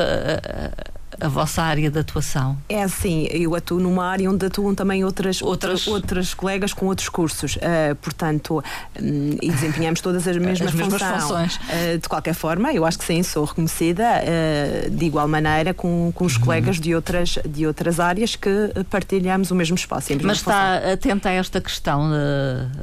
a, 1.22 1.28
vossa 1.28 1.62
área 1.62 1.90
de 1.90 1.98
atuação? 1.98 2.56
É 2.68 2.82
assim, 2.82 3.26
eu 3.30 3.54
atuo 3.54 3.80
numa 3.80 4.06
área 4.06 4.30
onde 4.30 4.46
atuam 4.46 4.74
também 4.74 5.04
outras, 5.04 5.42
outras... 5.42 5.86
outras 5.86 6.34
colegas 6.34 6.72
com 6.72 6.86
outros 6.86 7.08
cursos. 7.08 7.56
Uh, 7.56 7.94
portanto, 8.00 8.62
um, 9.00 9.36
e 9.40 9.50
desempenhamos 9.50 10.00
todas 10.00 10.26
as 10.26 10.36
mesmas, 10.36 10.68
as 10.68 10.74
mesmas 10.74 11.02
funções. 11.02 11.56
Uh, 11.56 11.98
de 11.98 12.08
qualquer 12.08 12.34
forma, 12.34 12.72
eu 12.72 12.84
acho 12.84 12.98
que 12.98 13.04
sim, 13.04 13.22
sou 13.22 13.44
reconhecida 13.44 14.04
uh, 14.04 14.90
de 14.90 15.04
igual 15.04 15.28
maneira 15.28 15.72
com, 15.72 16.12
com 16.14 16.24
os 16.24 16.36
uhum. 16.36 16.42
colegas 16.42 16.80
de 16.80 16.94
outras, 16.94 17.38
de 17.46 17.66
outras 17.66 18.00
áreas 18.00 18.36
que 18.36 18.50
partilhamos 18.90 19.50
o 19.50 19.54
mesmo 19.54 19.76
espaço. 19.76 20.12
Mas 20.22 20.38
está 20.38 20.78
função. 20.80 20.92
atenta 20.92 21.28
a 21.28 21.32
esta 21.32 21.60
questão 21.60 22.10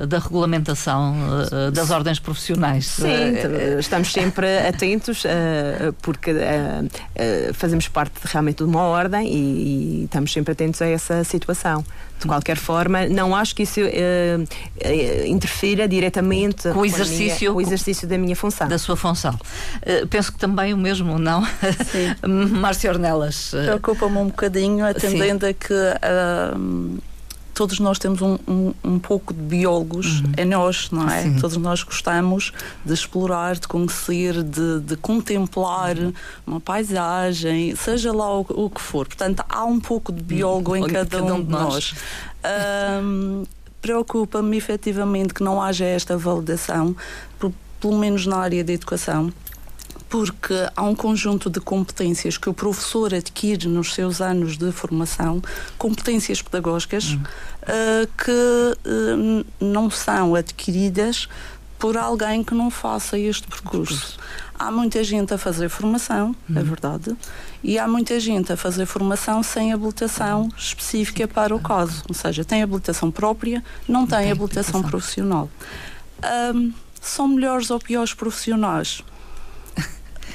da 0.07 0.19
regulamentação 0.19 1.15
das 1.73 1.89
ordens 1.89 2.19
profissionais? 2.19 2.87
Sim, 2.87 3.35
estamos 3.79 4.11
sempre 4.11 4.59
atentos 4.67 5.23
porque 6.01 6.31
fazemos 7.53 7.87
parte 7.87 8.19
realmente 8.31 8.57
de 8.57 8.63
uma 8.63 8.83
ordem 8.83 9.27
e, 9.27 10.01
e, 10.01 10.03
estamos 10.05 10.31
sempre 10.31 10.53
atentos 10.53 10.81
a 10.81 10.87
essa 10.87 11.23
situação. 11.23 11.83
De 12.19 12.27
qualquer 12.27 12.57
forma, 12.57 13.07
não 13.07 13.33
acho 13.33 13.55
que 13.55 13.63
isso 13.63 13.79
uh, 13.79 13.83
uh, 13.85 15.25
interfira 15.25 15.87
diretamente 15.87 16.69
com 16.69 16.79
o 16.79 16.85
exercício, 16.85 17.51
minha, 17.51 17.53
o 17.53 17.61
exercício 17.61 18.05
da 18.05 18.17
minha 18.17 18.35
função. 18.35 18.67
Da 18.67 18.77
sua 18.77 18.97
função. 18.97 19.33
Uh, 19.33 20.05
penso 20.07 20.33
que 20.33 20.37
também 20.37 20.73
o 20.73 20.77
mesmo, 20.77 21.17
não? 21.17 21.45
Sim. 21.45 22.15
Márcia 22.59 22.91
Ornelas. 22.91 23.51
Preocupa-me 23.51 24.17
um 24.17 24.25
bocadinho, 24.27 24.85
atendendo 24.85 25.45
Sim. 25.45 25.51
a 25.51 25.53
que 25.53 25.73
todos 27.59 27.77
nós 27.81 27.99
temos 27.99 28.21
um, 28.21 28.37
um, 28.47 28.73
um 28.85 28.97
pouco 28.97 29.33
de 29.33 29.41
biólogos 29.41 30.21
uhum. 30.21 30.31
em 30.37 30.45
nós, 30.45 30.89
não 30.91 31.09
é? 31.09 31.23
Sim. 31.23 31.35
Todos 31.41 31.57
nós 31.57 31.83
gostamos 31.83 32.53
de 32.85 32.93
explorar, 32.93 33.59
de 33.59 33.67
conhecer, 33.67 34.41
de, 34.43 34.79
de 34.79 34.95
contemplar 34.95 35.97
uhum. 35.97 36.13
uma 36.47 36.61
paisagem, 36.61 37.75
seja 37.75 38.13
lá 38.13 38.33
o, 38.33 38.45
o, 38.47 38.69
que 38.69 38.79
for. 38.79 39.05
Portanto, 39.07 39.43
há 39.49 39.65
um 39.65 39.77
pouco 39.77 40.13
de 40.13 40.23
biólogo 40.23 40.73
em 40.73 40.87
cada, 40.87 41.05
cada 41.05 41.33
um 41.33 41.43
de 41.43 41.51
nós. 41.51 41.95
Um, 43.03 43.43
Preocupa-me 43.81 44.55
efetivamente 44.55 45.33
que 45.33 45.43
não 45.43 45.61
haja 45.61 45.83
esta 45.83 46.17
validação, 46.17 46.95
por, 47.37 47.51
pelo 47.81 47.97
menos 47.97 48.25
na 48.25 48.37
área 48.37 48.63
da 48.63 48.71
educação 48.71 49.33
porque 50.09 50.55
há 50.75 50.83
um 50.83 50.95
conjunto 50.95 51.49
de 51.49 51.59
competências 51.59 52.37
que 52.37 52.49
o 52.49 52.53
professor 52.53 53.13
adquire 53.13 53.67
nos 53.67 53.93
seus 53.93 54.19
anos 54.19 54.57
de 54.57 54.71
formação, 54.71 55.41
competências 55.77 56.41
pedagógicas, 56.41 57.11
uhum. 57.11 57.21
Uh, 57.69 58.07
que 58.17 58.31
uh, 58.31 59.45
não 59.63 59.89
são 59.89 60.35
adquiridas 60.35 61.27
por 61.77 61.95
alguém 61.95 62.43
que 62.43 62.53
não 62.53 62.69
faça 62.69 63.17
este 63.17 63.47
percurso. 63.47 64.17
Há 64.57 64.69
muita 64.69 65.01
gente 65.01 65.33
a 65.33 65.37
fazer 65.37 65.69
formação, 65.69 66.35
é 66.49 66.51
uhum. 66.51 66.59
é 66.59 66.63
verdade, 66.63 67.17
e 67.63 67.79
há 67.79 67.87
muita 67.87 68.19
gente 68.19 68.51
a 68.51 68.57
fazer 68.57 68.85
formação 68.85 69.41
sem 69.41 69.71
habilitação 69.71 70.49
específica 70.57 71.25
para 71.25 71.55
o 71.55 71.59
caso. 71.59 72.03
Ou 72.09 72.13
seja, 72.13 72.43
tem 72.43 72.61
habilitação 72.61 73.09
própria, 73.09 73.63
não 73.87 74.05
tem, 74.05 74.19
tem 74.19 74.31
habilitação, 74.31 74.81
habilitação 74.81 74.83
profissional. 74.83 75.49
Um, 76.53 76.73
são 76.99 77.29
melhores 77.29 77.71
ou 77.71 77.79
piores 77.79 78.13
profissionais? 78.13 79.01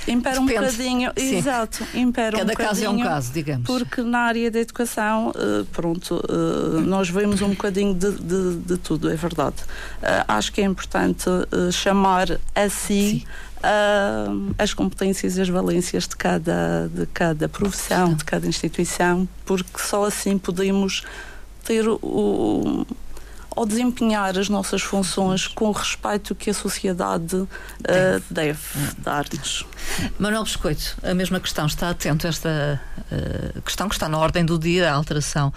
Impera 0.06 0.40
um 0.40 0.46
bocadinho, 0.46 1.12
Sim. 1.16 1.36
exato, 1.36 1.86
impera 1.94 2.38
Cada 2.38 2.52
um 2.52 2.56
caso 2.56 2.84
é 2.84 2.88
um 2.88 3.02
caso, 3.02 3.32
digamos. 3.32 3.66
Porque 3.66 4.02
na 4.02 4.20
área 4.20 4.50
da 4.50 4.60
educação, 4.60 5.30
uh, 5.30 5.64
pronto, 5.66 6.16
uh, 6.16 6.80
nós 6.80 7.08
vemos 7.08 7.40
um 7.42 7.50
bocadinho 7.50 7.94
de, 7.94 8.10
de, 8.12 8.56
de 8.56 8.76
tudo, 8.78 9.10
é 9.10 9.16
verdade. 9.16 9.56
Uh, 10.02 10.24
acho 10.28 10.52
que 10.52 10.60
é 10.60 10.64
importante 10.64 11.24
chamar 11.72 12.38
a 12.54 12.68
si 12.68 13.24
as 14.58 14.74
competências 14.74 15.38
e 15.38 15.40
as 15.40 15.48
valências 15.48 16.06
de 16.06 16.14
cada, 16.14 16.86
de 16.92 17.06
cada 17.06 17.48
profissão, 17.48 18.12
de 18.12 18.22
cada 18.22 18.46
instituição, 18.46 19.26
porque 19.46 19.78
só 19.78 20.04
assim 20.04 20.36
podemos 20.36 21.02
ter 21.64 21.88
o 21.88 22.86
ao 23.54 23.64
desempenhar 23.66 24.38
as 24.38 24.48
nossas 24.48 24.82
funções 24.82 25.46
com 25.46 25.66
o 25.66 25.72
respeito 25.72 26.34
que 26.34 26.50
a 26.50 26.54
sociedade 26.54 27.36
uh, 27.36 27.48
deve. 28.30 28.60
dar-nos. 28.98 29.64
Manuel 30.18 30.44
Biscoito, 30.44 30.96
a 31.02 31.14
mesma 31.14 31.40
questão, 31.40 31.66
está 31.66 31.90
atento 31.90 32.26
a 32.26 32.30
esta 32.30 32.80
uh, 33.12 33.62
questão 33.62 33.88
que 33.88 33.94
está 33.94 34.08
na 34.08 34.18
ordem 34.18 34.44
do 34.44 34.58
dia, 34.58 34.90
a 34.90 34.94
alteração 34.94 35.52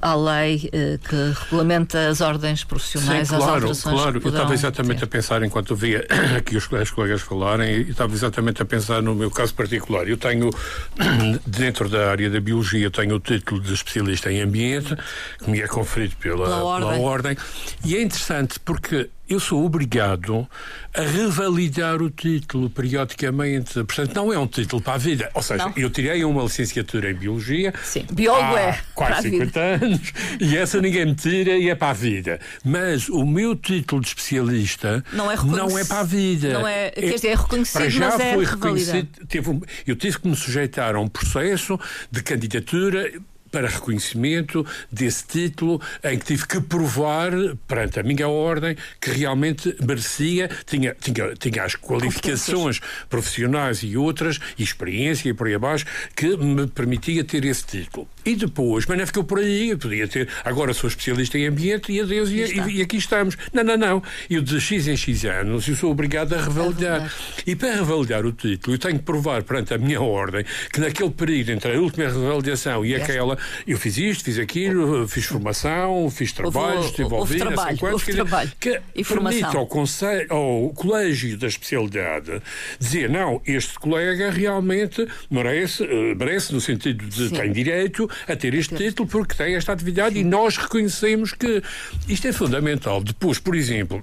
à 0.00 0.14
lei 0.14 0.68
eh, 0.72 0.98
que 1.06 1.32
regulamenta 1.40 2.08
as 2.08 2.20
ordens 2.20 2.64
profissionais, 2.64 3.28
Sim, 3.28 3.36
claro, 3.36 3.44
as 3.44 3.54
alterações 3.54 3.94
claro. 3.94 4.20
Eu 4.22 4.28
estava 4.28 4.54
exatamente 4.54 5.04
a 5.04 5.06
pensar, 5.06 5.42
enquanto 5.42 5.74
via 5.74 6.06
aqui 6.36 6.56
os, 6.56 6.66
colegas 6.66 7.20
falarem, 7.20 7.76
e 7.76 7.90
estava 7.90 8.12
exatamente 8.12 8.62
a 8.62 8.64
pensar 8.64 9.02
no 9.02 9.14
meu 9.14 9.30
caso 9.30 9.54
particular. 9.54 10.08
Eu 10.08 10.16
tenho, 10.16 10.50
dentro 11.46 11.88
da 11.88 12.10
área 12.10 12.30
da 12.30 12.40
biologia, 12.40 12.90
tenho 12.90 13.16
o 13.16 13.20
título 13.20 13.60
de 13.60 13.74
especialista 13.74 14.30
em 14.30 14.40
ambiente, 14.40 14.96
que 15.38 15.50
me 15.50 15.60
é 15.60 15.66
conferido 15.66 16.16
pela, 16.16 16.44
pela 16.44 16.64
ordem. 16.64 16.90
Pela 16.90 17.02
ordem. 17.02 17.36
E 17.84 17.96
é 17.96 18.02
interessante 18.02 18.58
porque 18.60 19.10
eu 19.28 19.40
sou 19.40 19.64
obrigado 19.64 20.48
a 20.94 21.00
revalidar 21.00 22.00
o 22.00 22.10
título 22.10 22.70
periodicamente. 22.70 23.74
Portanto, 23.74 24.14
não 24.14 24.32
é 24.32 24.38
um 24.38 24.46
título 24.46 24.80
para 24.80 24.94
a 24.94 24.98
vida. 24.98 25.30
Ou 25.34 25.42
seja, 25.42 25.64
não. 25.64 25.72
eu 25.76 25.90
tirei 25.90 26.24
uma 26.24 26.42
licenciatura 26.42 27.10
em 27.10 27.14
Biologia. 27.14 27.74
Sim, 27.82 28.06
biólogo 28.12 28.56
é. 28.56 28.80
Quase 28.94 29.30
50 29.30 29.60
anos. 29.60 30.12
E 30.40 30.56
essa 30.56 30.80
ninguém 30.80 31.06
me 31.06 31.14
tira 31.14 31.56
e 31.56 31.68
é 31.68 31.74
para 31.74 31.90
a 31.90 31.92
vida. 31.92 32.40
Mas 32.64 33.08
o 33.08 33.24
meu 33.26 33.56
título 33.56 34.00
de 34.00 34.08
especialista 34.08 35.04
não 35.12 35.30
é, 35.30 35.36
não 35.36 35.78
é 35.78 35.84
para 35.84 36.00
a 36.00 36.04
vida. 36.04 36.52
Não 36.52 36.66
é, 36.66 36.90
quer 36.90 37.14
dizer, 37.14 37.28
é 37.28 37.34
reconhecido, 37.34 37.80
para 37.80 37.88
já 37.90 38.14
é 38.14 38.34
foi 38.34 38.44
reconhecido. 38.44 39.08
Teve, 39.28 39.60
eu 39.86 39.96
tive 39.96 40.20
que 40.20 40.28
me 40.28 40.36
sujeitar 40.36 40.94
a 40.94 41.00
um 41.00 41.08
processo 41.08 41.78
de 42.10 42.22
candidatura 42.22 43.12
para 43.50 43.68
reconhecimento 43.68 44.66
desse 44.90 45.26
título, 45.26 45.80
em 46.02 46.18
que 46.18 46.24
tive 46.24 46.46
que 46.46 46.60
provar 46.60 47.32
perante 47.66 48.00
a 48.00 48.02
minha 48.02 48.28
ordem 48.28 48.76
que 49.00 49.10
realmente 49.10 49.76
merecia, 49.80 50.50
tinha, 50.66 50.94
tinha, 51.00 51.34
tinha 51.34 51.64
as 51.64 51.74
qualificações 51.74 52.80
profissionais 53.08 53.82
e 53.82 53.96
outras, 53.96 54.38
e 54.58 54.62
experiência 54.62 55.28
e 55.28 55.34
por 55.34 55.46
aí 55.46 55.54
abaixo, 55.54 55.86
que 56.14 56.36
me 56.36 56.66
permitia 56.66 57.24
ter 57.24 57.44
esse 57.44 57.64
título. 57.64 58.08
E 58.24 58.34
depois, 58.34 58.86
mas 58.86 58.98
não 58.98 59.06
ficou 59.06 59.22
por 59.22 59.38
aí, 59.38 59.70
eu 59.70 59.78
podia 59.78 60.08
ter, 60.08 60.28
agora 60.44 60.74
sou 60.74 60.88
especialista 60.88 61.38
em 61.38 61.46
ambiente 61.46 61.92
e 61.92 62.00
adeus, 62.00 62.28
e, 62.30 62.40
e, 62.40 62.78
e, 62.78 62.82
aqui 62.82 62.96
estamos. 62.96 63.36
Não, 63.52 63.62
não, 63.62 63.76
não. 63.76 64.02
Eu 64.28 64.42
de 64.42 64.60
X 64.60 64.88
em 64.88 64.96
X 64.96 65.24
anos, 65.24 65.68
eu 65.68 65.76
sou 65.76 65.92
obrigado 65.92 66.34
a 66.34 66.42
revalidar. 66.42 67.12
E 67.46 67.54
para 67.54 67.76
revalidar 67.76 68.26
o 68.26 68.32
título, 68.32 68.74
eu 68.74 68.78
tenho 68.78 68.98
que 68.98 69.04
provar 69.04 69.44
perante 69.44 69.74
a 69.74 69.78
minha 69.78 70.00
ordem 70.00 70.44
que 70.72 70.80
naquele 70.80 71.10
período 71.10 71.52
entre 71.52 71.76
a 71.76 71.80
última 71.80 72.06
revalidação 72.06 72.84
e 72.84 72.94
aquela, 72.94 73.35
eu 73.66 73.78
fiz 73.78 73.96
isto, 73.98 74.24
fiz 74.24 74.38
aquilo, 74.38 75.06
fiz 75.08 75.24
formação, 75.24 76.10
fiz 76.10 76.32
trabalhos, 76.32 76.90
desenvolvi, 76.90 77.38
não 77.38 77.56
sei 77.56 77.76
quantos, 77.76 78.02
que, 78.02 78.12
trabalho 78.12 78.52
que 78.58 78.80
e 78.94 79.04
permite 79.04 79.44
ao, 79.44 79.66
conselho, 79.66 80.26
ao 80.32 80.70
colégio 80.70 81.36
da 81.36 81.46
especialidade 81.46 82.42
dizer, 82.78 83.08
não, 83.08 83.40
este 83.46 83.78
colega 83.78 84.30
realmente 84.30 85.06
merece, 85.30 85.84
eh, 85.84 86.14
merece 86.14 86.52
no 86.52 86.60
sentido 86.60 87.04
de 87.06 87.28
Sim. 87.28 87.34
tem 87.34 87.52
direito 87.52 88.08
a 88.26 88.36
ter 88.36 88.54
este 88.54 88.74
título 88.74 89.08
porque 89.08 89.34
tem 89.34 89.54
esta 89.54 89.72
atividade 89.72 90.14
Sim. 90.14 90.20
e 90.20 90.24
nós 90.24 90.56
reconhecemos 90.56 91.32
que 91.32 91.62
isto 92.08 92.26
é 92.26 92.32
fundamental. 92.32 93.02
Depois, 93.02 93.38
por 93.38 93.54
exemplo, 93.54 94.02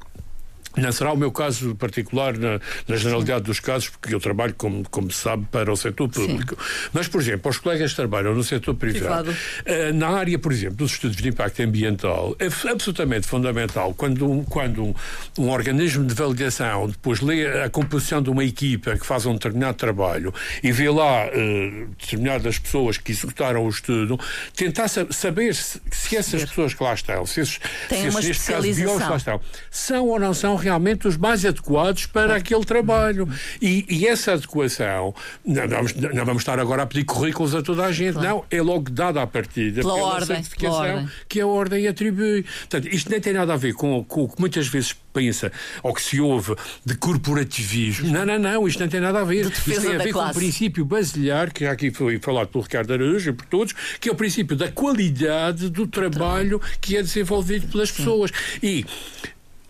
não 0.76 0.92
será 0.92 1.14
o 1.14 1.18
meu 1.18 1.32
caso 1.32 1.76
particular 1.76 2.38
na, 2.38 2.60
na 2.88 2.96
generalidade 2.96 3.42
Sim. 3.42 3.46
dos 3.46 3.60
casos, 3.60 3.90
porque 3.90 4.14
eu 4.14 4.20
trabalho, 4.20 4.54
como, 4.58 4.88
como 4.90 5.12
se 5.12 5.20
sabe, 5.20 5.46
para 5.52 5.72
o 5.72 5.76
setor 5.76 6.10
público. 6.10 6.56
Sim. 6.56 6.90
Mas, 6.92 7.08
por 7.08 7.22
exemplo, 7.22 7.50
os 7.52 7.58
colegas 7.58 7.92
que 7.92 7.96
trabalham 7.96 8.34
no 8.34 8.44
setor 8.44 8.76
privado, 8.76 9.30
uh, 9.32 9.94
na 9.94 10.10
área, 10.10 10.38
por 10.40 10.52
exemplo, 10.52 10.78
dos 10.78 10.94
estudos 10.94 11.18
de 11.18 11.30
impacto 11.30 11.62
ambiental, 11.62 12.36
é 12.40 12.48
absolutamente 12.70 13.28
fundamental 13.28 13.94
quando, 13.94 14.44
quando 14.50 14.84
um, 14.84 14.96
um, 15.38 15.50
organismo 15.50 16.06
de 16.06 16.14
validação 16.14 16.88
depois 16.88 17.22
lê 17.22 17.64
a 17.64 17.70
composição 17.70 18.22
de 18.22 18.30
uma 18.30 18.44
equipa 18.44 18.98
que 18.98 19.06
faz 19.06 19.26
um 19.26 19.34
determinado 19.34 19.78
trabalho 19.78 20.34
e 20.64 20.72
vê 20.72 20.90
lá 20.90 21.28
uh, 21.28 21.88
determinadas 22.00 22.58
pessoas 22.58 22.98
que 22.98 23.12
executaram 23.12 23.66
o 23.66 23.70
estudo, 23.70 24.20
tentar 24.56 24.88
saber 24.88 25.54
se, 25.54 25.80
se 25.92 26.16
essas 26.18 26.46
pessoas 26.46 26.74
que 26.74 26.84
lá 26.84 26.94
estão, 26.94 27.26
se 27.26 27.42
esses, 27.42 27.60
se 27.90 27.96
esses 27.96 28.26
neste 28.26 28.52
caso, 28.52 28.74
biólogos 28.74 29.04
que 29.04 29.10
lá 29.10 29.18
estão, 29.18 29.42
são 29.70 30.08
ou 30.08 30.20
não 30.20 30.34
são 30.34 30.56
realmente 30.64 31.07
os 31.07 31.18
mais 31.18 31.45
adequados 31.45 32.05
para 32.05 32.36
aquele 32.36 32.64
trabalho. 32.64 33.28
E, 33.61 33.86
e 33.89 34.07
essa 34.07 34.34
adequação, 34.34 35.14
não 35.45 35.68
vamos, 35.68 35.93
não 35.93 36.26
vamos 36.26 36.41
estar 36.41 36.59
agora 36.59 36.84
a 36.84 36.86
pedir 36.86 37.03
currículos 37.05 37.53
a 37.53 37.61
toda 37.61 37.86
a 37.86 37.91
gente, 37.91 38.14
claro. 38.14 38.28
não, 38.28 38.45
é 38.49 38.61
logo 38.61 38.89
dada 38.89 39.22
à 39.22 39.28
partida 39.28 39.82
pela, 39.82 39.93
pela 39.93 40.07
ordem, 40.07 40.28
certificação 40.38 40.82
pela 40.82 40.93
ordem. 40.93 41.09
que 41.28 41.41
a 41.41 41.47
ordem 41.47 41.88
atribui. 41.88 42.43
Portanto, 42.43 42.88
isto 42.88 43.09
nem 43.09 43.20
tem 43.20 43.34
nada 43.34 43.53
a 43.53 43.57
ver 43.57 43.74
com, 43.74 44.03
com 44.03 44.24
o 44.24 44.30
que 44.30 44.39
muitas 44.39 44.68
vezes 44.68 44.95
pensa 45.14 45.51
ou 45.84 45.93
que 45.93 46.01
se 46.01 46.20
ouve 46.20 46.55
de 46.84 46.95
corporativismo. 46.95 48.09
Não, 48.09 48.26
não, 48.26 48.39
não, 48.39 48.68
isto 48.68 48.80
não 48.80 48.88
tem 48.88 48.99
nada 48.99 49.22
a 49.22 49.24
ver. 49.24 49.45
Isto 49.45 49.64
tem 49.64 49.95
a 49.95 49.97
ver 49.97 50.11
com 50.11 50.20
o 50.20 50.34
princípio 50.34 50.84
basilar, 50.84 51.53
que 51.53 51.66
aqui 51.66 51.91
foi 51.91 52.20
falado 52.20 52.47
pelo 52.47 52.64
Ricardo 52.64 52.93
Araújo 52.93 53.30
e 53.30 53.34
por 53.34 53.45
todos, 53.45 53.74
que 53.99 54.09
é 54.09 54.11
o 54.11 54.16
princípio 54.16 54.55
da 54.55 54.72
qualidade 54.72 55.70
do 55.70 55.86
trabalho 55.88 56.59
que 56.82 56.97
é 56.97 57.01
desenvolvido 57.01 57.68
pelas 57.68 57.91
pessoas. 57.91 58.32
E 58.61 58.86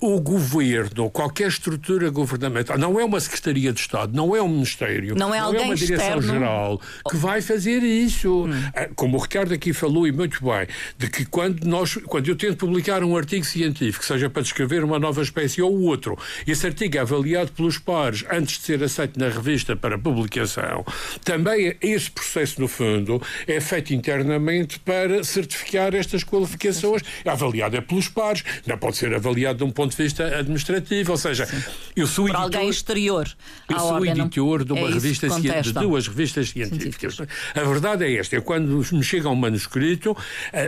o 0.05 0.19
governo, 0.19 1.09
qualquer 1.09 1.47
estrutura 1.47 2.09
governamental, 2.09 2.77
não 2.77 2.99
é 2.99 3.05
uma 3.05 3.21
Secretaria 3.21 3.71
de 3.71 3.79
Estado, 3.79 4.13
não 4.13 4.35
é 4.35 4.41
um 4.41 4.49
Ministério, 4.49 5.15
não 5.15 5.33
é, 5.33 5.39
não 5.39 5.55
é 5.55 5.61
uma 5.61 5.75
Direção-Geral 5.75 6.81
que 7.09 7.15
vai 7.15 7.41
fazer 7.41 7.81
isso. 7.81 8.43
Hum. 8.43 8.51
Ah, 8.75 8.89
como 8.97 9.17
o 9.17 9.21
Ricardo 9.21 9.53
aqui 9.53 9.71
falou, 9.71 10.05
e 10.05 10.11
muito 10.11 10.43
bem, 10.43 10.67
de 10.97 11.09
que 11.09 11.25
quando, 11.25 11.63
nós, 11.63 11.95
quando 12.05 12.27
eu 12.27 12.35
tento 12.35 12.57
publicar 12.57 13.01
um 13.01 13.15
artigo 13.15 13.45
científico, 13.45 14.03
seja 14.03 14.29
para 14.29 14.41
descrever 14.41 14.83
uma 14.83 14.99
nova 14.99 15.21
espécie 15.21 15.61
ou 15.61 15.71
outro, 15.83 16.17
esse 16.45 16.67
artigo 16.67 16.97
é 16.97 16.99
avaliado 16.99 17.53
pelos 17.53 17.77
pares 17.77 18.25
antes 18.29 18.59
de 18.59 18.65
ser 18.65 18.83
aceito 18.83 19.17
na 19.17 19.29
revista 19.29 19.73
para 19.73 19.97
publicação, 19.97 20.83
também 21.23 21.77
esse 21.81 22.11
processo, 22.11 22.59
no 22.59 22.67
fundo, 22.67 23.21
é 23.47 23.61
feito 23.61 23.93
internamente 23.93 24.79
para 24.79 25.23
certificar 25.23 25.95
estas 25.95 26.25
qualificações. 26.25 27.03
É 27.23 27.29
avaliado 27.29 27.77
é 27.77 27.81
pelos 27.81 28.09
pares, 28.09 28.43
não 28.67 28.77
pode 28.77 28.97
ser 28.97 29.13
avaliado 29.13 29.59
de 29.59 29.63
um 29.63 29.71
ponto 29.71 29.92
de 29.97 30.03
vista 30.03 30.39
administrativo, 30.39 31.11
ou 31.11 31.17
seja, 31.17 31.45
Sim. 31.45 31.63
eu 31.95 32.07
sou 32.07 32.25
editor, 32.25 32.43
alguém 32.43 32.69
exterior. 32.69 33.29
Eu 33.69 33.79
sou 33.79 34.05
editor 34.05 34.59
não... 34.59 34.65
de 34.65 34.73
uma 34.73 34.89
é 34.89 34.93
revista 34.93 35.27
de 35.27 35.73
duas 35.73 36.07
revistas 36.07 36.49
científicas. 36.49 37.15
científicas. 37.15 37.37
A 37.55 37.63
verdade 37.63 38.05
é 38.05 38.15
esta, 38.17 38.35
é 38.35 38.41
quando 38.41 38.85
me 38.91 39.03
chega 39.03 39.29
um 39.29 39.35
manuscrito, 39.35 40.11
uh, 40.11 40.17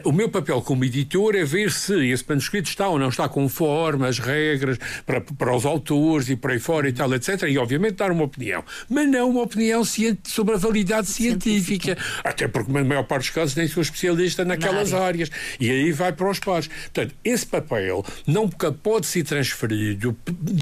o 0.04 0.12
meu 0.12 0.30
papel 0.30 0.62
como 0.62 0.84
editor 0.84 1.36
é 1.36 1.44
ver 1.44 1.72
se 1.72 1.94
esse 2.10 2.24
manuscrito 2.28 2.70
está 2.70 2.88
ou 2.88 3.00
não 3.00 3.10
está 3.10 3.28
conforme 3.28 4.08
as 4.08 4.20
regras 4.20 4.78
para, 5.06 5.22
para 5.22 5.56
os 5.56 5.66
autores 5.66 6.30
e 6.30 6.36
por 6.36 6.52
aí 6.52 6.60
fora 6.60 6.88
e 6.90 6.94
tal, 6.94 7.14
etc. 7.14 7.44
E 7.44 7.58
obviamente 7.58 7.96
dar 7.96 8.12
uma 8.12 8.24
opinião. 8.24 8.64
Mas 8.90 9.08
não 9.08 9.30
uma 9.30 9.42
opinião 9.42 9.84
sobre 10.24 10.56
a 10.56 10.58
validade 10.58 11.08
científica. 11.08 11.96
científica. 11.96 11.98
Até 12.24 12.48
porque 12.48 12.72
na 12.72 12.84
maior 12.84 13.04
parte 13.04 13.24
dos 13.24 13.30
casos 13.32 13.56
nem 13.56 13.68
sou 13.68 13.82
especialista 13.82 14.46
naquelas 14.46 14.92
Na 14.92 14.98
área. 14.98 15.08
áreas. 15.08 15.32
E 15.60 15.70
aí 15.70 15.92
vai 15.92 16.12
para 16.12 16.30
os 16.30 16.40
pares. 16.40 16.68
Portanto, 16.68 17.16
esse 17.24 17.46
papel 17.46 18.06
não 18.28 18.50
pode 18.50 19.05
ser 19.06 19.24
transferido, 19.24 20.16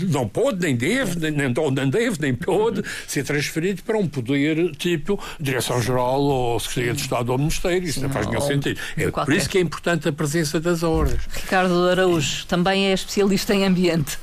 não 0.10 0.28
pode, 0.28 0.60
nem 0.60 0.76
deve, 0.76 1.20
nem, 1.20 1.32
nem 1.32 1.90
deve, 1.90 2.18
nem 2.20 2.34
pode 2.34 2.84
ser 3.08 3.24
transferido 3.24 3.84
para 3.84 3.98
um 3.98 4.08
poder 4.08 4.76
tipo 4.76 5.20
Direção-Geral 5.40 6.22
ou 6.22 6.60
Secretaria 6.60 6.94
de 6.94 7.02
Estado 7.02 7.32
ou 7.32 7.38
Ministério. 7.38 7.84
Isso 7.84 8.00
Sim, 8.00 8.06
não 8.06 8.10
faz 8.10 8.28
nenhum 8.28 8.42
sentido. 8.42 8.80
É 8.98 9.12
qualquer. 9.12 9.32
por 9.32 9.38
isso 9.38 9.50
que 9.50 9.58
é 9.58 9.62
importante 9.62 10.08
a 10.08 10.12
presença 10.12 10.60
das 10.60 10.84
ordens. 10.84 11.22
Ricardo 11.34 11.90
Araújo 11.90 12.46
também 12.48 12.88
é 12.88 12.94
especialista 12.94 13.54
em 13.54 13.66
ambiente. 13.66 14.18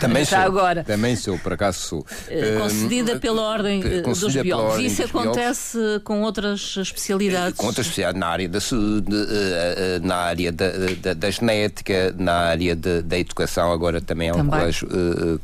Também 0.00 0.24
Já 0.24 0.38
sou. 0.38 0.46
agora. 0.46 0.84
Também 0.84 1.16
sou, 1.16 1.38
por 1.38 1.52
acaso 1.52 1.78
sou. 1.78 2.06
Eh, 2.28 2.58
concedida 2.58 3.14
hum, 3.14 3.18
pela 3.18 3.42
Ordem 3.42 3.82
eh, 3.84 4.00
dos 4.02 4.34
Biólogos. 4.36 4.78
Isso 4.78 5.02
acontece 5.02 5.76
biólogos. 5.76 6.02
com 6.04 6.22
outras 6.22 6.76
especialidades? 6.76 7.56
Com 7.56 7.66
outras 7.66 7.86
especialidades 7.86 8.20
na 8.20 8.26
área 8.28 8.48
da 8.48 8.60
saúde, 8.60 9.06
eh, 9.12 10.00
na 10.02 10.16
área 10.16 10.52
da, 10.52 10.70
da, 11.02 11.14
da 11.14 11.30
genética, 11.30 12.14
na 12.18 12.32
área 12.32 12.74
de, 12.74 13.02
da 13.02 13.18
educação. 13.18 13.49
Agora 13.58 14.00
também 14.00 14.28
é 14.28 14.32
um 14.32 14.36
também. 14.36 14.58
colégio 14.60 14.88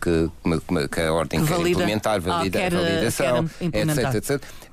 que, 0.01 0.31
que, 0.89 1.01
a 1.01 1.13
Ordem 1.13 1.41
que 1.41 1.47
quer 1.47 1.55
valida. 1.55 1.71
implementar, 1.71 2.21
valida, 2.21 2.59
ah, 2.59 2.63
quer, 2.63 2.73
validação, 2.75 3.51
quer 3.71 3.89
etc, 3.89 4.15
etc 4.15 4.66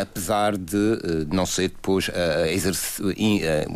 apesar 0.00 0.56
de 0.58 1.26
não 1.32 1.46
ser 1.46 1.68
depois 1.68 2.10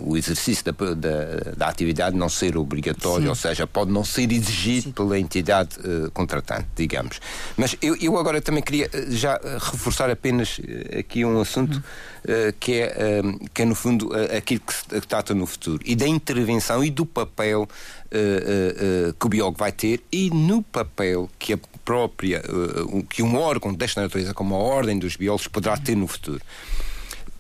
o 0.05 0.17
exercício 0.17 0.65
da, 0.65 0.73
da, 0.73 1.55
da, 1.57 1.67
atividade 1.69 2.15
não 2.15 2.29
ser 2.29 2.59
obrigatório, 2.59 3.25
Sim. 3.25 3.29
ou 3.29 3.35
seja, 3.35 3.67
pode 3.67 3.91
não 3.91 4.05
ser 4.05 4.31
exigido 4.31 4.85
Sim. 4.85 4.93
pela 4.93 5.19
entidade 5.19 5.79
uh, 5.79 6.11
contratante, 6.11 6.69
digamos. 6.77 7.21
Mas 7.57 7.75
eu, 7.81 7.97
eu, 7.97 8.19
agora 8.19 8.41
também 8.43 8.63
queria 8.63 8.91
já 9.09 9.41
reforçar 9.73 10.11
apenas 10.11 10.61
aqui 10.99 11.25
um 11.25 11.41
assunto 11.41 11.77
uh, 11.77 12.53
que, 12.61 12.75
é, 12.75 13.23
que 13.55 13.63
é, 13.63 13.65
no 13.65 13.75
fundo, 13.75 14.11
aquilo 14.37 14.61
que 14.61 14.75
se 14.75 15.01
trata 15.07 15.35
no 15.35 15.47
futuro 15.47 15.83
e 15.87 15.97
da 15.97 16.07
intervenção 16.07 16.85
e 16.85 16.91
do 16.91 17.07
papel 17.07 17.69
que 19.19 19.27
o 19.27 19.29
biólogo 19.31 19.57
vai 19.57 19.73
ter 19.73 20.03
e 20.13 20.29
no 20.29 20.63
papel 20.63 21.31
que 21.39 21.55
a 21.55 21.59
própria, 21.83 22.43
que 23.09 23.23
um 23.23 23.37
órgão 23.37 23.73
desta 23.73 24.03
natureza, 24.03 24.35
como 24.35 24.55
a 24.55 24.59
Ordem 24.59 24.99
dos 24.99 25.17
Biólogos, 25.17 25.49
poderá 25.63 25.77
ter 25.77 25.97
no 25.97 26.09
futuro. 26.09 26.41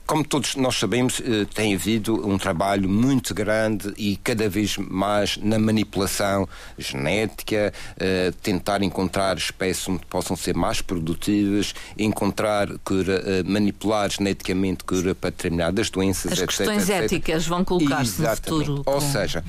Como 0.05 0.25
todos 0.25 0.57
nós 0.57 0.77
sabemos, 0.77 1.20
uh, 1.20 1.47
tem 1.55 1.75
havido 1.75 2.29
um 2.29 2.37
trabalho 2.37 2.89
muito 2.89 3.33
grande 3.33 3.95
e 3.97 4.16
cada 4.16 4.49
vez 4.49 4.77
mais 4.77 5.39
na 5.39 5.59
manipulação 5.59 6.47
genética, 6.77 7.73
uh, 7.97 8.33
tentar 8.43 8.83
encontrar 8.83 9.37
espécies 9.39 9.85
que 9.85 10.07
possam 10.07 10.37
ser 10.37 10.55
mais 10.55 10.83
produtivas, 10.83 11.75
encontrar 11.97 12.68
cura, 12.85 13.43
manipular 13.45 14.11
geneticamente 14.11 14.85
cura 14.85 15.14
para 15.14 15.31
determinadas 15.31 15.89
doenças, 15.89 16.33
As 16.33 16.39
etc. 16.41 16.51
As 16.51 16.57
questões 16.57 16.89
etc. 16.91 17.05
éticas 17.05 17.47
vão 17.47 17.64
colocar-se 17.64 18.20
no 18.20 18.37
futuro. 18.37 18.83
Ou 18.85 19.01
seja, 19.01 19.43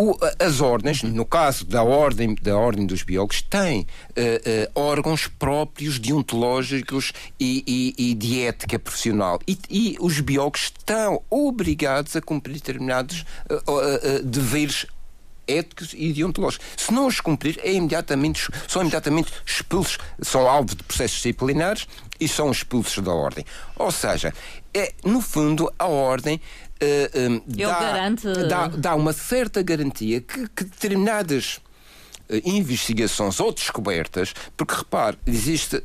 o, 0.00 0.16
as 0.38 0.60
ordens, 0.60 1.02
no 1.02 1.24
caso 1.24 1.64
da 1.64 1.82
ordem, 1.82 2.36
da 2.40 2.56
ordem 2.56 2.86
dos 2.86 3.02
biólogos, 3.02 3.42
têm 3.42 3.80
uh, 3.80 3.82
uh, 3.82 4.80
órgãos 4.80 5.26
próprios 5.26 5.98
deontológicos 5.98 7.12
e, 7.38 7.64
e, 7.66 8.10
e 8.10 8.14
de 8.14 8.42
ética 8.42 8.78
profissional. 8.78 9.40
E, 9.44 9.58
e, 9.68 9.96
os 9.98 10.20
biólogos 10.20 10.72
estão 10.76 11.20
obrigados 11.28 12.14
a 12.14 12.22
cumprir 12.22 12.54
determinados 12.54 13.24
uh, 13.50 14.22
deveres 14.22 14.86
éticos 15.48 15.92
e 15.94 16.12
deontológicos. 16.12 16.64
Se 16.76 16.92
não 16.92 17.08
os 17.08 17.20
cumprir, 17.20 17.58
é 17.64 17.72
imediatamente, 17.72 18.48
são 18.68 18.82
imediatamente 18.82 19.32
expulsos, 19.44 19.98
são 20.22 20.48
alvo 20.48 20.76
de 20.76 20.84
processos 20.84 21.16
disciplinares 21.16 21.88
e 22.20 22.28
são 22.28 22.52
expulsos 22.52 23.02
da 23.02 23.12
ordem. 23.12 23.44
Ou 23.74 23.90
seja, 23.90 24.32
é, 24.72 24.92
no 25.04 25.20
fundo, 25.20 25.72
a 25.78 25.86
ordem 25.86 26.40
uh, 26.82 27.42
dá, 27.46 27.80
garante... 27.80 28.32
dá, 28.48 28.68
dá, 28.68 28.94
uma 28.94 29.12
certa 29.12 29.62
garantia 29.62 30.20
que, 30.20 30.48
que 30.48 30.64
determinadas 30.64 31.60
uh, 32.28 32.36
investigações 32.44 33.40
ou 33.40 33.52
descobertas, 33.52 34.34
porque 34.56 34.74
repare, 34.74 35.18
existe 35.26 35.76
uh, 35.76 35.80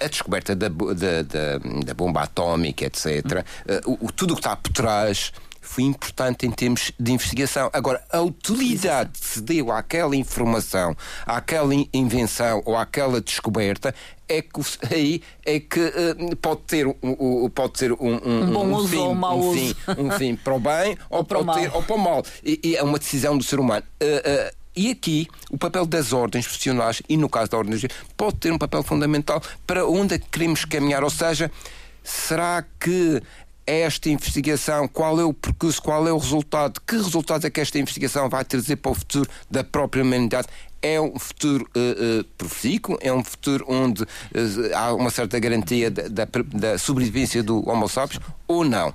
a, 0.00 0.04
a, 0.04 0.08
descoberta 0.08 0.54
da, 0.54 0.68
da, 0.68 1.22
da, 1.22 1.58
da, 1.84 1.94
bomba 1.94 2.22
atómica, 2.22 2.84
etc., 2.84 3.44
o, 3.86 4.10
tudo 4.12 4.32
o 4.32 4.34
que 4.34 4.40
está 4.40 4.56
por 4.56 4.72
trás 4.72 5.32
foi 5.70 5.84
importante 5.84 6.44
em 6.44 6.50
termos 6.50 6.90
de 6.98 7.12
investigação. 7.12 7.70
Agora, 7.72 8.02
a 8.10 8.20
utilidade 8.20 9.12
que 9.12 9.24
se 9.24 9.40
deu 9.40 9.70
àquela 9.70 10.16
informação, 10.16 10.96
àquela 11.24 11.72
invenção 11.94 12.60
ou 12.64 12.76
àquela 12.76 13.20
descoberta 13.20 13.94
é 14.28 14.42
que 14.42 14.60
aí 14.92 15.22
é 15.46 15.60
que 15.60 15.80
uh, 15.80 16.36
pode 16.36 16.62
ter, 16.62 16.88
um, 16.88 17.48
pode 17.50 17.72
ter 17.74 17.92
um, 17.92 17.96
um, 18.00 18.42
um 18.42 18.52
bom 18.52 18.72
uso 18.74 18.88
fim, 18.88 18.96
ou 18.96 19.12
um 19.12 19.14
mau 19.14 19.38
um 19.38 19.48
uso. 19.48 19.60
Fim, 19.60 19.76
um 19.96 20.10
fim 20.10 20.34
para 20.34 20.54
o 20.54 20.58
bem 20.58 20.98
ou, 21.08 21.18
ou, 21.18 21.24
para, 21.24 21.38
o 21.38 21.44
mal. 21.44 21.56
Ter, 21.56 21.70
ou 21.72 21.82
para 21.84 21.94
o 21.94 21.98
mal. 21.98 22.24
E, 22.44 22.60
e, 22.64 22.76
é 22.76 22.82
uma 22.82 22.98
decisão 22.98 23.38
do 23.38 23.44
ser 23.44 23.60
humano. 23.60 23.84
Uh, 24.02 24.06
uh, 24.06 24.54
e 24.74 24.90
aqui, 24.90 25.28
o 25.52 25.58
papel 25.58 25.86
das 25.86 26.12
ordens 26.12 26.46
profissionais, 26.46 27.00
e 27.08 27.16
no 27.16 27.28
caso 27.28 27.48
da 27.48 27.58
ordem 27.58 27.78
pode 28.16 28.36
ter 28.38 28.52
um 28.52 28.58
papel 28.58 28.82
fundamental 28.82 29.40
para 29.64 29.86
onde 29.86 30.14
é 30.14 30.18
que 30.18 30.26
queremos 30.28 30.64
caminhar. 30.64 31.04
Ou 31.04 31.10
seja, 31.10 31.48
será 32.02 32.64
que 32.78 33.22
esta 33.70 34.08
investigação, 34.08 34.88
qual 34.88 35.20
é 35.20 35.24
o 35.24 35.32
percurso, 35.32 35.80
qual 35.80 36.06
é 36.06 36.12
o 36.12 36.18
resultado, 36.18 36.80
que 36.86 36.96
resultado 36.96 37.46
é 37.46 37.50
que 37.50 37.60
esta 37.60 37.78
investigação 37.78 38.28
vai 38.28 38.44
trazer 38.44 38.76
para 38.76 38.90
o 38.90 38.94
futuro 38.94 39.28
da 39.50 39.62
própria 39.62 40.02
humanidade. 40.02 40.48
É 40.82 41.00
um 41.00 41.18
futuro 41.18 41.68
uh, 41.76 42.20
uh, 42.20 42.24
profícuo, 42.38 42.98
é 43.02 43.12
um 43.12 43.22
futuro 43.22 43.66
onde 43.68 44.02
uh, 44.02 44.06
há 44.74 44.94
uma 44.94 45.10
certa 45.10 45.38
garantia 45.38 45.90
da, 45.90 46.08
da, 46.08 46.28
da 46.54 46.78
sobrevivência 46.78 47.42
do 47.42 47.68
Homo 47.68 47.86
sapiens 47.86 48.22
ou 48.48 48.64
não? 48.64 48.94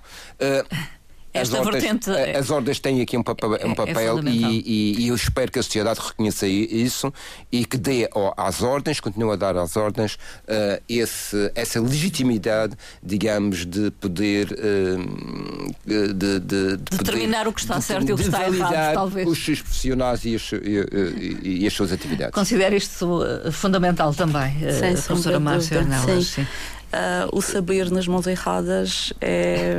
Esta 1.35 1.59
as 1.59 1.65
ordens, 1.65 1.83
vertente. 1.83 2.09
As 2.09 2.49
ordens 2.49 2.79
têm 2.79 3.01
aqui 3.01 3.17
um 3.17 3.23
papel, 3.23 3.49
um 3.49 3.55
é, 3.55 3.71
é 3.71 3.75
papel 3.75 4.19
é 4.19 4.29
e, 4.29 4.63
e, 4.65 5.01
e, 5.01 5.07
eu 5.09 5.15
espero 5.15 5.51
que 5.51 5.59
a 5.59 5.63
sociedade 5.63 5.99
reconheça 5.99 6.47
isso 6.47 7.13
e 7.51 7.65
que 7.65 7.77
dê 7.77 8.09
às 8.37 8.61
ordens, 8.61 8.99
continue 8.99 9.33
a 9.33 9.35
dar 9.35 9.57
às 9.57 9.75
ordens 9.75 10.15
uh, 10.15 10.81
esse, 10.87 11.51
essa 11.53 11.81
legitimidade, 11.81 12.75
digamos, 13.03 13.65
de 13.65 13.91
poder. 13.91 14.47
Uh, 14.51 15.73
de, 15.85 16.13
de, 16.13 16.39
de 16.39 16.77
determinar 16.77 17.39
poder, 17.39 17.49
o 17.49 17.53
que 17.53 17.59
está 17.59 17.81
certo 17.81 18.09
e 18.09 18.13
o 18.13 18.15
que 18.15 18.23
está 18.23 18.47
errado, 18.47 18.93
talvez. 18.93 19.27
Os 19.27 19.43
seus 19.43 19.61
profissionais 19.61 20.25
e 20.25 20.35
as, 20.35 20.51
e, 20.53 21.61
e 21.61 21.67
as 21.67 21.73
suas 21.73 21.91
atividades. 21.91 22.33
Considero 22.33 22.75
isto 22.75 23.21
uh, 23.21 23.51
fundamental 23.51 24.13
também, 24.13 24.55
uh, 24.57 25.03
professora 25.03 25.39
Márcia 25.39 25.79
Ornelas. 25.79 26.27
Sim. 26.27 26.47
Uh, 26.93 27.37
o 27.37 27.41
saber 27.41 27.91
nas 27.91 28.07
mãos 28.07 28.25
erradas 28.25 29.11
é. 29.19 29.75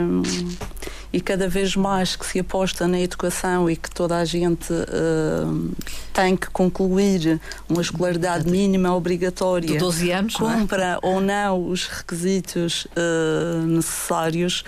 e 1.10 1.18
cada 1.18 1.48
vez 1.48 1.74
mais 1.74 2.14
que 2.14 2.26
se 2.26 2.40
aposta 2.40 2.86
na 2.86 3.00
educação 3.00 3.70
e 3.70 3.76
que 3.76 3.90
toda 3.90 4.18
a 4.18 4.24
gente 4.24 4.70
uh, 4.70 5.74
tem 6.12 6.36
que 6.36 6.50
concluir 6.50 7.40
uma 7.70 7.80
escolaridade 7.80 8.50
mínima 8.50 8.94
obrigatória, 8.94 9.66
de 9.66 9.78
12 9.78 10.10
anos, 10.10 10.34
cumpra 10.34 10.98
não 11.02 11.10
é? 11.10 11.14
ou 11.14 11.20
não 11.22 11.70
os 11.70 11.86
requisitos 11.86 12.86
uh, 12.86 13.62
necessários, 13.66 14.62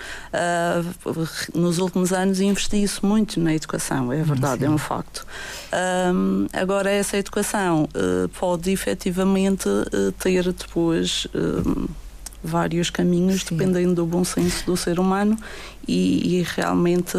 nos 1.53 1.77
últimos 1.77 2.11
anos 2.11 2.39
investiu-se 2.39 3.05
muito 3.05 3.39
na 3.39 3.53
educação, 3.53 4.11
é 4.11 4.23
verdade, 4.23 4.61
Sim. 4.61 4.65
é 4.65 4.69
um 4.71 4.77
facto. 4.77 5.25
agora, 6.53 6.89
essa 6.89 7.17
educação 7.17 7.87
pode 8.39 8.71
efetivamente 8.71 9.69
ter 10.17 10.51
depois 10.51 11.27
vários 12.43 12.89
caminhos, 12.89 13.41
Sim. 13.41 13.55
dependendo 13.55 13.95
do 13.95 14.05
bom 14.05 14.23
senso 14.23 14.65
do 14.65 14.77
ser 14.77 14.99
humano, 14.99 15.37
e, 15.87 16.39
e 16.39 16.43
realmente 16.43 17.17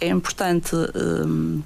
é 0.00 0.08
importante 0.08 0.74
um, 0.74 1.62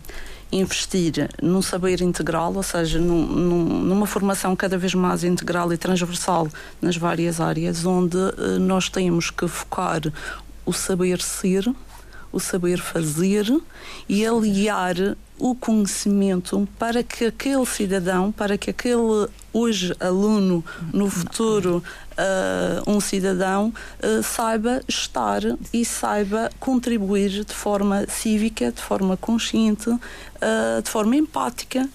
investir 0.51 1.29
num 1.43 1.61
saber 1.61 2.01
integral, 2.01 2.55
ou 2.55 2.63
seja, 2.63 2.99
num, 2.99 3.27
num, 3.27 3.65
numa 3.85 4.07
formação 4.07 4.57
cada 4.57 4.79
vez 4.79 4.95
mais 4.95 5.25
integral 5.25 5.73
e 5.73 5.77
transversal 5.77 6.49
nas 6.81 6.97
várias 6.97 7.41
áreas, 7.41 7.85
onde 7.85 8.17
uh, 8.17 8.59
nós 8.59 8.89
temos 8.89 9.31
que 9.31 9.47
focar 9.47 10.01
o 10.65 10.73
saber 10.73 11.21
ser, 11.21 11.71
o 12.33 12.41
saber 12.41 12.79
fazer 12.79 13.47
e 14.09 14.27
aliar 14.27 15.17
o 15.39 15.55
conhecimento 15.55 16.69
para 16.79 17.03
que 17.03 17.27
aquele 17.27 17.65
cidadão, 17.65 18.33
para 18.33 18.59
que 18.59 18.71
aquele 18.71 19.29
hoje 19.53 19.95
aluno, 20.01 20.65
no 20.93 21.09
futuro 21.09 21.83
uh, 22.19 22.91
um 22.91 23.01
cidadão, 23.01 23.73
uh, 24.03 24.23
saiba 24.23 24.83
estar 24.89 25.41
e 25.73 25.85
saiba 25.85 26.51
contribuir 26.59 27.45
de 27.45 27.55
forma 27.55 28.07
cívica, 28.09 28.73
de 28.73 28.81
forma 28.81 29.17
consciente, 29.17 29.89
uh, 29.89 30.83
de 30.83 30.91
forma 30.91 31.17
empática. 31.17 31.89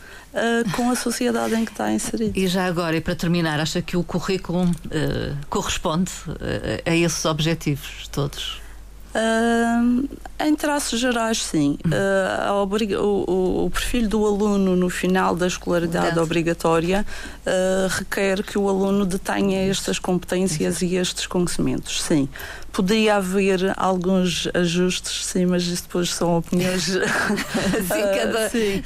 com 0.76 0.90
a 0.90 0.96
sociedade 0.96 1.54
em 1.54 1.64
que 1.64 1.70
está 1.70 1.92
inserido. 1.92 2.36
E 2.36 2.48
já 2.48 2.66
agora, 2.66 2.98
e 2.98 3.02
para 3.02 3.16
terminar, 3.16 3.60
acha 3.60 3.84
que 3.84 3.96
o 3.96 4.04
currículo 4.04 4.66
corresponde 5.48 6.12
a 6.84 6.96
esses 6.96 7.24
objetivos 7.24 8.08
todos? 8.12 8.63
Uh, 9.14 10.10
em 10.40 10.56
traços 10.56 11.00
gerais, 11.00 11.44
sim. 11.44 11.78
Uh, 11.86 13.00
o, 13.00 13.66
o, 13.66 13.70
perfil 13.70 14.10
do 14.10 14.26
aluno 14.26 14.76
no 14.76 14.90
final 14.90 15.36
da 15.36 15.46
escolaridade 15.46 16.18
obrigatória 16.18 17.06
uh, 17.46 17.88
requer 17.90 18.42
que 18.42 18.58
o 18.58 18.68
aluno 18.68 19.06
detenha 19.06 19.70
estas 19.70 20.00
competências 20.00 20.82
e 20.82 20.96
estes 20.96 21.28
conhecimentos, 21.28 22.02
sim. 22.02 22.28
Poderia 22.74 23.18
haver 23.18 23.72
alguns 23.78 24.50
ajustes, 24.52 25.26
sim, 25.28 25.46
mas 25.46 25.62
isso 25.64 25.84
depois 25.84 26.12
são 26.12 26.38
opiniões. 26.38 26.86
sim, 26.90 26.98
cada, 27.88 28.50
sim, 28.50 28.84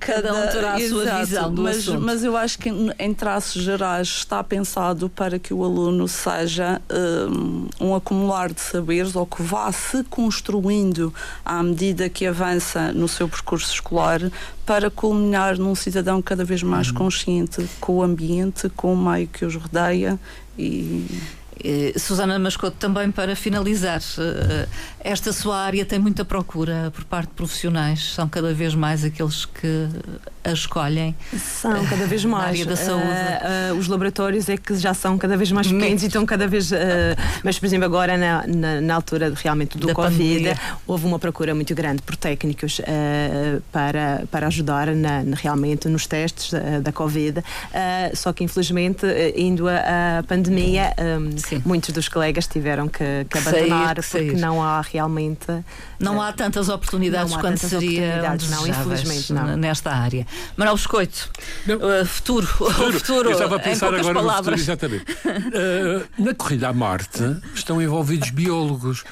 cada, 0.00 0.32
um 0.34 0.46
terá 0.48 0.74
a 0.74 0.80
sua 0.80 1.02
exato, 1.02 1.26
visão 1.26 1.54
do 1.54 1.62
mas, 1.62 1.76
assunto. 1.76 2.00
mas 2.00 2.24
eu 2.24 2.34
acho 2.34 2.58
que 2.58 2.70
em 2.98 3.12
traços 3.12 3.62
gerais 3.62 4.08
está 4.08 4.42
pensado 4.42 5.10
para 5.10 5.38
que 5.38 5.52
o 5.52 5.62
aluno 5.62 6.08
seja 6.08 6.80
um, 7.30 7.68
um 7.78 7.94
acumular 7.94 8.50
de 8.50 8.60
saberes 8.62 9.14
ou 9.14 9.26
que 9.26 9.42
vá 9.42 9.70
se 9.70 10.02
construindo 10.04 11.12
à 11.44 11.62
medida 11.62 12.08
que 12.08 12.26
avança 12.26 12.90
no 12.90 13.06
seu 13.06 13.28
percurso 13.28 13.70
escolar 13.70 14.20
para 14.64 14.90
culminar 14.90 15.58
num 15.58 15.74
cidadão 15.74 16.22
cada 16.22 16.42
vez 16.42 16.62
mais 16.62 16.88
uhum. 16.88 16.94
consciente 16.94 17.68
com 17.80 17.98
o 17.98 18.02
ambiente, 18.02 18.70
com 18.70 18.94
o 18.94 18.96
meio 18.96 19.28
que 19.28 19.44
os 19.44 19.54
rodeia 19.54 20.18
e 20.58 21.06
Susana 21.98 22.38
Mascoto, 22.38 22.76
também 22.78 23.10
para 23.10 23.34
finalizar, 23.34 24.00
eh, 24.18 24.68
esta 25.00 25.32
sua 25.32 25.58
área 25.58 25.84
tem 25.84 25.98
muita 25.98 26.24
procura 26.24 26.92
por 26.94 27.04
parte 27.04 27.28
de 27.30 27.34
profissionais, 27.34 28.12
são 28.14 28.28
cada 28.28 28.52
vez 28.52 28.74
mais 28.74 29.04
aqueles 29.04 29.44
que 29.44 29.88
a 30.46 30.52
escolhem. 30.52 31.14
São 31.36 31.84
cada 31.86 32.06
vez 32.06 32.24
mais. 32.26 32.44
Na 32.44 32.48
área 32.48 32.66
da 32.66 32.76
saúde. 32.76 33.04
Uh, 33.04 33.74
uh, 33.74 33.78
os 33.78 33.88
laboratórios 33.88 34.48
é 34.48 34.56
que 34.56 34.76
já 34.76 34.94
são 34.94 35.18
cada 35.18 35.36
vez 35.36 35.50
mais 35.52 35.66
pequenos 35.66 36.02
e 36.02 36.06
estão 36.06 36.24
cada 36.24 36.46
vez. 36.46 36.70
Uh, 36.70 36.74
mas, 37.42 37.58
por 37.58 37.66
exemplo, 37.66 37.84
agora 37.84 38.16
na, 38.16 38.46
na, 38.46 38.80
na 38.80 38.94
altura 38.94 39.32
realmente 39.34 39.78
do 39.78 39.86
da 39.86 39.94
Covid, 39.94 40.44
pandemia. 40.44 40.58
houve 40.86 41.06
uma 41.06 41.18
procura 41.18 41.54
muito 41.54 41.74
grande 41.74 42.02
por 42.02 42.16
técnicos 42.16 42.80
para, 43.72 44.24
para 44.30 44.46
ajudar 44.46 44.88
na, 44.94 45.22
realmente 45.34 45.88
nos 45.88 46.06
testes 46.06 46.52
da 46.82 46.92
Covid. 46.92 47.42
só 48.14 48.32
que, 48.32 48.44
infelizmente, 48.44 49.06
indo 49.36 49.68
a, 49.68 50.18
a 50.18 50.22
pandemia. 50.22 50.94
Um, 50.98 51.36
muitos 51.64 51.92
dos 51.92 52.08
colegas 52.08 52.46
tiveram 52.46 52.88
que, 52.88 53.26
que 53.28 53.38
abandonar 53.38 54.02
sair, 54.02 54.26
porque 54.26 54.40
não 54.40 54.62
há 54.62 54.80
realmente. 54.80 55.46
Não 55.98 56.20
há 56.20 56.32
tantas 56.32 56.68
oportunidades 56.68 57.32
há 57.32 57.40
quanto 57.40 57.58
seria 57.58 58.36
não, 58.50 58.66
infelizmente 58.66 59.32
não. 59.32 59.56
nesta 59.56 59.90
área. 59.90 60.26
Manuel 60.56 60.76
Biscoito, 60.76 61.28
uh, 61.68 62.06
futuro, 62.06 62.46
futuro. 62.46 62.92
futuro. 62.92 63.28
Eu 63.30 63.32
estava 63.32 63.56
a 63.56 63.58
pensar 63.58 63.94
agora 63.94 64.14
palavras. 64.14 64.66
no 64.66 64.76
futuro, 64.76 64.94
exatamente. 64.94 65.12
Uh, 65.56 66.24
na 66.24 66.34
corrida 66.34 66.68
à 66.68 66.72
Marte 66.72 67.22
estão 67.54 67.80
envolvidos 67.80 68.30
biólogos, 68.30 69.04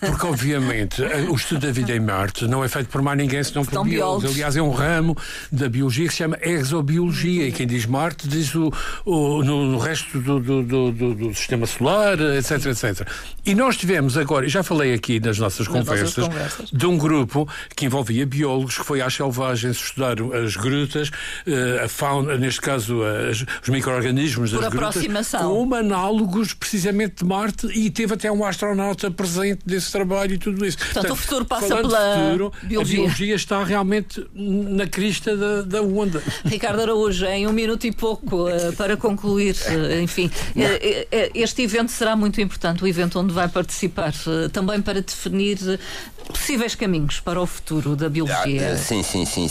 porque 0.00 0.26
obviamente 0.26 1.02
o 1.30 1.34
estudo 1.34 1.66
da 1.66 1.72
vida 1.72 1.94
em 1.94 2.00
Marte 2.00 2.46
não 2.46 2.64
é 2.64 2.68
feito 2.68 2.88
por 2.88 3.02
mais 3.02 3.16
ninguém 3.18 3.42
senão 3.44 3.64
por 3.64 3.84
biólogos. 3.84 3.90
biólogos. 3.90 4.30
Aliás, 4.32 4.56
é 4.56 4.62
um 4.62 4.70
ramo 4.70 5.16
da 5.52 5.68
biologia 5.68 6.06
que 6.06 6.12
se 6.12 6.18
chama 6.18 6.38
exobiologia 6.42 7.46
e 7.46 7.52
quem 7.52 7.66
diz 7.66 7.86
Marte 7.86 8.28
diz 8.28 8.54
o, 8.54 8.72
o 9.04 9.42
no, 9.42 9.66
no, 9.66 9.78
resto 9.78 10.20
do, 10.20 10.40
do, 10.40 10.62
do, 10.62 11.14
do 11.14 11.34
sistema 11.34 11.66
solar 11.66 12.18
etc, 12.36 12.66
etc. 12.66 13.08
E 13.44 13.54
nós 13.54 13.76
tivemos 13.76 14.16
agora, 14.16 14.48
já 14.48 14.62
falei 14.62 14.94
aqui 14.94 15.20
nas 15.20 15.38
nossas, 15.38 15.66
nas 15.66 15.68
conversas, 15.68 16.16
nossas 16.16 16.34
conversas, 16.34 16.70
de 16.70 16.86
um 16.86 16.98
grupo 16.98 17.48
que 17.74 17.86
envolvia 17.86 18.26
biólogos 18.26 18.78
que 18.78 18.84
foi 18.84 19.00
às 19.00 19.14
selvagens 19.14 19.76
estudar 19.76 20.16
as 20.44 20.56
grutas, 20.68 21.10
eh, 21.46 21.82
a 21.84 21.88
fauna, 21.88 22.36
neste 22.36 22.60
caso 22.60 23.02
as, 23.02 23.44
os 23.62 23.68
micro-organismos 23.68 24.52
das 24.52 24.68
grutas, 24.68 25.04
como 25.38 25.74
análogos 25.74 26.54
precisamente 26.54 27.16
de 27.16 27.24
Marte 27.24 27.66
e 27.68 27.90
teve 27.90 28.14
até 28.14 28.30
um 28.30 28.44
astronauta 28.44 29.10
presente 29.10 29.60
desse 29.64 29.90
trabalho 29.90 30.34
e 30.34 30.38
tudo 30.38 30.64
isso. 30.64 30.78
Portanto, 30.78 30.94
Portanto 30.94 31.12
o 31.12 31.16
futuro 31.16 31.44
passa 31.44 31.76
pela 31.76 32.14
futuro, 32.14 32.52
biologia. 32.62 32.98
A 32.98 33.02
biologia 33.02 33.34
está 33.34 33.64
realmente 33.64 34.26
na 34.34 34.86
crista 34.86 35.36
da, 35.36 35.62
da 35.62 35.82
onda. 35.82 36.22
Ricardo 36.44 36.82
Araújo, 36.82 37.24
em 37.26 37.46
um 37.46 37.52
minuto 37.52 37.86
e 37.86 37.92
pouco, 37.92 38.48
uh, 38.48 38.72
para 38.76 38.96
concluir, 38.96 39.54
uh, 39.54 40.00
enfim, 40.00 40.26
uh, 40.26 41.30
este 41.34 41.62
evento 41.62 41.90
será 41.90 42.14
muito 42.16 42.40
importante, 42.40 42.82
o 42.82 42.86
evento 42.86 43.18
onde 43.18 43.32
vai 43.32 43.48
participar, 43.48 44.12
eh, 44.26 44.48
também 44.48 44.80
para 44.80 45.00
definir 45.00 45.58
eh, 45.66 45.78
possíveis 46.26 46.74
caminhos 46.74 47.20
para 47.20 47.40
o 47.40 47.46
futuro 47.46 47.96
da 47.96 48.08
biologia. 48.08 48.72
Ah, 48.72 48.76
sim, 48.76 49.02
sim, 49.02 49.24
sim. 49.24 49.48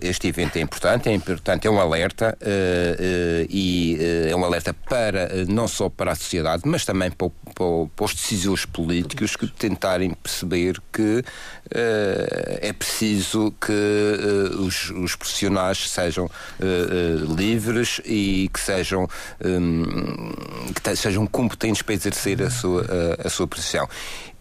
Eh, 0.00 0.08
este 0.08 0.28
evento 0.28 0.56
é 0.56 0.60
importante, 0.60 1.08
é 1.08 1.12
importante, 1.12 1.66
é 1.66 1.70
um 1.70 1.80
alerta 1.80 2.36
e 3.48 3.98
é 4.28 4.34
um 4.34 4.44
alerta 4.44 4.74
para 4.74 5.28
não 5.48 5.68
só 5.68 5.88
para 5.88 6.12
a 6.12 6.14
sociedade, 6.14 6.62
mas 6.66 6.84
também 6.84 7.10
para, 7.10 7.30
para 7.54 8.04
os 8.04 8.14
decisores 8.14 8.64
políticos 8.64 9.36
que 9.36 9.46
tentarem 9.46 10.12
perceber 10.14 10.80
que 10.92 11.22
é 11.70 12.72
preciso 12.72 13.54
que 13.60 13.72
os, 14.58 14.90
os 14.90 15.16
profissionais 15.16 15.90
sejam 15.90 16.30
livres 17.36 18.00
e 18.04 18.50
que 18.52 18.60
sejam 18.60 19.08
hum, 19.44 20.32
que 20.74 20.96
sejam 20.96 21.26
competentes 21.26 21.82
para 21.82 21.94
exercer 21.94 22.42
a 22.42 22.50
sua, 22.50 22.84
a 23.24 23.28
sua 23.28 23.46
profissão. 23.46 23.88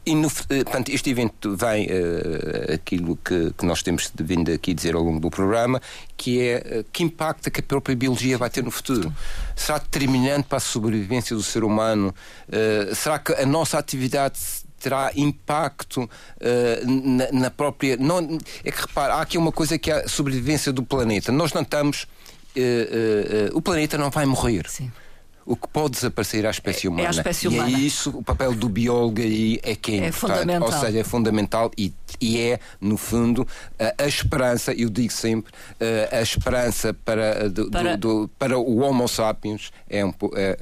E 0.09 0.15
no, 0.15 0.27
eh, 0.27 0.63
portanto, 0.63 0.89
este 0.89 1.11
evento 1.11 1.55
vem 1.55 1.85
uh, 1.85 2.73
aquilo 2.73 3.15
que, 3.17 3.53
que, 3.55 3.63
nós 3.63 3.83
temos 3.83 4.11
vindo 4.15 4.51
aqui 4.51 4.73
dizer 4.73 4.95
ao 4.95 5.03
longo 5.03 5.19
do 5.19 5.29
programa, 5.29 5.79
que 6.17 6.41
é 6.41 6.79
uh, 6.79 6.85
que 6.91 7.03
impacto 7.03 7.45
é 7.45 7.51
que 7.51 7.59
a 7.59 7.63
própria 7.63 7.95
biologia 7.95 8.35
vai 8.35 8.49
ter 8.49 8.63
no 8.63 8.71
futuro. 8.71 9.13
Será 9.55 9.77
determinante 9.77 10.47
para 10.47 10.57
a 10.57 10.61
sobrevivência 10.61 11.35
do 11.35 11.43
ser 11.43 11.63
humano? 11.63 12.11
Uh, 12.47 12.95
será 12.95 13.19
que 13.19 13.33
a 13.33 13.45
nossa 13.45 13.77
atividade 13.77 14.39
terá 14.79 15.11
impacto 15.15 16.03
uh, 16.03 16.09
na, 16.89 17.31
na, 17.31 17.51
própria. 17.51 17.95
Não, 17.97 18.39
é 18.63 18.71
que 18.71 18.81
repara, 18.81 19.15
há 19.15 19.21
aqui 19.21 19.37
uma 19.37 19.51
coisa 19.51 19.77
que 19.77 19.91
é 19.91 20.05
a 20.05 20.07
sobrevivência 20.07 20.73
do 20.73 20.81
planeta. 20.81 21.31
Nós 21.31 21.53
não 21.53 21.61
estamos. 21.61 22.07
Uh, 22.57 23.53
uh, 23.53 23.57
o 23.57 23.61
planeta 23.61 23.95
não 23.95 24.09
vai 24.09 24.25
morrer. 24.25 24.67
Sim 24.67 24.91
o 25.49 25.55
que 25.55 25.67
pode 25.67 25.95
desaparecer 25.95 26.45
é 26.45 26.47
a 26.47 26.51
espécie 26.51 26.87
humana. 26.87 27.05
É 27.05 27.07
a 27.07 27.09
espécie 27.09 27.47
humana. 27.47 27.71
E 27.71 27.73
é 27.73 27.79
isso, 27.79 28.11
o 28.11 28.21
papel 28.21 28.53
do 28.53 28.69
biólogo 28.69 29.19
aí 29.19 29.59
é 29.63 29.75
que 29.75 29.99
é, 29.99 30.05
é 30.05 30.11
fundamental. 30.11 30.67
Ou 30.67 30.71
seja, 30.71 30.99
é 30.99 31.03
fundamental 31.03 31.71
e, 31.75 31.91
e 32.21 32.39
é, 32.39 32.59
no 32.79 32.97
fundo, 32.97 33.47
a, 33.79 34.03
a 34.03 34.07
esperança, 34.07 34.71
eu 34.73 34.91
digo 34.91 35.11
sempre, 35.11 35.51
a, 36.11 36.21
esperança 36.21 36.93
para, 36.93 37.49
do, 37.49 37.71
para... 37.71 37.97
Do, 37.97 38.21
do, 38.21 38.27
para 38.37 38.59
o 38.59 38.77
Homo 38.77 39.07
sapiens 39.07 39.71
é, 39.89 40.05
um, 40.05 40.13
é, 40.35 40.57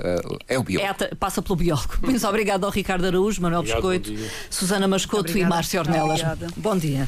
é, 0.47 0.55
é 0.55 0.59
o 0.59 0.63
biólogo. 0.63 1.03
É, 1.03 1.15
passa 1.15 1.41
pelo 1.41 1.57
biólogo. 1.57 1.97
Muito 2.01 2.25
obrigado 2.25 2.63
ao 2.63 2.71
Ricardo 2.71 3.05
Araújo, 3.05 3.41
Manuel 3.41 3.63
Biscoito, 3.63 4.09
Susana 4.49 4.87
Mascoto 4.87 5.31
Obrigada. 5.31 5.45
e 5.45 5.49
Márcio 5.49 5.79
Ornelas. 5.81 6.21
Bom 6.55 6.77
dia. 6.77 7.05